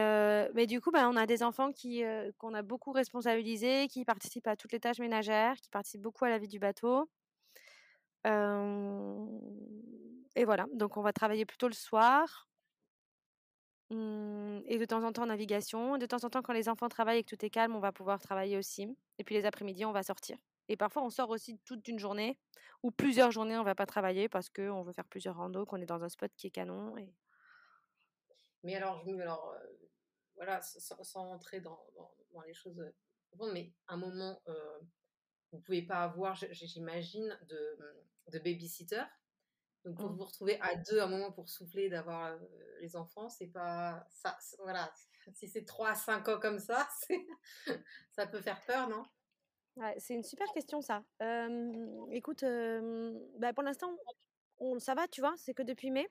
mais 0.53 0.65
du 0.65 0.80
coup, 0.80 0.91
ben, 0.91 1.10
on 1.10 1.17
a 1.17 1.25
des 1.25 1.43
enfants 1.43 1.71
qui 1.71 2.03
qu'on 2.38 2.53
a 2.53 2.62
beaucoup 2.62 2.91
responsabilisés, 2.91 3.88
qui 3.89 4.06
participent 4.06 4.47
à 4.47 4.56
toutes 4.56 4.71
les 4.71 4.80
tâches 4.80 4.99
ménagères, 4.99 5.56
qui 5.56 5.69
participent 5.69 6.01
beaucoup 6.01 6.25
à 6.25 6.30
la 6.30 6.38
vie 6.38 6.47
du 6.47 6.60
bateau 6.60 7.10
et 10.38 10.45
voilà, 10.45 10.67
donc 10.73 10.97
on 10.97 11.01
va 11.01 11.13
travailler 11.13 11.45
plutôt 11.45 11.67
le 11.67 11.73
soir. 11.73 12.47
Mmh, 13.89 14.60
et 14.65 14.77
de 14.77 14.86
temps 14.86 15.03
en 15.03 15.12
temps 15.12 15.23
en 15.23 15.27
navigation. 15.27 15.97
De 15.97 16.06
temps 16.06 16.23
en 16.23 16.30
temps, 16.30 16.41
quand 16.41 16.53
les 16.53 16.69
enfants 16.69 16.89
travaillent 16.89 17.19
et 17.19 17.23
que 17.23 17.36
tout 17.36 17.45
est 17.45 17.49
calme, 17.49 17.75
on 17.75 17.80
va 17.80 17.91
pouvoir 17.91 18.21
travailler 18.21 18.58
aussi. 18.58 18.88
Et 19.17 19.23
puis 19.23 19.36
les 19.36 19.45
après-midi, 19.45 19.86
on 19.86 19.91
va 19.93 20.03
sortir. 20.03 20.38
Et 20.69 20.77
parfois, 20.77 21.03
on 21.03 21.10
sort 21.10 21.30
aussi 21.30 21.58
toute 21.65 21.88
une 21.88 21.99
journée 21.99 22.38
ou 22.84 22.91
plusieurs 22.91 23.32
journées, 23.32 23.58
on 23.58 23.63
va 23.63 23.75
pas 23.75 23.86
travailler 23.86 24.30
parce 24.30 24.49
qu'on 24.49 24.84
veut 24.84 24.93
faire 24.93 25.08
plusieurs 25.08 25.38
randos, 25.38 25.65
qu'on 25.65 25.82
est 25.82 25.86
dans 25.86 26.03
un 26.03 26.10
spot 26.10 26.32
qui 26.36 26.47
est 26.47 26.51
canon. 26.51 26.97
Et... 26.97 27.13
Mais 28.63 28.75
alors, 28.75 29.03
je 29.06 29.12
alors 29.19 29.56
voilà, 30.36 30.62
sans, 30.62 31.23
rentrer 31.23 31.62
dans, 31.62 31.80
dans, 32.32 32.41
les 32.41 32.53
choses 32.53 32.80
mais 33.53 33.73
un 33.88 33.97
moment, 33.97 34.41
vous 35.51 35.60
pouvez 35.60 35.82
pas 35.82 36.03
avoir, 36.03 36.36
j'imagine, 36.36 37.38
de, 37.47 37.77
de 38.32 38.39
babysitter. 38.39 39.03
Donc, 39.86 39.97
pour 39.97 40.10
mmh. 40.10 40.17
vous 40.17 40.25
retrouver 40.25 40.60
à 40.62 40.75
deux 40.75 40.99
à 40.99 41.06
un 41.06 41.08
moment 41.08 41.32
pour 41.32 41.49
souffler, 41.49 41.89
d'avoir 41.89 42.38
les 42.82 42.95
enfants, 42.95 43.30
c'est 43.30 43.47
pas 43.47 44.06
ça. 44.10 44.38
Voilà, 44.63 44.91
si 45.34 45.47
c'est 45.47 45.65
trois 45.65 45.91
à 45.91 45.95
cinq 45.95 46.27
ans 46.27 46.39
comme 46.39 46.60
ça, 46.60 46.88
ça 48.12 48.27
peut 48.27 48.41
faire 48.41 48.62
peur, 48.65 48.89
non? 48.89 49.03
Ouais, 49.78 49.96
C'est 49.98 50.13
une 50.13 50.24
super 50.24 50.52
question, 50.54 50.82
ça. 50.82 51.04
écoute, 52.12 52.44
bah, 53.38 53.54
pour 53.54 53.63
l'instant, 53.63 53.96
on, 54.60 54.80
ça 54.80 54.96
va, 54.96 55.08
tu 55.08 55.22
vois, 55.22 55.34
c'est 55.38 55.54
que 55.54 55.63
depuis 55.63 55.92
mai. 55.92 56.08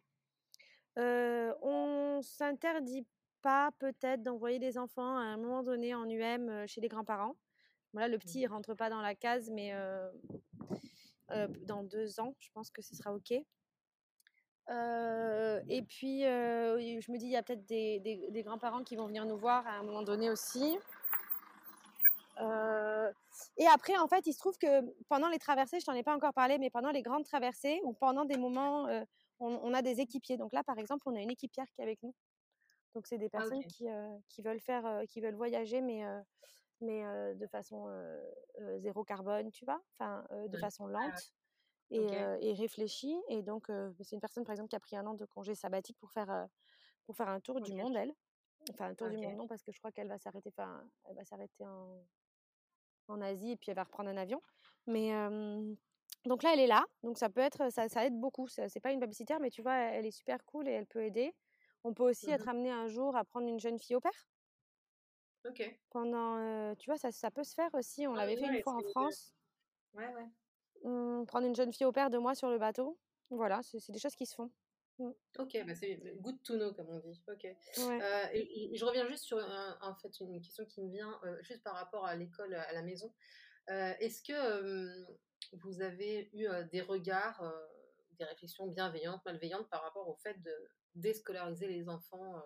on 0.96 2.20
s'interdit 2.22 3.06
pas 3.42 3.70
peut-être 3.78 4.22
d'envoyer 4.22 4.58
des 4.58 4.78
enfants 4.78 5.16
à 5.16 5.22
un 5.22 5.36
moment 5.36 5.62
donné 5.62 5.94
en 5.94 6.08
UM 6.08 6.66
chez 6.66 6.80
les 6.80 6.88
grands-parents. 6.88 7.36
Voilà, 7.92 8.08
le 8.08 8.18
petit, 8.18 8.40
il 8.40 8.46
rentre 8.46 8.74
pas 8.74 8.90
dans 8.90 9.00
la 9.00 9.14
case, 9.14 9.50
mais 9.50 9.72
dans 11.62 11.82
deux 11.82 12.20
ans, 12.20 12.34
je 12.38 12.50
pense 12.52 12.70
que 12.70 12.82
ce 12.82 12.94
sera 12.94 13.14
OK. 13.14 13.30
et 13.32 13.44
puis, 15.88 16.22
je 16.22 17.12
me 17.12 17.18
dis, 17.18 17.26
il 17.26 17.32
y 17.32 17.36
a 17.36 17.42
peut-être 17.42 17.66
des, 17.66 18.00
des, 18.30 18.42
grands-parents 18.42 18.82
qui 18.82 18.96
vont 18.96 19.06
venir 19.06 19.24
nous 19.24 19.38
voir 19.38 19.66
à 19.66 19.72
un 19.78 19.82
moment 19.82 20.02
donné 20.02 20.30
aussi. 20.30 20.78
Et 23.56 23.66
après, 23.66 23.96
en 23.96 24.08
fait, 24.08 24.26
il 24.26 24.32
se 24.32 24.38
trouve 24.38 24.56
que 24.58 24.94
pendant 25.08 25.28
les 25.28 25.38
traversées, 25.38 25.80
je 25.80 25.84
t'en 25.84 25.92
ai 25.92 26.02
pas 26.02 26.14
encore 26.14 26.32
parlé, 26.32 26.58
mais 26.58 26.70
pendant 26.70 26.90
les 26.90 27.02
grandes 27.02 27.24
traversées 27.24 27.80
ou 27.84 27.92
pendant 27.92 28.24
des 28.24 28.36
moments, 28.36 28.86
on, 29.38 29.74
a 29.74 29.82
des 29.82 30.00
équipiers. 30.00 30.36
Donc 30.36 30.52
là, 30.52 30.62
par 30.62 30.78
exemple, 30.78 31.02
on 31.06 31.14
a 31.14 31.20
une 31.20 31.30
équipière 31.30 31.66
qui 31.70 31.80
est 31.80 31.84
avec 31.84 32.02
nous. 32.02 32.14
Donc 32.94 33.06
c'est 33.06 33.18
des 33.18 33.28
ah, 33.32 33.38
personnes 33.38 33.64
qui, 33.64 33.86
qui, 34.28 34.42
veulent 34.42 34.60
faire, 34.60 35.02
qui 35.08 35.20
veulent 35.20 35.34
voyager, 35.34 35.80
mais 35.80 36.02
mais 36.80 37.02
de 37.34 37.46
façon 37.46 37.86
zéro 38.78 39.04
carbone, 39.04 39.50
tu 39.50 39.64
vois, 39.64 39.80
enfin 39.92 40.24
de 40.48 40.58
façon 40.58 40.86
lente 40.86 41.34
et, 41.90 42.06
et, 42.40 42.52
réfléchie. 42.54 43.16
Et 43.28 43.42
donc 43.42 43.70
c'est 44.00 44.12
une 44.12 44.20
personne 44.20 44.44
par 44.44 44.52
exemple 44.52 44.70
qui 44.70 44.76
a 44.76 44.80
pris 44.80 44.96
un 44.96 45.06
an 45.06 45.14
de 45.14 45.24
congé 45.26 45.54
sabbatique 45.54 45.98
pour 45.98 46.10
faire 46.10 46.48
pour 47.04 47.16
faire 47.16 47.28
un 47.28 47.40
tour 47.40 47.60
du 47.60 47.72
monde, 47.74 47.96
elle. 47.96 48.12
Enfin 48.70 48.86
un 48.86 48.94
tour 48.94 49.08
du 49.08 49.18
monde 49.18 49.36
non 49.36 49.46
parce 49.46 49.62
que 49.62 49.72
je 49.72 49.78
crois 49.78 49.92
qu'elle 49.92 50.08
va 50.08 50.18
s'arrêter, 50.18 50.50
enfin 50.56 50.82
elle 51.04 51.16
va 51.16 51.24
s'arrêter 51.24 51.66
en 51.66 52.02
en 53.08 53.20
Asie 53.20 53.52
et 53.52 53.56
puis 53.56 53.70
elle 53.70 53.76
va 53.76 53.84
reprendre 53.84 54.08
un 54.10 54.16
avion. 54.16 54.40
Mais 54.86 55.10
donc 56.24 56.42
là 56.42 56.50
elle 56.52 56.60
est 56.60 56.66
là, 56.66 56.84
donc 57.02 57.18
ça 57.18 57.28
peut 57.28 57.40
être 57.40 57.70
ça, 57.72 57.88
ça 57.88 58.04
aide 58.04 58.18
beaucoup. 58.18 58.48
C'est 58.48 58.80
pas 58.80 58.92
une 58.92 59.00
babysitter 59.00 59.36
mais 59.40 59.50
tu 59.50 59.62
vois 59.62 59.74
elle 59.74 60.06
est 60.06 60.10
super 60.10 60.44
cool 60.44 60.68
et 60.68 60.72
elle 60.72 60.86
peut 60.86 61.04
aider. 61.04 61.34
On 61.84 61.94
peut 61.94 62.02
aussi 62.02 62.26
mmh 62.26 62.32
être 62.32 62.48
amené 62.48 62.70
un 62.70 62.88
jour 62.88 63.16
à 63.16 63.24
prendre 63.24 63.46
une 63.46 63.60
jeune 63.60 63.78
fille 63.78 63.96
au 63.96 64.00
père. 64.00 64.28
Pendant, 65.90 66.74
tu 66.74 66.90
vois, 66.90 66.98
ça, 66.98 67.12
ça 67.12 67.30
peut 67.30 67.44
se 67.44 67.54
faire 67.54 67.72
aussi. 67.74 68.06
On 68.06 68.14
ah 68.14 68.26
l'avait 68.26 68.36
fait 68.36 68.46
une 68.46 68.62
fois 68.62 68.74
en 68.74 68.82
France. 68.90 69.34
Ouais, 69.94 70.08
ouais. 70.08 70.26
Mmh, 70.82 71.24
prendre 71.26 71.46
une 71.46 71.54
jeune 71.54 71.72
fille 71.72 71.86
au 71.86 71.92
père 71.92 72.10
de 72.10 72.18
moi 72.18 72.34
sur 72.34 72.50
le 72.50 72.58
bateau. 72.58 72.98
Voilà, 73.30 73.60
c'est 73.62 73.92
des 73.92 73.98
choses 73.98 74.14
qui 74.14 74.26
se 74.26 74.34
font. 74.34 74.50
Mmh. 74.98 75.10
Ok, 75.38 75.58
bah 75.66 75.74
c'est 75.74 75.96
good 76.20 76.42
to 76.42 76.56
know, 76.56 76.72
comme 76.72 76.88
on 76.88 77.00
dit. 77.00 77.22
Ok. 77.28 77.44
et, 77.44 78.70
je 78.74 78.84
reviens 78.84 79.06
juste 79.08 79.24
sur 79.24 79.38
en 79.82 79.94
fait 79.96 80.18
une 80.20 80.40
question 80.40 80.64
qui 80.64 80.82
me 80.82 80.90
vient 80.90 81.20
juste 81.42 81.62
par 81.62 81.74
rapport 81.74 82.06
à 82.06 82.14
l'école 82.16 82.54
à 82.54 82.72
la 82.72 82.82
maison. 82.82 83.12
Est-ce 83.68 84.22
que 84.22 85.06
vous 85.52 85.82
avez 85.82 86.30
eu 86.32 86.48
des 86.72 86.80
regards, 86.80 87.42
des 88.18 88.24
réflexions 88.24 88.66
bienveillantes, 88.68 89.24
malveillantes 89.24 89.68
par 89.68 89.82
rapport 89.82 90.08
au 90.08 90.16
fait 90.16 90.40
de 90.42 90.54
déscolariser 90.94 91.68
les 91.68 91.88
enfants, 91.88 92.42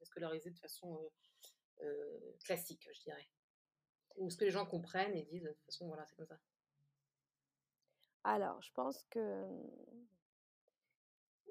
déscolariser 0.00 0.50
de 0.50 0.58
façon 0.58 1.10
euh, 1.82 2.36
classique, 2.44 2.88
je 2.92 3.00
dirais? 3.02 3.28
Ou 4.16 4.30
ce 4.30 4.36
que 4.36 4.44
les 4.44 4.50
gens 4.50 4.66
comprennent 4.66 5.14
et 5.14 5.24
disent 5.24 5.44
de 5.44 5.48
toute 5.48 5.64
façon, 5.64 5.86
voilà, 5.86 6.04
c'est 6.06 6.16
comme 6.16 6.26
ça. 6.26 6.38
Alors, 8.24 8.60
je 8.60 8.72
pense 8.72 9.02
que. 9.10 9.46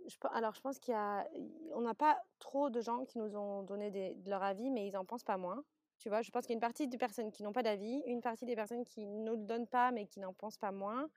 Je, 0.08 0.16
alors, 0.32 0.54
je 0.56 0.62
pense 0.62 0.80
qu'il 0.80 0.94
y 0.94 0.98
a. 0.98 1.28
On 1.74 1.82
n'a 1.82 1.94
pas 1.94 2.18
trop 2.40 2.70
de 2.70 2.82
gens 2.82 3.06
qui 3.06 3.20
nous 3.20 3.36
ont 3.36 3.64
donné 3.64 3.92
des, 3.92 4.16
de 4.16 4.30
leur 4.30 4.44
avis, 4.44 4.70
mais 4.70 4.88
ils 4.88 4.98
en 4.98 5.06
pensent 5.06 5.24
pas 5.24 5.38
moins. 5.38 5.64
Tu 6.00 6.08
vois, 6.08 6.22
je 6.22 6.32
pense 6.32 6.46
qu'il 6.46 6.52
y 6.52 6.56
a 6.56 6.58
une 6.58 6.62
partie 6.62 6.88
des 6.88 6.98
personnes 6.98 7.30
qui 7.30 7.44
n'ont 7.44 7.52
pas 7.52 7.62
d'avis, 7.64 8.02
une 8.06 8.22
partie 8.22 8.46
des 8.46 8.56
personnes 8.56 8.86
qui 8.86 9.06
ne 9.06 9.32
le 9.32 9.38
donnent 9.44 9.68
pas, 9.68 9.92
mais 9.92 10.06
qui 10.08 10.22
n'en 10.22 10.34
pensent 10.34 10.58
pas 10.58 10.72
moins, 10.72 11.10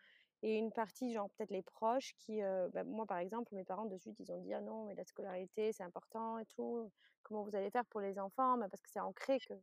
et 0.42 0.58
une 0.58 0.72
partie, 0.72 1.12
genre 1.12 1.30
peut-être 1.30 1.52
les 1.52 1.62
proches, 1.62 2.14
qui, 2.18 2.42
euh, 2.42 2.68
bah, 2.74 2.82
moi 2.82 3.06
par 3.06 3.18
exemple, 3.18 3.54
mes 3.54 3.62
parents 3.62 3.86
de 3.86 3.96
suite, 3.96 4.18
ils 4.18 4.32
ont 4.32 4.38
dit 4.38 4.52
ah 4.52 4.60
non, 4.60 4.84
mais 4.84 4.96
la 4.96 5.04
scolarité 5.04 5.72
c'est 5.72 5.84
important 5.84 6.38
et 6.38 6.46
tout. 6.46 6.90
Comment 7.22 7.44
vous 7.44 7.54
allez 7.54 7.70
faire 7.70 7.84
pour 7.86 8.00
les 8.00 8.18
enfants? 8.18 8.58
Bah, 8.58 8.68
Parce 8.68 8.82
que 8.82 8.90
c'est 8.90 9.00
ancré 9.00 9.38
que 9.38 9.54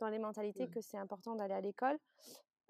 dans 0.00 0.08
les 0.08 0.18
mentalités 0.18 0.66
mmh. 0.66 0.70
que 0.70 0.80
c'est 0.80 0.98
important 0.98 1.36
d'aller 1.36 1.54
à 1.54 1.60
l'école. 1.60 1.98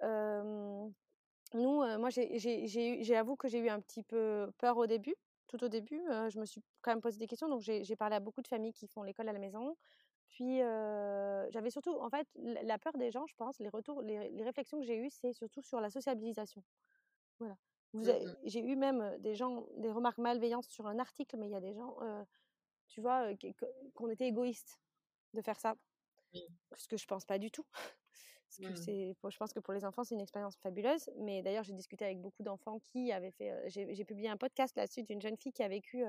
nous, 0.03 1.83
euh, 1.83 1.98
moi, 1.98 2.11
j'avoue 2.11 3.37
que 3.37 3.48
j'ai 3.48 3.59
eu 3.59 3.68
un 3.70 3.81
petit 3.81 4.03
peu 4.03 4.51
peur 4.59 4.77
au 4.77 4.87
début. 4.87 5.14
Tout 5.49 5.62
au 5.64 5.68
début, 5.68 6.01
euh, 6.09 6.28
je 6.30 6.38
me 6.38 6.44
suis 6.44 6.62
quand 6.82 6.92
même 6.92 7.01
posé 7.01 7.18
des 7.18 7.26
questions. 7.26 7.49
Donc, 7.49 7.61
j'ai 7.61 7.96
parlé 7.96 8.16
à 8.16 8.20
beaucoup 8.20 8.42
de 8.42 8.49
familles 8.49 8.72
qui 8.72 8.86
font 8.86 9.03
l'école 9.03 9.28
à 9.28 9.32
la 9.32 9.38
maison. 9.38 9.76
Puis, 10.28 10.59
j'avais 10.59 11.70
surtout, 11.70 11.96
en 11.96 12.11
fait, 12.11 12.28
la 12.36 12.78
peur 12.78 12.92
des 12.99 13.11
gens, 13.11 13.26
je 13.26 13.34
pense, 13.34 13.59
les 13.59 13.68
retours, 13.68 14.03
les, 14.03 14.30
les 14.30 14.44
réflexions 14.44 14.78
que 14.78 14.86
j'ai 14.86 14.96
eues, 14.99 15.11
c'est 15.11 15.32
surtout 15.32 15.62
sur 15.62 15.80
la 15.80 15.90
sociabilisation. 15.90 16.62
Voilà. 17.38 17.57
Mmh 17.94 18.03
j'ai 18.44 18.61
eu 18.61 18.76
même 18.76 19.16
des 19.18 19.34
gens, 19.34 19.66
des 19.78 19.90
remarques 19.90 20.18
malveillantes 20.18 20.66
sur 20.66 20.86
un 20.86 20.99
article, 20.99 21.38
mais 21.38 21.46
il 21.49 21.53
y 21.53 21.57
a 21.57 21.61
des 21.61 21.74
gens, 21.74 21.96
tu 22.88 23.01
vois, 23.01 23.30
qu'on 23.94 24.11
était 24.11 24.26
égoïste 24.26 24.80
de 25.34 25.42
faire 25.42 25.59
ça. 25.59 25.76
Ce 26.76 26.86
que 26.88 26.96
je 26.99 27.07
pense 27.07 27.24
pas 27.24 27.38
du 27.38 27.51
tout. 27.51 27.64
Parce 28.49 28.72
que 28.72 28.80
c'est, 28.80 29.14
je 29.28 29.36
pense 29.36 29.53
que 29.53 29.61
pour 29.61 29.74
les 29.74 29.84
enfants, 29.84 30.05
c'est 30.05 30.14
une 30.14 30.20
expérience 30.20 30.57
fabuleuse. 30.57 31.11
Mais 31.18 31.42
d'ailleurs, 31.42 31.64
j'ai 31.64 31.74
discuté 31.74 32.05
avec 32.05 32.20
beaucoup 32.20 32.42
d'enfants 32.42 32.78
qui 32.80 33.12
avaient 33.12 33.30
fait. 33.30 33.53
j'ai, 33.66 34.05
publié 34.05 34.28
un 34.28 34.36
podcast 34.36 34.74
là-dessus 34.76 35.03
d'une 35.03 35.20
jeune 35.20 35.36
fille 35.36 35.53
qui 35.53 35.62
a 35.62 35.68
vécu 35.68 36.03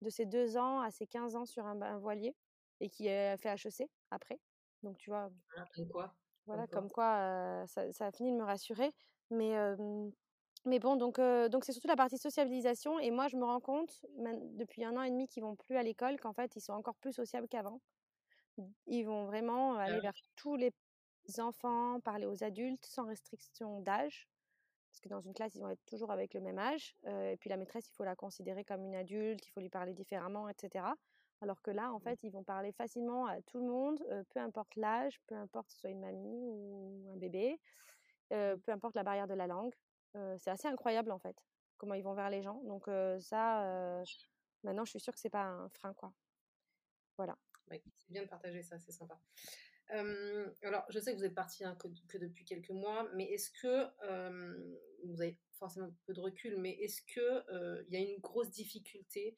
de 0.00 0.10
ses 0.10 0.24
2 0.24 0.56
ans 0.56 0.80
à 0.80 0.90
ses 0.90 1.06
15 1.06 1.34
ans 1.34 1.44
sur 1.44 1.66
un, 1.66 1.98
voilier 1.98 2.36
et 2.80 2.88
qui 2.88 3.08
a 3.08 3.36
fait 3.36 3.48
HEC 3.48 3.88
après. 4.10 4.38
Donc, 4.82 4.98
tu 4.98 5.10
vois. 5.10 5.30
comme 5.74 5.88
quoi. 5.88 6.14
Voilà, 6.46 6.66
comme 6.66 6.90
quoi, 6.90 7.64
ça, 7.66 7.90
ça, 7.92 8.06
a 8.06 8.12
fini 8.12 8.30
de 8.30 8.36
me 8.36 8.44
rassurer. 8.44 8.92
Mais 9.30 9.56
mais 10.66 10.78
bon, 10.78 10.96
donc 10.96 11.20
donc 11.20 11.64
c'est 11.64 11.72
surtout 11.72 11.88
la 11.88 11.96
partie 11.96 12.16
sociabilisation 12.16 12.98
et 12.98 13.10
moi 13.10 13.28
je 13.28 13.36
me 13.36 13.44
rends 13.44 13.60
compte 13.60 14.04
depuis 14.54 14.82
un 14.84 14.96
an 14.96 15.02
et 15.02 15.10
demi 15.10 15.28
qu'ils 15.28 15.42
vont 15.42 15.56
plus 15.56 15.76
à 15.76 15.82
l'école 15.82 16.18
qu'en 16.18 16.32
fait 16.32 16.56
ils 16.56 16.62
sont 16.62 16.72
encore 16.72 16.96
plus 16.96 17.12
sociables 17.12 17.48
qu'avant. 17.48 17.80
Ils 18.86 19.02
vont 19.02 19.26
vraiment 19.26 19.74
aller 19.74 20.00
vers 20.00 20.14
tous 20.36 20.56
les 20.56 20.72
enfants, 21.38 22.00
parler 22.00 22.26
aux 22.26 22.44
adultes 22.44 22.84
sans 22.84 23.06
restriction 23.06 23.80
d'âge. 23.80 24.28
Parce 24.90 25.00
que 25.00 25.08
dans 25.08 25.20
une 25.20 25.34
classe, 25.34 25.54
ils 25.54 25.60
vont 25.60 25.70
être 25.70 25.84
toujours 25.86 26.12
avec 26.12 26.34
le 26.34 26.40
même 26.40 26.58
âge. 26.58 26.94
et 27.04 27.36
puis 27.40 27.50
la 27.50 27.56
maîtresse, 27.56 27.88
il 27.88 27.94
faut 27.94 28.04
la 28.04 28.14
considérer 28.14 28.64
comme 28.64 28.84
une 28.84 28.94
adulte, 28.94 29.44
il 29.44 29.50
faut 29.50 29.60
lui 29.60 29.68
parler 29.68 29.92
différemment, 29.92 30.48
etc. 30.48 30.84
Alors 31.40 31.60
que 31.62 31.70
là, 31.70 31.92
en 31.92 31.98
mmh. 31.98 32.02
fait, 32.02 32.18
ils 32.22 32.30
vont 32.30 32.44
parler 32.44 32.72
facilement 32.72 33.26
à 33.26 33.42
tout 33.42 33.58
le 33.58 33.66
monde, 33.66 34.02
peu 34.30 34.40
importe 34.40 34.76
l'âge, 34.76 35.20
peu 35.26 35.34
importe 35.34 35.66
que 35.66 35.72
ce 35.72 35.80
soit 35.80 35.90
une 35.90 36.00
mamie 36.00 36.48
ou 36.48 37.10
un 37.12 37.16
bébé, 37.16 37.60
mmh. 38.30 38.56
peu 38.64 38.72
importe 38.72 38.94
la 38.94 39.02
barrière 39.02 39.26
de 39.26 39.34
la 39.34 39.46
langue. 39.46 39.74
c'est 40.38 40.50
assez 40.50 40.68
incroyable, 40.68 41.10
en 41.10 41.18
fait, 41.18 41.36
comment 41.76 41.94
ils 41.94 42.04
vont 42.04 42.14
vers 42.14 42.30
les 42.30 42.42
gens. 42.42 42.62
Donc 42.64 42.84
ça, 43.20 44.02
maintenant, 44.62 44.84
je 44.84 44.90
suis 44.90 45.00
sûre 45.00 45.12
que 45.12 45.20
c'est 45.20 45.28
pas 45.28 45.44
un 45.44 45.68
frein, 45.70 45.92
quoi. 45.94 46.12
Voilà. 47.16 47.36
Bah, 47.66 47.76
c'est 47.96 48.12
bien 48.12 48.22
de 48.22 48.28
partager 48.28 48.62
ça, 48.62 48.78
c'est 48.78 48.92
sympa. 48.92 49.18
Alors, 49.90 50.84
je 50.90 50.98
sais 50.98 51.12
que 51.12 51.18
vous 51.18 51.24
êtes 51.24 51.34
parti 51.34 51.64
hein, 51.64 51.76
que, 52.08 52.18
depuis 52.18 52.44
quelques 52.44 52.70
mois, 52.70 53.08
mais 53.14 53.24
est-ce 53.24 53.50
que 53.60 53.84
vous 55.06 55.20
avez 55.20 55.38
forcément 55.58 55.94
peu 56.06 56.12
de 56.14 56.20
recul, 56.20 56.58
mais 56.58 56.72
est-ce 56.80 57.02
que 57.02 57.82
il 57.88 57.92
y 57.92 57.96
a 57.96 58.00
une 58.00 58.20
grosse 58.20 58.50
difficulté 58.50 59.36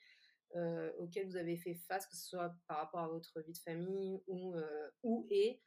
auquel 0.99 1.26
vous 1.26 1.36
avez 1.36 1.57
fait 1.57 1.74
face, 1.74 2.07
que 2.07 2.16
ce 2.16 2.26
soit 2.28 2.55
par 2.66 2.78
rapport 2.78 3.01
à 3.01 3.09
votre 3.09 3.40
vie 3.42 3.53
de 3.53 3.59
famille 3.59 4.22
ou, 4.26 4.55
ou 5.03 5.26
et 5.30 5.61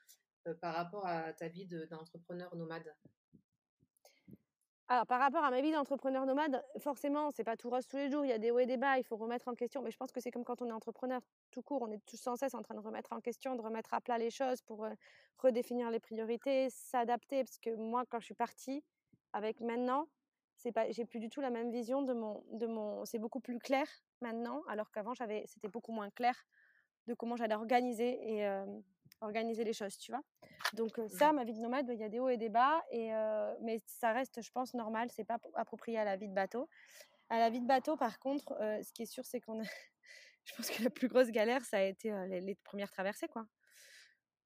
par 0.61 0.73
rapport 0.73 1.05
à 1.05 1.33
ta 1.33 1.47
vie 1.47 1.67
d'entrepreneur 1.89 2.55
nomade? 2.55 2.95
Alors, 4.91 5.05
par 5.05 5.19
rapport 5.19 5.43
à 5.43 5.51
ma 5.51 5.61
vie 5.61 5.71
d'entrepreneur 5.71 6.25
nomade, 6.25 6.65
forcément, 6.79 7.29
c'est 7.29 7.43
pas 7.43 7.55
tout 7.55 7.69
rose 7.69 7.85
tous 7.85 7.97
les 7.97 8.09
jours. 8.09 8.25
Il 8.25 8.29
y 8.29 8.31
a 8.31 8.39
des 8.39 8.49
hauts 8.49 8.57
et 8.57 8.65
des 8.65 8.77
bas. 8.77 8.97
Il 8.97 9.03
faut 9.03 9.17
remettre 9.17 9.47
en 9.47 9.53
question. 9.53 9.83
Mais 9.83 9.91
je 9.91 9.97
pense 9.97 10.11
que 10.11 10.19
c'est 10.19 10.31
comme 10.31 10.43
quand 10.43 10.63
on 10.63 10.67
est 10.67 10.71
entrepreneur 10.71 11.21
tout 11.51 11.61
court. 11.61 11.83
On 11.83 11.91
est 11.91 12.03
tout 12.07 12.17
sans 12.17 12.35
cesse 12.35 12.55
en 12.55 12.63
train 12.63 12.73
de 12.73 12.79
remettre 12.79 13.13
en 13.13 13.21
question, 13.21 13.55
de 13.55 13.61
remettre 13.61 13.93
à 13.93 14.01
plat 14.01 14.17
les 14.17 14.31
choses 14.31 14.63
pour 14.63 14.87
redéfinir 15.37 15.91
les 15.91 15.99
priorités, 15.99 16.71
s'adapter. 16.71 17.43
Parce 17.43 17.59
que 17.59 17.75
moi, 17.75 18.03
quand 18.09 18.19
je 18.19 18.25
suis 18.25 18.33
partie, 18.33 18.83
avec 19.31 19.61
maintenant, 19.61 20.07
c'est 20.55 20.71
pas, 20.71 20.89
j'ai 20.89 21.05
plus 21.05 21.19
du 21.19 21.29
tout 21.29 21.39
la 21.39 21.51
même 21.51 21.69
vision 21.69 22.01
de 22.01 22.13
mon, 22.13 22.43
de 22.53 22.65
mon. 22.65 23.05
C'est 23.05 23.19
beaucoup 23.19 23.41
plus 23.41 23.59
clair 23.59 23.85
maintenant, 24.21 24.63
alors 24.67 24.89
qu'avant, 24.89 25.13
j'avais, 25.13 25.43
c'était 25.45 25.67
beaucoup 25.67 25.91
moins 25.91 26.09
clair 26.09 26.33
de 27.05 27.13
comment 27.13 27.35
j'allais 27.35 27.53
organiser 27.53 28.17
et 28.27 28.47
organiser 29.21 29.63
les 29.63 29.73
choses, 29.73 29.97
tu 29.97 30.11
vois? 30.11 30.21
Donc 30.73 30.99
ça, 31.07 31.33
ma 31.33 31.43
vie 31.43 31.53
de 31.53 31.59
nomade, 31.59 31.89
il 31.89 31.99
y 31.99 32.03
a 32.03 32.09
des 32.09 32.19
hauts 32.19 32.29
et 32.29 32.37
des 32.37 32.49
bas, 32.49 32.83
et, 32.91 33.11
mais 33.61 33.79
ça 33.85 34.11
reste, 34.11 34.41
je 34.41 34.51
pense, 34.51 34.73
normal, 34.73 35.09
c'est 35.11 35.23
pas 35.23 35.37
approprié 35.55 35.97
à 35.97 36.03
la 36.03 36.15
vie 36.15 36.27
de 36.27 36.33
bateau. 36.33 36.69
À 37.29 37.39
la 37.39 37.49
vie 37.49 37.61
de 37.61 37.67
bateau, 37.67 37.95
par 37.95 38.19
contre, 38.19 38.55
ce 38.59 38.91
qui 38.93 39.03
est 39.03 39.11
sûr, 39.11 39.25
c'est 39.25 39.39
qu'on 39.39 39.61
a... 39.61 39.63
je 40.45 40.55
pense 40.55 40.69
que 40.69 40.83
la 40.83 40.89
plus 40.89 41.07
grosse 41.07 41.29
galère, 41.29 41.63
ça 41.63 41.77
a 41.77 41.81
été 41.81 42.11
les, 42.27 42.55
premières 42.55 42.91
traversées, 42.91 43.27
quoi. 43.27 43.45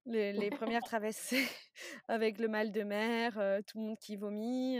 Les, 0.05 0.33
les 0.33 0.49
premières 0.49 0.83
traversées 0.83 1.47
avec 2.07 2.37
le 2.37 2.47
mal 2.47 2.71
de 2.71 2.83
mer, 2.83 3.33
tout 3.67 3.79
le 3.79 3.85
monde 3.85 3.99
qui 3.99 4.17
vomit. 4.17 4.79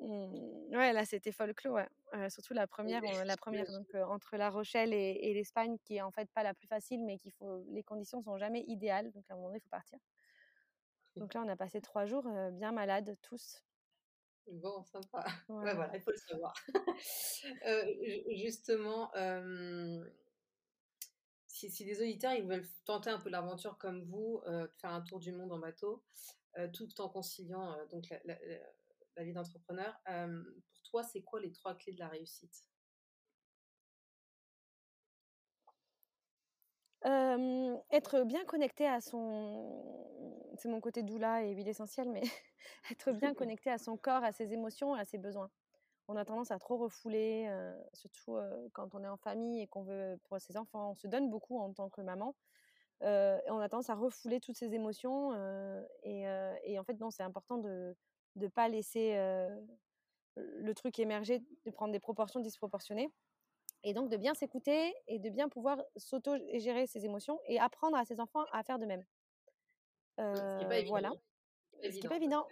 Mmh, 0.00 0.74
ouais, 0.76 0.92
là, 0.94 1.04
c'était 1.04 1.32
folklore, 1.32 1.74
ouais. 1.74 2.30
surtout 2.30 2.54
la 2.54 2.66
première, 2.66 3.02
la 3.24 3.36
première 3.36 3.66
donc, 3.70 3.94
entre 3.94 4.36
La 4.36 4.48
Rochelle 4.48 4.94
et, 4.94 5.34
l'Espagne, 5.34 5.76
qui 5.84 5.96
est 5.96 6.02
en 6.02 6.10
fait 6.10 6.30
pas 6.30 6.42
la 6.42 6.54
plus 6.54 6.66
facile, 6.66 7.04
mais 7.04 7.18
qu'il 7.18 7.32
faut, 7.32 7.62
les 7.68 7.82
conditions 7.82 8.22
sont 8.22 8.38
jamais 8.38 8.64
idéales, 8.66 9.12
donc 9.12 9.24
à 9.28 9.34
un 9.34 9.36
moment 9.36 9.48
donné, 9.48 9.58
il 9.58 9.62
faut 9.62 9.68
partir. 9.68 9.98
Donc 11.16 11.34
là, 11.34 11.42
on 11.44 11.48
a 11.48 11.56
passé 11.56 11.82
trois 11.82 12.06
jours 12.06 12.26
bien 12.52 12.72
malades, 12.72 13.14
tous. 13.20 13.62
Bon, 14.46 14.82
sympa. 14.84 15.24
Ouais. 15.48 15.74
voilà, 15.74 15.94
il 15.94 16.00
faut 16.00 16.12
le 16.12 16.16
savoir. 16.16 16.54
justement, 18.42 19.12
si, 21.46 21.70
si, 21.70 21.84
des 21.84 22.00
auditeurs 22.00 22.32
ils 22.32 22.46
veulent 22.46 22.66
tenter 22.86 23.10
un 23.10 23.18
peu 23.18 23.28
l'aventure 23.28 23.76
comme 23.76 24.02
vous, 24.04 24.40
faire 24.78 24.92
un 24.92 25.02
tour 25.02 25.20
du 25.20 25.32
monde 25.32 25.52
en 25.52 25.58
bateau, 25.58 26.02
tout 26.72 27.00
en 27.02 27.10
conciliant 27.10 27.76
donc 27.90 28.08
la 28.08 28.18
la 28.24 28.36
vie 29.24 29.32
d'entrepreneur. 29.32 29.94
pour 30.04 30.82
toi, 30.90 31.02
c'est 31.02 31.22
quoi 31.22 31.40
les 31.40 31.52
trois 31.52 31.74
clés 31.76 31.92
de 31.92 32.00
la 32.00 32.08
réussite? 32.08 32.64
Être 37.90 38.24
bien 38.24 38.44
connecté 38.44 38.86
à 38.86 39.00
son. 39.00 40.06
C'est 40.56 40.68
mon 40.68 40.80
côté 40.80 41.02
doula 41.02 41.44
et 41.44 41.52
huile 41.52 41.68
essentielle, 41.68 42.08
mais 42.08 42.22
être 42.90 43.12
bien 43.12 43.34
connecté 43.34 43.70
à 43.70 43.78
son 43.78 43.96
corps, 43.96 44.24
à 44.24 44.32
ses 44.32 44.52
émotions 44.52 44.96
et 44.96 45.00
à 45.00 45.04
ses 45.04 45.18
besoins. 45.18 45.50
On 46.08 46.16
a 46.16 46.24
tendance 46.24 46.50
à 46.50 46.58
trop 46.58 46.76
refouler, 46.76 47.48
surtout 47.94 48.36
quand 48.72 48.94
on 48.94 49.04
est 49.04 49.08
en 49.08 49.16
famille 49.16 49.60
et 49.60 49.68
qu'on 49.68 49.84
veut 49.84 50.18
pour 50.24 50.40
ses 50.40 50.56
enfants. 50.56 50.90
On 50.90 50.94
se 50.96 51.06
donne 51.06 51.30
beaucoup 51.30 51.58
en 51.60 51.72
tant 51.72 51.88
que 51.88 52.00
maman. 52.00 52.34
et 53.02 53.50
on 53.50 53.60
a 53.60 53.68
tendance 53.68 53.90
à 53.90 53.94
refouler 53.94 54.40
toutes 54.40 54.56
ces 54.56 54.74
émotions. 54.74 55.32
et, 56.02 56.24
et, 56.64 56.78
en 56.80 56.84
fait, 56.84 56.98
non, 56.98 57.10
c'est 57.10 57.22
important 57.22 57.58
de, 57.58 57.96
de 58.36 58.48
pas 58.48 58.68
laisser 58.68 59.16
le 60.36 60.74
truc 60.74 60.98
émerger, 60.98 61.42
de 61.64 61.70
prendre 61.70 61.92
des 61.92 62.00
proportions 62.00 62.40
disproportionnées. 62.40 63.10
Et 63.82 63.94
donc 63.94 64.10
de 64.10 64.16
bien 64.16 64.34
s'écouter 64.34 64.94
et 65.06 65.18
de 65.18 65.30
bien 65.30 65.48
pouvoir 65.48 65.82
s'auto-gérer 65.96 66.86
ses 66.86 67.06
émotions 67.06 67.40
et 67.46 67.58
apprendre 67.58 67.96
à 67.96 68.04
ses 68.04 68.20
enfants 68.20 68.44
à 68.52 68.62
faire 68.62 68.78
de 68.78 68.84
même. 68.86 69.04
ce 70.18 70.58
qui 70.58 70.64
n'est 70.64 70.68
pas 70.68 70.78
évident. 70.78 70.90
Voilà. 70.90 71.12
Ce 71.82 71.88
qui 71.88 72.02
n'est 72.02 72.08
pas 72.08 72.16
évident. 72.16 72.46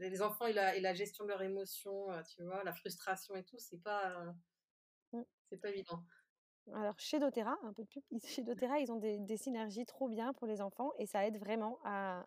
Les 0.00 0.20
enfants, 0.20 0.46
et 0.46 0.52
la, 0.52 0.76
et 0.76 0.80
la, 0.80 0.92
gestion 0.92 1.24
de 1.24 1.30
leurs 1.30 1.42
émotions, 1.42 2.08
tu 2.28 2.42
vois, 2.42 2.62
la 2.64 2.74
frustration 2.74 3.34
et 3.34 3.44
tout, 3.44 3.58
c'est 3.58 3.82
pas, 3.82 4.34
mmh. 5.12 5.22
c'est 5.48 5.56
pas 5.56 5.70
évident. 5.70 6.04
Alors 6.72 6.98
chez 6.98 7.18
doTERRA, 7.18 7.58
un 7.62 7.72
peu 7.72 7.84
plus, 7.84 8.02
chez 8.26 8.42
doTERRA, 8.42 8.78
ils 8.80 8.90
ont 8.90 8.98
des, 8.98 9.18
des, 9.18 9.36
synergies 9.36 9.86
trop 9.86 10.08
bien 10.08 10.32
pour 10.32 10.46
les 10.46 10.60
enfants 10.60 10.92
et 10.98 11.06
ça 11.06 11.26
aide 11.26 11.38
vraiment 11.38 11.78
à, 11.84 12.26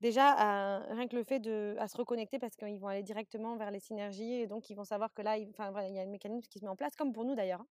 déjà, 0.00 0.78
rien 0.90 1.08
que 1.08 1.16
le 1.16 1.24
fait 1.24 1.40
de 1.40 1.76
à 1.78 1.88
se 1.88 1.96
reconnecter 1.96 2.38
parce 2.38 2.56
qu'ils 2.56 2.78
vont 2.78 2.88
aller 2.88 3.02
directement 3.02 3.56
vers 3.56 3.70
les 3.70 3.80
synergies 3.80 4.34
et 4.34 4.46
donc 4.46 4.70
ils 4.70 4.74
vont 4.74 4.84
savoir 4.84 5.12
que 5.14 5.22
là, 5.22 5.36
il, 5.38 5.48
y 5.48 5.98
a 5.98 6.02
un 6.02 6.06
mécanisme 6.06 6.48
qui 6.48 6.58
se 6.58 6.64
met 6.64 6.70
en 6.70 6.76
place, 6.76 6.94
comme 6.96 7.12
pour 7.12 7.24
nous 7.24 7.34
d'ailleurs. 7.34 7.64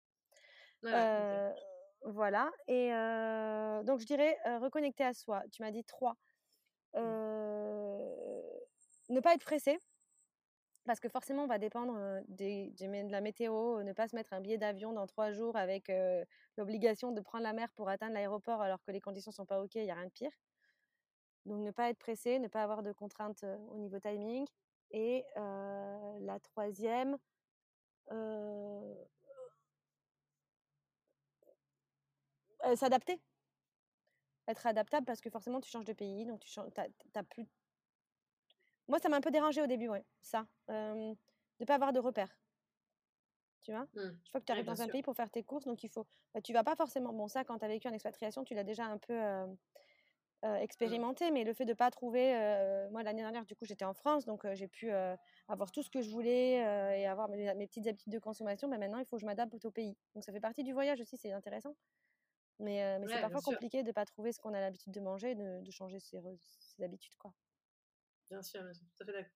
Hein. 0.83 1.53
voilà. 2.03 2.51
Et 2.67 2.89
donc, 3.85 3.99
je 3.99 4.05
dirais 4.05 4.37
reconnecter 4.59 5.03
à 5.03 5.13
soi. 5.13 5.43
Tu 5.51 5.61
m'as 5.61 5.71
dit 5.71 5.83
trois. 5.83 6.15
Mmh. 6.93 6.99
ne 9.09 9.19
pas 9.19 9.33
être 9.33 9.43
pressé. 9.43 9.77
Parce 10.85 10.99
que 10.99 11.09
forcément, 11.09 11.43
on 11.43 11.47
va 11.47 11.57
dépendre 11.57 11.97
des, 12.27 12.71
de 12.77 13.11
la 13.11 13.19
météo, 13.19 13.81
ne 13.81 13.91
pas 13.91 14.07
se 14.07 14.15
mettre 14.15 14.33
un 14.33 14.39
billet 14.39 14.59
d'avion 14.59 14.93
dans 14.93 15.07
trois 15.07 15.31
jours 15.31 15.55
avec 15.55 15.91
l'obligation 16.57 17.11
de 17.11 17.21
prendre 17.21 17.43
la 17.43 17.53
mer 17.53 17.69
pour 17.75 17.89
atteindre 17.89 18.13
l'aéroport 18.13 18.61
alors 18.61 18.83
que 18.83 18.91
les 18.91 19.01
conditions 19.01 19.31
sont 19.31 19.45
pas 19.45 19.61
OK, 19.61 19.75
il 19.75 19.83
n'y 19.83 19.91
a 19.91 19.95
rien 19.95 20.05
de 20.05 20.11
pire. 20.11 20.31
Donc 21.45 21.61
ne 21.61 21.71
pas 21.71 21.89
être 21.89 21.99
pressé, 21.99 22.39
ne 22.39 22.47
pas 22.47 22.63
avoir 22.63 22.83
de 22.83 22.91
contraintes 22.91 23.45
au 23.69 23.77
niveau 23.77 23.99
timing. 23.99 24.45
Et 24.91 25.25
la 25.35 26.39
troisième, 26.41 27.17
s'adapter. 32.75 33.21
Être 34.47 34.67
adaptable 34.67 35.05
parce 35.05 35.21
que 35.21 35.29
forcément 35.29 35.59
tu 35.59 35.69
changes 35.69 35.85
de 35.85 35.93
pays, 35.93 36.25
donc 36.25 36.39
tu 36.39 36.49
changes, 36.49 36.71
plus. 37.29 37.47
Moi, 38.87 38.99
ça 38.99 39.09
m'a 39.09 39.17
un 39.17 39.21
peu 39.21 39.31
dérangé 39.31 39.61
au 39.61 39.67
début, 39.67 39.87
ouais, 39.87 40.05
ça. 40.21 40.45
de 40.67 41.15
ne 41.59 41.65
pas 41.65 41.75
avoir 41.75 41.93
de 41.93 41.99
repères. 41.99 42.37
Tu 43.63 43.71
vois? 43.71 43.87
Je 43.95 44.01
mmh. 44.01 44.19
crois 44.27 44.41
que 44.41 44.45
tu 44.45 44.51
arrives 44.51 44.65
dans 44.65 44.83
un 44.83 44.87
pays 44.87 45.01
pour 45.01 45.15
faire 45.15 45.31
tes 45.31 45.43
courses, 45.43 45.65
donc 45.65 45.83
il 45.83 45.89
faut. 45.89 46.05
Bah, 46.35 46.41
tu 46.41 46.53
vas 46.53 46.63
pas 46.63 46.75
forcément. 46.75 47.11
Bon, 47.11 47.27
ça, 47.27 47.43
quand 47.43 47.57
tu 47.57 47.65
as 47.65 47.67
vécu 47.67 47.87
en 47.87 47.93
expatriation, 47.93 48.43
tu 48.43 48.53
l'as 48.53 48.63
déjà 48.63 48.85
un 48.85 48.99
peu 48.99 49.19
euh, 50.45 50.59
mmh. 50.59 50.61
expérimenter, 50.61 51.31
mais 51.31 51.43
le 51.43 51.53
fait 51.53 51.65
de 51.65 51.73
pas 51.73 51.91
trouver, 51.91 52.35
euh, 52.35 52.89
moi 52.91 53.03
l'année 53.03 53.21
dernière 53.21 53.45
du 53.45 53.55
coup 53.55 53.65
j'étais 53.65 53.85
en 53.85 53.93
France, 53.93 54.25
donc 54.25 54.45
j'ai 54.53 54.67
pu 54.67 54.91
avoir 55.47 55.71
tout 55.71 55.83
ce 55.83 55.89
que 55.89 56.01
je 56.01 56.09
voulais 56.09 56.53
et 56.99 57.07
avoir 57.07 57.27
mes, 57.29 57.67
petites 57.67 57.87
habitudes 57.87 58.13
de 58.13 58.19
consommation. 58.19 58.67
Mais 58.67 58.77
maintenant 58.77 58.99
il 58.99 59.05
faut 59.05 59.17
que 59.17 59.21
je 59.21 59.25
m'adapte 59.25 59.65
au 59.65 59.71
pays. 59.71 59.97
Donc 60.13 60.23
ça 60.23 60.31
fait 60.31 60.39
partie 60.39 60.63
du 60.63 60.73
voyage 60.73 61.01
aussi, 61.01 61.17
c'est 61.17 61.33
intéressant. 61.33 61.75
Mais, 62.59 62.99
mais 62.99 63.07
c'est 63.07 63.21
parfois 63.21 63.41
compliqué 63.41 63.83
de 63.83 63.91
pas 63.91 64.05
trouver 64.05 64.31
ce 64.31 64.39
qu'on 64.39 64.53
a 64.53 64.61
l'habitude 64.61 64.93
de 64.93 65.01
manger, 65.01 65.35
de, 65.35 65.61
de 65.61 65.71
changer 65.71 65.99
ses, 65.99 66.21
ses, 66.39 66.83
habitudes 66.83 67.15
quoi. 67.17 67.33
Bien 68.29 68.41
sûr, 68.41 68.63
bien 68.63 68.73
sûr, 68.73 68.85
tout 68.95 69.03
à 69.03 69.05
fait 69.05 69.11
d'accord. 69.11 69.31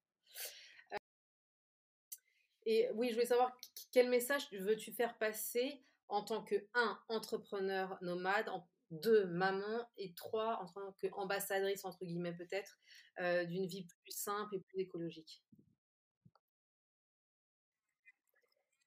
Et 2.66 2.90
oui, 2.94 3.10
je 3.10 3.14
voulais 3.16 3.26
savoir 3.26 3.58
quel 3.92 4.10
message 4.10 4.48
veux-tu 4.52 4.92
faire 4.92 5.18
passer 5.18 5.84
en 6.08 6.24
tant 6.24 6.44
que 6.44 6.68
un 6.74 7.00
entrepreneur 7.08 7.98
nomade, 8.02 8.50
en 8.50 8.68
deux, 8.92 9.26
maman, 9.26 9.88
et 9.98 10.14
trois, 10.14 10.62
en 10.62 10.68
tant 10.68 10.92
qu'ambassadrice, 11.02 11.86
entre 11.86 12.06
guillemets 12.06 12.34
peut-être, 12.34 12.80
euh, 13.20 13.46
d'une 13.46 13.66
vie 13.66 13.88
plus 14.04 14.12
simple 14.12 14.56
et 14.56 14.60
plus 14.60 14.80
écologique 14.80 15.44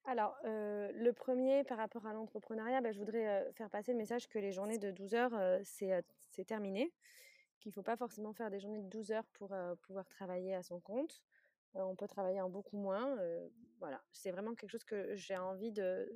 Alors, 0.05 0.37
euh, 0.45 0.91
le 0.95 1.13
premier, 1.13 1.63
par 1.65 1.79
rapport 1.79 2.07
à 2.07 2.13
l'entrepreneuriat, 2.13 2.81
bah, 2.81 2.91
je 2.91 2.99
voudrais 2.99 3.29
euh, 3.29 3.53
faire 3.53 3.71
passer 3.71 3.93
le 3.93 3.99
message 3.99 4.29
que 4.29 4.39
les 4.39 4.51
journées 4.51 4.79
de 4.79 4.91
12 4.91 5.15
heures, 5.15 5.61
c'est 5.65 6.45
terminé, 6.47 6.93
qu'il 7.61 7.71
ne 7.71 7.75
faut 7.75 7.83
pas 7.83 7.97
forcément 7.97 8.33
faire 8.33 8.51
des 8.51 8.59
journées 8.59 8.83
de 8.83 8.89
12 8.89 9.13
heures 9.13 9.29
pour 9.35 9.55
pouvoir 9.83 10.09
travailler 10.09 10.55
à 10.55 10.63
son 10.63 10.81
compte. 10.81 11.23
On 11.75 11.95
peut 11.97 12.07
travailler 12.07 12.41
en 12.41 12.51
beaucoup 12.51 12.77
moins. 12.77 13.17
voilà, 13.79 14.03
c'est 14.13 14.31
vraiment 14.31 14.55
quelque 14.55 14.71
chose 14.71 14.85
que 14.85 15.15
j'ai 15.15 15.37
envie 15.37 15.73
de, 15.73 16.09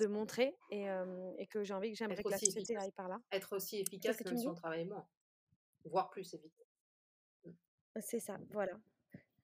de 0.00 0.06
montrer 0.06 0.54
et, 0.70 0.86
et 1.38 1.46
que 1.46 1.62
j'ai 1.64 1.74
envie 1.74 1.90
que 1.90 1.96
j'aimerais 1.96 2.22
que 2.22 2.28
la 2.28 2.38
société 2.38 2.76
aille 2.76 2.92
par 2.92 3.08
là. 3.08 3.20
Être 3.32 3.56
aussi 3.56 3.78
efficace 3.78 4.24
même 4.24 4.36
si 4.36 4.46
on 4.46 4.54
travaille 4.54 4.84
moins, 4.84 5.06
voire 5.84 6.10
plus 6.10 6.32
évidemment. 6.34 6.64
Mmh. 7.44 7.50
C'est 8.00 8.20
ça, 8.20 8.38
voilà. 8.50 8.78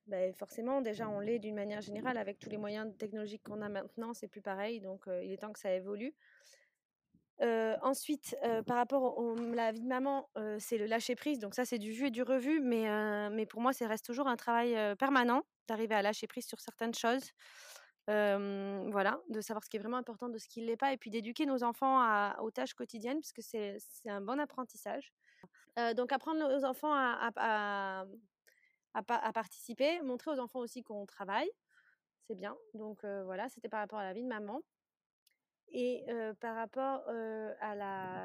Ben, 0.06 0.34
forcément, 0.34 0.82
déjà, 0.82 1.08
on 1.08 1.18
l'est 1.18 1.38
d'une 1.38 1.54
manière 1.54 1.80
générale 1.80 2.18
avec 2.18 2.38
tous 2.38 2.50
les 2.50 2.58
moyens 2.58 2.94
technologiques 2.98 3.42
qu'on 3.42 3.62
a 3.62 3.70
maintenant, 3.70 4.12
c'est 4.12 4.28
plus 4.28 4.42
pareil, 4.42 4.80
donc 4.80 5.04
il 5.06 5.32
est 5.32 5.38
temps 5.38 5.52
que 5.52 5.58
ça 5.58 5.72
évolue 5.72 6.14
ensuite, 7.40 8.36
par 8.66 8.76
rapport 8.76 9.18
à 9.18 9.54
la 9.54 9.72
vie 9.72 9.80
de 9.80 9.86
maman, 9.86 10.28
c'est 10.58 10.78
le 10.78 10.86
lâcher 10.86 11.14
prise. 11.14 11.38
Donc 11.38 11.54
ça, 11.54 11.64
c'est 11.64 11.78
du 11.78 11.92
vu 11.92 12.06
et 12.06 12.10
du 12.10 12.22
revu, 12.22 12.60
mais, 12.60 13.30
mais 13.30 13.46
pour 13.46 13.60
moi, 13.60 13.72
ça 13.72 13.86
reste 13.86 14.04
toujours 14.04 14.28
un 14.28 14.36
travail 14.36 14.76
permanent 14.96 15.42
d'arriver 15.68 15.94
à 15.94 16.02
lâcher 16.02 16.26
prise 16.26 16.46
sur 16.46 16.60
certaines 16.60 16.94
choses. 16.94 17.32
voilà, 18.06 19.20
de 19.28 19.40
savoir 19.40 19.64
ce 19.64 19.70
qui 19.70 19.76
est 19.76 19.80
vraiment 19.80 19.96
important 19.96 20.28
de 20.28 20.38
ce 20.38 20.48
qui 20.48 20.60
ne 20.60 20.66
l'est 20.66 20.76
pas, 20.76 20.92
et 20.92 20.96
puis 20.96 21.10
d'éduquer 21.10 21.46
nos 21.46 21.62
enfants 21.64 22.02
aux 22.40 22.50
tâches 22.50 22.74
quotidiennes, 22.74 23.20
parce 23.20 23.32
que 23.32 23.42
c'est 23.42 23.78
un 24.06 24.20
bon 24.20 24.38
apprentissage. 24.38 25.12
donc 25.96 26.12
apprendre 26.12 26.56
aux 26.56 26.64
enfants 26.64 26.92
à, 26.94 28.04
à, 28.94 29.32
participer, 29.32 30.00
montrer 30.02 30.30
aux 30.30 30.38
enfants 30.38 30.60
aussi 30.60 30.82
qu'on 30.82 31.04
travaille, 31.06 31.50
c'est 32.28 32.36
bien. 32.36 32.56
Donc 32.74 33.04
voilà, 33.04 33.48
c'était 33.48 33.68
par 33.68 33.80
rapport 33.80 33.98
à 33.98 34.04
la 34.04 34.12
vie 34.12 34.22
de 34.22 34.28
maman. 34.28 34.62
Et 35.76 36.06
par 36.40 36.54
rapport 36.54 37.02
à 37.60 37.74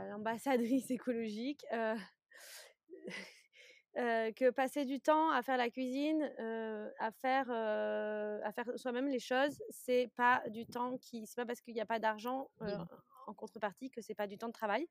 l'ambassadrice 0.10 0.92
écologique, 0.92 1.66
que 3.96 4.52
passer 4.52 4.86
du 4.86 5.00
temps 5.00 5.32
à 5.32 5.42
faire 5.42 5.58
la 5.58 5.72
cuisine, 5.72 6.22
à 7.00 7.12
faire, 7.12 7.50
à 7.50 8.52
faire 8.52 8.66
soi-même 8.76 9.08
les 9.08 9.20
choses, 9.20 9.60
c'est 9.72 10.12
pas 10.16 10.44
du 10.50 10.68
temps 10.68 11.00
qui, 11.00 11.26
c'est 11.26 11.36
pas 11.36 11.48
parce 11.48 11.60
qu'il 11.60 11.74
n'y 11.74 11.82
a 11.82 11.88
pas 11.88 11.98
d'argent 11.98 12.52
en 13.26 13.34
contrepartie 13.34 13.90
que 13.90 14.02
c'est 14.02 14.16
pas 14.16 14.28
du 14.28 14.38
temps 14.38 14.50
de 14.50 14.54
travail. 14.54 14.88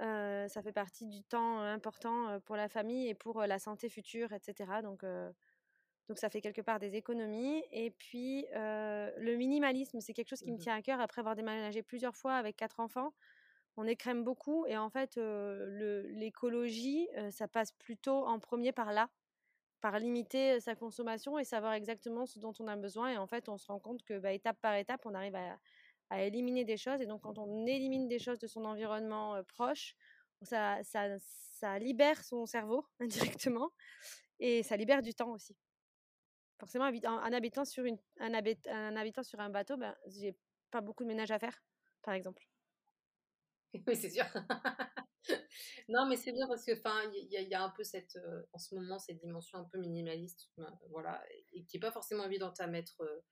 ça 0.00 0.62
fait 0.62 0.72
partie 0.72 1.06
du 1.06 1.22
temps 1.22 1.60
important 1.60 2.40
pour 2.46 2.56
la 2.56 2.70
famille 2.70 3.08
et 3.08 3.14
pour 3.14 3.42
la 3.42 3.58
santé 3.58 3.90
future, 3.90 4.32
etc. 4.32 4.80
Donc 4.82 5.04
donc 6.08 6.18
ça 6.18 6.30
fait 6.30 6.40
quelque 6.40 6.60
part 6.60 6.78
des 6.78 6.96
économies. 6.96 7.62
Et 7.70 7.90
puis 7.90 8.46
le 8.52 9.36
minimalisme, 9.36 10.00
c'est 10.00 10.12
quelque 10.12 10.28
chose 10.28 10.40
qui 10.40 10.50
me 10.50 10.56
mmh 10.56 10.60
tient 10.60 10.74
à 10.74 10.82
cœur 10.82 11.00
après 11.00 11.20
avoir 11.20 11.36
déménagé 11.36 11.82
plusieurs 11.82 12.16
fois 12.16 12.34
avec 12.34 12.56
quatre 12.56 12.80
enfants. 12.80 13.12
On 13.76 13.86
écrème 13.86 14.22
beaucoup 14.22 14.66
et 14.66 14.76
en 14.76 14.90
fait 14.90 15.16
l'écologie, 15.16 17.08
ça 17.30 17.48
passe 17.48 17.72
plutôt 17.72 18.26
en 18.26 18.38
premier 18.38 18.72
par 18.72 18.92
là, 18.92 19.08
par 19.80 19.98
limiter 19.98 20.60
sa 20.60 20.74
consommation 20.74 21.38
et 21.38 21.44
savoir 21.44 21.72
exactement 21.72 22.26
ce 22.26 22.38
dont 22.38 22.52
on 22.60 22.68
a 22.68 22.76
besoin. 22.76 23.10
Et 23.10 23.16
en 23.16 23.26
fait, 23.26 23.48
on 23.48 23.56
se 23.56 23.66
rend 23.66 23.78
compte 23.78 24.02
que 24.02 24.18
bah, 24.18 24.32
étape 24.32 24.60
par 24.60 24.74
étape, 24.74 25.00
on 25.06 25.14
arrive 25.14 25.34
à, 25.34 25.58
à, 26.10 26.22
éliminer 26.22 26.64
des 26.64 26.76
choses. 26.76 27.00
Et 27.00 27.06
donc 27.06 27.22
quand 27.22 27.38
on 27.38 27.66
élimine 27.66 28.08
des 28.08 28.18
choses 28.18 28.38
de 28.38 28.46
son 28.46 28.64
environnement 28.64 29.42
proche, 29.44 29.96
ça, 30.42 30.82
ça, 30.82 31.18
ça 31.18 31.78
libère 31.78 32.22
son 32.22 32.46
cerveau 32.46 32.84
indirectement 33.00 33.70
et 34.40 34.62
ça 34.62 34.76
libère 34.76 35.02
du 35.02 35.14
temps 35.14 35.30
aussi 35.30 35.56
forcément, 36.62 36.84
un, 36.84 37.32
habitant 37.32 37.64
sur 37.64 37.84
une, 37.84 37.98
un, 38.20 38.32
un 38.32 38.96
habitant 38.96 39.24
sur 39.24 39.40
un 39.40 39.50
bateau, 39.50 39.76
ben, 39.76 39.96
j'ai 40.06 40.36
pas 40.70 40.80
beaucoup 40.80 41.02
de 41.02 41.08
ménage 41.08 41.32
à 41.32 41.38
faire, 41.40 41.60
par 42.02 42.14
exemple. 42.14 42.46
Oui, 43.86 43.96
c'est 43.96 44.10
sûr. 44.10 44.26
non, 45.88 46.06
mais 46.06 46.16
c'est 46.16 46.32
bien 46.32 46.46
parce 46.46 46.62
que, 46.64 46.78
enfin, 46.78 47.10
il 47.14 47.30
y, 47.30 47.54
a 47.54 47.64
un 47.64 47.70
peu 47.70 47.82
cette, 47.82 48.14
euh, 48.16 48.42
en 48.52 48.58
ce 48.58 48.74
moment, 48.74 48.98
cette 48.98 49.18
dimension 49.18 49.58
un 49.58 49.64
peu 49.64 49.78
minimaliste, 49.78 50.50
ben, 50.58 50.78
voilà, 50.90 51.24
et 51.52 51.64
qui 51.64 51.78
est 51.78 51.80
pas 51.80 51.90
forcément 51.90 52.24
évidente 52.26 52.60
à 52.60 52.66
mettre, 52.66 53.00
euh, 53.00 53.24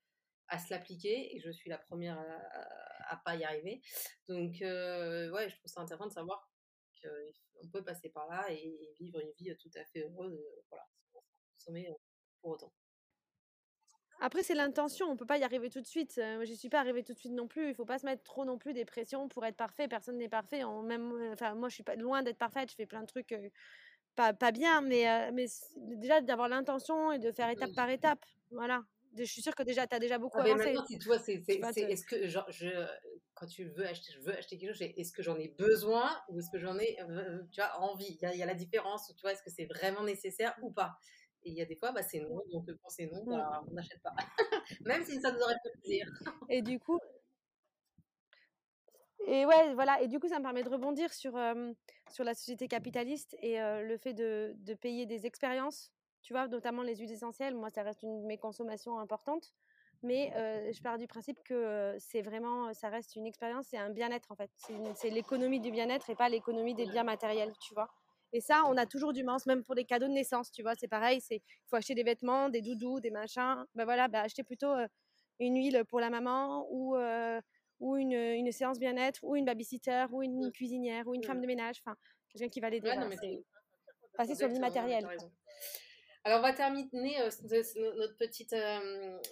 à 0.47 0.57
se 0.57 0.73
l'appliquer. 0.73 1.35
Et 1.35 1.39
je 1.39 1.51
suis 1.51 1.69
la 1.69 1.77
première 1.77 2.19
à, 2.19 3.13
à, 3.13 3.17
pas 3.23 3.35
y 3.35 3.43
arriver. 3.43 3.81
Donc, 4.27 4.63
euh, 4.63 5.29
ouais, 5.31 5.47
je 5.47 5.55
trouve 5.57 5.71
ça 5.71 5.81
intéressant 5.81 6.07
de 6.07 6.13
savoir 6.13 6.51
qu'on 7.03 7.69
peut 7.69 7.83
passer 7.83 8.09
par 8.09 8.27
là 8.27 8.51
et, 8.51 8.95
vivre 8.99 9.19
une 9.19 9.31
vie 9.37 9.55
tout 9.57 9.71
à 9.75 9.85
fait 9.85 10.01
heureuse, 10.01 10.43
voilà, 10.69 10.87
sans 11.13 11.23
consommer 11.55 11.87
pour 12.41 12.51
autant. 12.53 12.73
Après, 14.23 14.43
c'est 14.43 14.53
l'intention, 14.53 15.07
on 15.07 15.17
peut 15.17 15.25
pas 15.25 15.39
y 15.39 15.43
arriver 15.43 15.71
tout 15.71 15.81
de 15.81 15.87
suite. 15.87 16.13
Je 16.15 16.35
moi, 16.35 16.45
j'y 16.45 16.55
suis 16.55 16.69
pas 16.69 16.79
arrivée 16.79 17.01
tout 17.01 17.13
de 17.13 17.17
suite 17.17 17.31
non 17.31 17.47
plus. 17.47 17.69
Il 17.69 17.73
faut 17.73 17.85
pas 17.85 17.97
se 17.97 18.05
mettre 18.05 18.21
trop 18.21 18.45
non 18.45 18.59
plus 18.59 18.71
des 18.73 18.85
pressions 18.85 19.27
pour 19.27 19.43
être 19.45 19.57
parfait. 19.57 19.87
Personne 19.87 20.17
n'est 20.17 20.29
parfait. 20.29 20.61
même, 20.83 21.31
enfin, 21.33 21.55
moi, 21.55 21.69
je 21.69 21.73
suis 21.73 21.83
pas 21.83 21.95
loin 21.95 22.21
d'être 22.21 22.37
parfaite. 22.37 22.69
Je 22.69 22.75
fais 22.75 22.85
plein 22.85 23.01
de 23.01 23.07
trucs 23.07 23.35
pas, 24.15 24.33
pas 24.33 24.51
bien, 24.51 24.81
mais, 24.81 25.31
mais 25.31 25.47
déjà 25.75 26.21
d'avoir 26.21 26.49
l'intention 26.49 27.11
et 27.11 27.17
de 27.17 27.31
faire 27.31 27.49
étape 27.49 27.73
par 27.73 27.89
étape. 27.89 28.23
Voilà. 28.51 28.83
Je 29.17 29.23
suis 29.23 29.41
sûre 29.41 29.55
que 29.55 29.63
déjà, 29.63 29.87
tu 29.87 29.95
as 29.95 29.99
déjà 29.99 30.19
beaucoup 30.19 30.39
ah, 30.39 30.43
avancé. 30.43 30.75
si 30.87 30.99
tu 30.99 31.07
vois, 31.07 31.17
c'est, 31.17 31.43
est-ce 31.47 32.05
que 32.05 32.27
genre, 32.27 32.45
je, 32.49 32.67
quand 33.33 33.47
tu 33.47 33.65
veux 33.65 33.87
acheter, 33.87 34.13
je 34.13 34.19
veux 34.21 34.37
acheter 34.37 34.57
quelque 34.57 34.73
chose, 34.73 34.87
est-ce 34.95 35.11
que 35.11 35.23
j'en 35.23 35.37
ai 35.37 35.49
besoin 35.49 36.09
ou 36.29 36.39
est-ce 36.39 36.49
que 36.51 36.59
j'en 36.59 36.77
ai, 36.77 36.95
tu 37.51 37.59
vois, 37.59 37.79
envie? 37.79 38.17
Il 38.21 38.29
y, 38.35 38.37
y, 38.37 38.43
a 38.43 38.45
la 38.45 38.53
différence. 38.53 39.11
Tu 39.15 39.21
vois, 39.21 39.33
est-ce 39.33 39.43
que 39.43 39.49
c'est 39.49 39.65
vraiment 39.65 40.03
nécessaire 40.03 40.55
ou 40.61 40.71
pas? 40.71 40.93
Et 41.43 41.49
il 41.49 41.55
y 41.55 41.61
a 41.61 41.65
des 41.65 41.75
fois, 41.75 41.91
bah, 41.91 42.03
c'est 42.03 42.19
non. 42.19 42.41
Donc, 42.51 42.65
quand 42.65 42.89
c'est 42.89 43.07
non, 43.07 43.23
mmh. 43.23 43.37
bah, 43.37 43.63
on 43.67 43.73
n'achète 43.73 44.01
pas. 44.01 44.13
Même 44.85 45.03
si 45.03 45.19
ça 45.19 45.31
nous 45.31 45.39
aurait 45.41 45.55
fait 45.63 45.71
plaisir. 45.81 46.07
Et 46.49 46.61
du 46.61 46.79
coup. 46.79 46.99
Et 49.27 49.45
ouais, 49.45 49.73
voilà. 49.73 50.01
Et 50.01 50.07
du 50.07 50.19
coup, 50.19 50.27
ça 50.27 50.39
me 50.39 50.43
permet 50.43 50.63
de 50.63 50.69
rebondir 50.69 51.13
sur, 51.13 51.33
sur 52.09 52.23
la 52.23 52.33
société 52.33 52.67
capitaliste 52.67 53.35
et 53.41 53.59
le 53.59 53.97
fait 53.97 54.13
de, 54.13 54.53
de, 54.57 54.73
payer 54.73 55.05
des 55.05 55.27
expériences. 55.27 55.91
Tu 56.23 56.33
vois, 56.33 56.47
notamment 56.47 56.81
les 56.81 56.95
huiles 56.95 57.11
essentielles. 57.11 57.55
Moi, 57.55 57.69
ça 57.69 57.83
reste 57.83 58.01
une 58.01 58.21
de 58.21 58.25
mes 58.25 58.39
consommations 58.39 58.97
importantes. 58.97 59.53
Mais 60.03 60.31
je 60.73 60.81
pars 60.81 60.97
du 60.97 61.07
principe 61.07 61.37
que 61.43 61.95
c'est 61.99 62.21
vraiment, 62.21 62.73
ça 62.73 62.89
reste 62.89 63.15
une 63.15 63.27
expérience, 63.27 63.67
c'est 63.69 63.77
un 63.77 63.91
bien-être 63.91 64.31
en 64.31 64.35
fait. 64.35 64.49
C'est 64.95 65.09
l'économie 65.11 65.59
du 65.59 65.71
bien-être 65.71 66.09
et 66.09 66.15
pas 66.15 66.29
l'économie 66.29 66.73
des 66.73 66.87
biens 66.87 67.03
matériels, 67.03 67.53
tu 67.59 67.75
vois. 67.75 67.89
Et 68.33 68.41
ça, 68.41 68.63
on 68.67 68.77
a 68.77 68.85
toujours 68.85 69.13
du 69.13 69.23
mince, 69.23 69.45
même 69.45 69.63
pour 69.63 69.75
les 69.75 69.85
cadeaux 69.85 70.07
de 70.07 70.13
naissance, 70.13 70.51
tu 70.51 70.61
vois, 70.61 70.75
c'est 70.75 70.87
pareil, 70.87 71.21
il 71.29 71.39
faut 71.69 71.75
acheter 71.75 71.95
des 71.95 72.03
vêtements, 72.03 72.49
des 72.49 72.61
doudous, 72.61 72.99
des 72.99 73.11
machins. 73.11 73.65
Ben 73.75 73.83
voilà, 73.83 74.07
ben 74.07 74.21
acheter 74.21 74.43
plutôt 74.43 74.73
une 75.39 75.57
huile 75.57 75.83
pour 75.89 75.99
la 75.99 76.09
maman 76.09 76.65
ou, 76.69 76.95
ou 77.79 77.97
une, 77.97 78.13
une, 78.13 78.51
séance 78.51 78.79
bien-être 78.79 79.19
ou 79.23 79.35
une 79.35 79.45
babysitter 79.45 80.05
ou 80.11 80.23
une 80.23 80.47
mmh. 80.47 80.51
cuisinière 80.51 81.07
ou 81.07 81.13
une 81.13 81.23
femme 81.23 81.39
mmh. 81.39 81.41
de 81.41 81.47
ménage, 81.47 81.81
enfin, 81.85 81.97
quelqu'un 82.29 82.49
qui 82.49 82.59
va 82.61 82.69
l'aider. 82.69 82.89
Ouais, 82.89 83.43
passer 84.17 84.35
sur 84.35 84.47
l'immatériel. 84.47 85.07
Alors, 86.23 86.39
on 86.39 86.43
va 86.43 86.53
terminer 86.53 87.17
notre, 87.19 88.15
petite, 88.17 88.53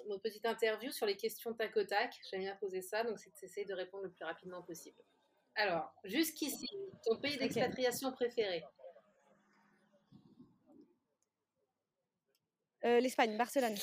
notre 0.08 0.22
petite 0.22 0.46
interview 0.46 0.92
sur 0.92 1.06
les 1.06 1.16
questions 1.16 1.54
tac 1.54 1.78
au 1.78 1.84
tac. 1.84 2.16
J'aime 2.30 2.42
bien 2.42 2.56
poser 2.56 2.82
ça, 2.82 3.04
donc 3.04 3.20
c'est 3.20 3.32
d'essayer 3.40 3.66
de 3.66 3.76
répondre 3.76 4.06
le 4.06 4.12
plus 4.12 4.26
rapidement 4.26 4.64
possible. 4.64 4.98
Alors, 5.56 5.94
jusqu'ici, 6.04 6.68
ton 7.06 7.18
pays 7.18 7.38
d'expatriation 7.38 8.12
préféré? 8.12 8.64
Euh, 12.86 13.00
L'Espagne, 13.00 13.38
Barcelone. 13.38 13.76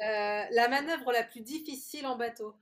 Euh, 0.00 0.44
la 0.50 0.68
manœuvre 0.68 1.12
la 1.12 1.24
plus 1.24 1.40
difficile 1.40 2.06
en 2.06 2.16
bateau 2.16 2.54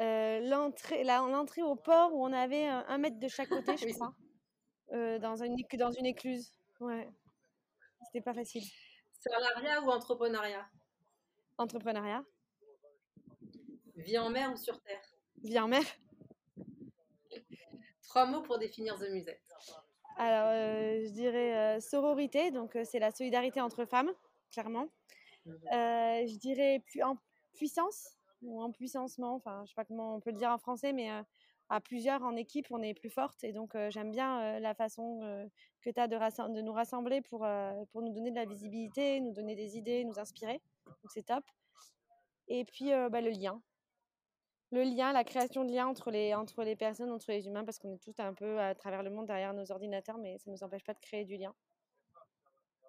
euh, 0.00 0.40
L'entrée 0.40 1.02
l'entrée 1.02 1.62
au 1.62 1.74
port 1.76 2.14
où 2.14 2.24
on 2.24 2.32
avait 2.32 2.66
un, 2.66 2.98
mètre 2.98 3.18
de 3.18 3.28
chaque 3.28 3.48
côté, 3.48 3.76
je 3.76 3.88
crois, 3.94 4.14
dans, 5.18 5.42
une, 5.42 5.56
dans 5.74 5.90
une 5.90 6.06
écluse. 6.06 6.52
Ouais. 6.80 7.08
C'était 8.04 8.20
pas 8.20 8.34
facile. 8.34 8.62
Salariat 9.12 9.82
ou 9.82 9.90
entrepreneuriat? 9.90 10.68
Entrepreneuriat. 11.56 12.24
Vie 13.96 14.18
en 14.18 14.30
mer 14.30 14.52
ou 14.52 14.56
sur 14.56 14.80
terre? 14.82 15.02
Vie 15.42 15.58
en 15.58 15.66
mer. 15.66 15.82
Trois 18.02 18.26
mots 18.26 18.42
pour 18.42 18.58
définir 18.58 18.96
The 18.96 19.10
Musette. 19.10 19.42
Alors, 20.20 20.48
euh, 20.50 21.04
je 21.04 21.10
dirais 21.10 21.56
euh, 21.56 21.80
sororité, 21.80 22.50
donc 22.50 22.74
euh, 22.74 22.82
c'est 22.84 22.98
la 22.98 23.12
solidarité 23.12 23.60
entre 23.60 23.84
femmes, 23.84 24.10
clairement. 24.52 24.88
Mmh 25.46 25.52
je 26.26 26.36
dirais 26.36 26.82
en 27.04 27.16
puissance 27.54 28.18
ou 28.42 28.60
en 28.60 28.72
puissancement, 28.72 29.36
enfin, 29.36 29.62
je 29.64 29.70
sais 29.70 29.74
pas 29.74 29.84
comment 29.84 30.16
on 30.16 30.20
peut 30.20 30.32
le 30.32 30.36
dire 30.36 30.50
en 30.50 30.58
français, 30.58 30.92
mais 30.92 31.08
à 31.70 31.80
plusieurs 31.80 32.22
en 32.22 32.34
équipe, 32.36 32.66
on 32.70 32.82
est 32.82 32.92
plus 32.92 33.08
forte. 33.08 33.44
Et 33.44 33.52
donc, 33.52 33.74
j'aime 33.88 34.10
bien 34.10 34.60
la 34.60 34.74
façon 34.74 35.48
que 35.80 35.90
tu 35.90 35.98
as 35.98 36.08
de, 36.08 36.16
de, 36.16 36.60
nous 36.60 36.72
rassembler 36.72 37.22
pour, 37.22 37.46
pour 37.92 38.02
nous 38.02 38.12
donner 38.12 38.30
de 38.30 38.36
la 38.36 38.44
visibilité, 38.44 39.20
nous 39.20 39.32
donner 39.32 39.54
des 39.54 39.78
idées, 39.78 40.04
nous 40.04 40.18
inspirer. 40.18 40.60
Donc, 40.86 41.10
c'est 41.14 41.26
top. 41.26 41.44
Et 42.48 42.64
puis, 42.64 42.90
bah, 43.10 43.20
le 43.20 43.30
lien 43.30 43.62
le 44.70 44.82
lien, 44.82 45.12
la 45.12 45.24
création 45.24 45.64
de 45.64 45.72
liens 45.72 45.86
entre 45.86 46.10
les, 46.10 46.34
entre 46.34 46.62
les 46.62 46.76
personnes, 46.76 47.10
entre 47.10 47.30
les 47.30 47.46
humains, 47.46 47.64
parce 47.64 47.78
qu'on 47.78 47.92
est 47.92 48.02
tous 48.02 48.18
un 48.18 48.34
peu 48.34 48.58
à 48.60 48.74
travers 48.74 49.02
le 49.02 49.10
monde 49.10 49.26
derrière 49.26 49.54
nos 49.54 49.70
ordinateurs, 49.72 50.18
mais 50.18 50.38
ça 50.38 50.50
ne 50.50 50.56
nous 50.56 50.62
empêche 50.62 50.84
pas 50.84 50.94
de 50.94 51.00
créer 51.00 51.24
du 51.24 51.36
lien. 51.36 51.54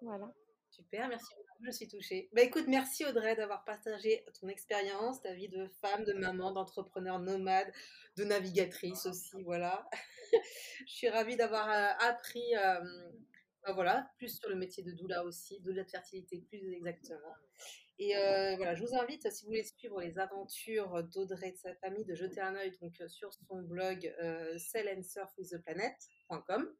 Voilà. 0.02 0.32
Super, 0.70 1.08
merci 1.08 1.34
beaucoup, 1.36 1.64
je 1.66 1.70
suis 1.72 1.88
touchée. 1.88 2.28
Bah 2.32 2.42
écoute, 2.42 2.66
merci 2.68 3.04
Audrey 3.04 3.34
d'avoir 3.34 3.64
partagé 3.64 4.24
ton 4.40 4.48
expérience, 4.48 5.20
ta 5.20 5.34
vie 5.34 5.48
de 5.48 5.66
femme, 5.80 6.04
de 6.04 6.12
maman, 6.12 6.52
d'entrepreneur 6.52 7.18
nomade, 7.18 7.70
de 8.16 8.24
navigatrice 8.24 9.06
aussi, 9.06 9.42
voilà. 9.42 9.88
je 10.86 10.92
suis 10.92 11.08
ravie 11.08 11.36
d'avoir 11.36 11.68
euh, 11.68 12.08
appris 12.08 12.56
euh, 12.56 13.10
bah, 13.64 13.72
voilà, 13.72 14.10
plus 14.16 14.38
sur 14.38 14.48
le 14.48 14.54
métier 14.54 14.84
de 14.84 14.92
doula 14.92 15.24
aussi, 15.24 15.60
doula 15.60 15.82
de 15.82 15.90
fertilité 15.90 16.40
plus 16.48 16.72
exactement. 16.72 17.34
Et 18.02 18.16
euh, 18.16 18.56
voilà, 18.56 18.74
je 18.74 18.82
vous 18.82 18.96
invite, 18.96 19.30
si 19.30 19.44
vous 19.44 19.50
voulez 19.50 19.62
suivre 19.62 20.00
les 20.00 20.18
aventures 20.18 21.04
d'Audrey 21.04 21.50
et 21.50 21.52
de 21.52 21.58
sa 21.58 21.74
famille, 21.74 22.06
de 22.06 22.14
jeter 22.14 22.40
un 22.40 22.56
œil 22.56 22.72
donc, 22.80 22.94
sur 23.08 23.30
son 23.34 23.60
blog 23.60 24.10
euh, 24.22 24.56
sellandsurfwiththeplanet.com. 24.56 26.74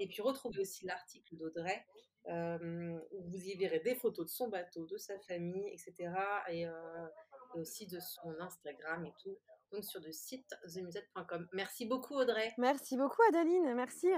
Et 0.00 0.08
puis 0.08 0.20
retrouvez 0.20 0.58
aussi 0.58 0.84
l'article 0.84 1.36
d'Audrey, 1.36 1.86
euh, 2.26 2.98
où 3.12 3.22
vous 3.30 3.38
y 3.38 3.56
verrez 3.56 3.78
des 3.78 3.94
photos 3.94 4.26
de 4.26 4.30
son 4.30 4.48
bateau, 4.48 4.84
de 4.86 4.96
sa 4.96 5.16
famille, 5.20 5.68
etc. 5.68 6.10
Et, 6.48 6.62
et 6.62 7.60
aussi 7.60 7.86
de 7.86 8.00
son 8.00 8.34
Instagram 8.40 9.06
et 9.06 9.12
tout. 9.22 9.38
Donc 9.70 9.84
sur 9.84 10.00
le 10.00 10.10
site 10.10 10.56
themusette.com. 10.74 11.46
Merci 11.52 11.86
beaucoup 11.86 12.14
Audrey. 12.14 12.52
Merci 12.58 12.96
beaucoup 12.96 13.22
Adeline, 13.28 13.74
merci 13.74 14.08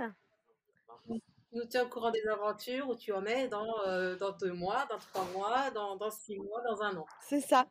nous 1.52 1.64
tiens 1.64 1.84
au 1.84 1.88
courant 1.88 2.10
des 2.10 2.26
aventures, 2.26 2.88
où 2.88 2.94
tu 2.94 3.12
en 3.12 3.24
es 3.26 3.48
dans, 3.48 3.66
euh, 3.86 4.16
dans 4.16 4.32
deux 4.32 4.52
mois, 4.52 4.86
dans 4.88 4.98
trois 4.98 5.24
mois, 5.32 5.70
dans, 5.70 5.96
dans, 5.96 6.10
six 6.10 6.38
mois, 6.38 6.62
dans 6.62 6.82
un 6.82 6.96
an. 6.96 7.06
C'est 7.22 7.40
ça, 7.40 7.66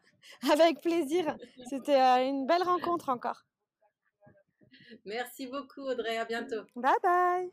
avec 0.51 0.81
plaisir. 0.81 1.37
C'était 1.69 1.99
euh, 1.99 2.27
une 2.27 2.45
belle 2.45 2.63
rencontre 2.63 3.09
encore. 3.09 3.45
Merci 5.05 5.47
beaucoup 5.47 5.81
Audrey, 5.81 6.17
à 6.17 6.25
bientôt. 6.25 6.63
Bye 6.75 6.91
bye. 7.03 7.51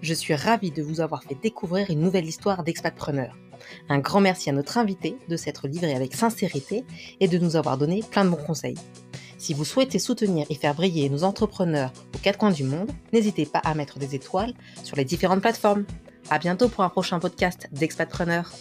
Je 0.00 0.14
suis 0.14 0.34
ravie 0.34 0.72
de 0.72 0.82
vous 0.82 1.00
avoir 1.00 1.22
fait 1.22 1.36
découvrir 1.36 1.90
une 1.90 2.00
nouvelle 2.00 2.26
histoire 2.26 2.64
d'expatpreneur. 2.64 3.36
Un 3.88 4.00
grand 4.00 4.20
merci 4.20 4.50
à 4.50 4.52
notre 4.52 4.78
invité 4.78 5.16
de 5.28 5.36
s'être 5.36 5.68
livré 5.68 5.94
avec 5.94 6.14
sincérité 6.14 6.84
et 7.20 7.28
de 7.28 7.38
nous 7.38 7.54
avoir 7.56 7.78
donné 7.78 8.02
plein 8.10 8.24
de 8.24 8.30
bons 8.30 8.44
conseils. 8.44 8.74
Si 9.42 9.54
vous 9.54 9.64
souhaitez 9.64 9.98
soutenir 9.98 10.46
et 10.50 10.54
faire 10.54 10.72
briller 10.72 11.10
nos 11.10 11.24
entrepreneurs 11.24 11.92
aux 12.14 12.18
quatre 12.18 12.38
coins 12.38 12.52
du 12.52 12.62
monde, 12.62 12.92
n'hésitez 13.12 13.44
pas 13.44 13.58
à 13.58 13.74
mettre 13.74 13.98
des 13.98 14.14
étoiles 14.14 14.54
sur 14.84 14.94
les 14.94 15.04
différentes 15.04 15.40
plateformes. 15.40 15.84
À 16.30 16.38
bientôt 16.38 16.68
pour 16.68 16.84
un 16.84 16.88
prochain 16.88 17.18
podcast 17.18 17.68
d'Expatpreneurs. 17.72 18.52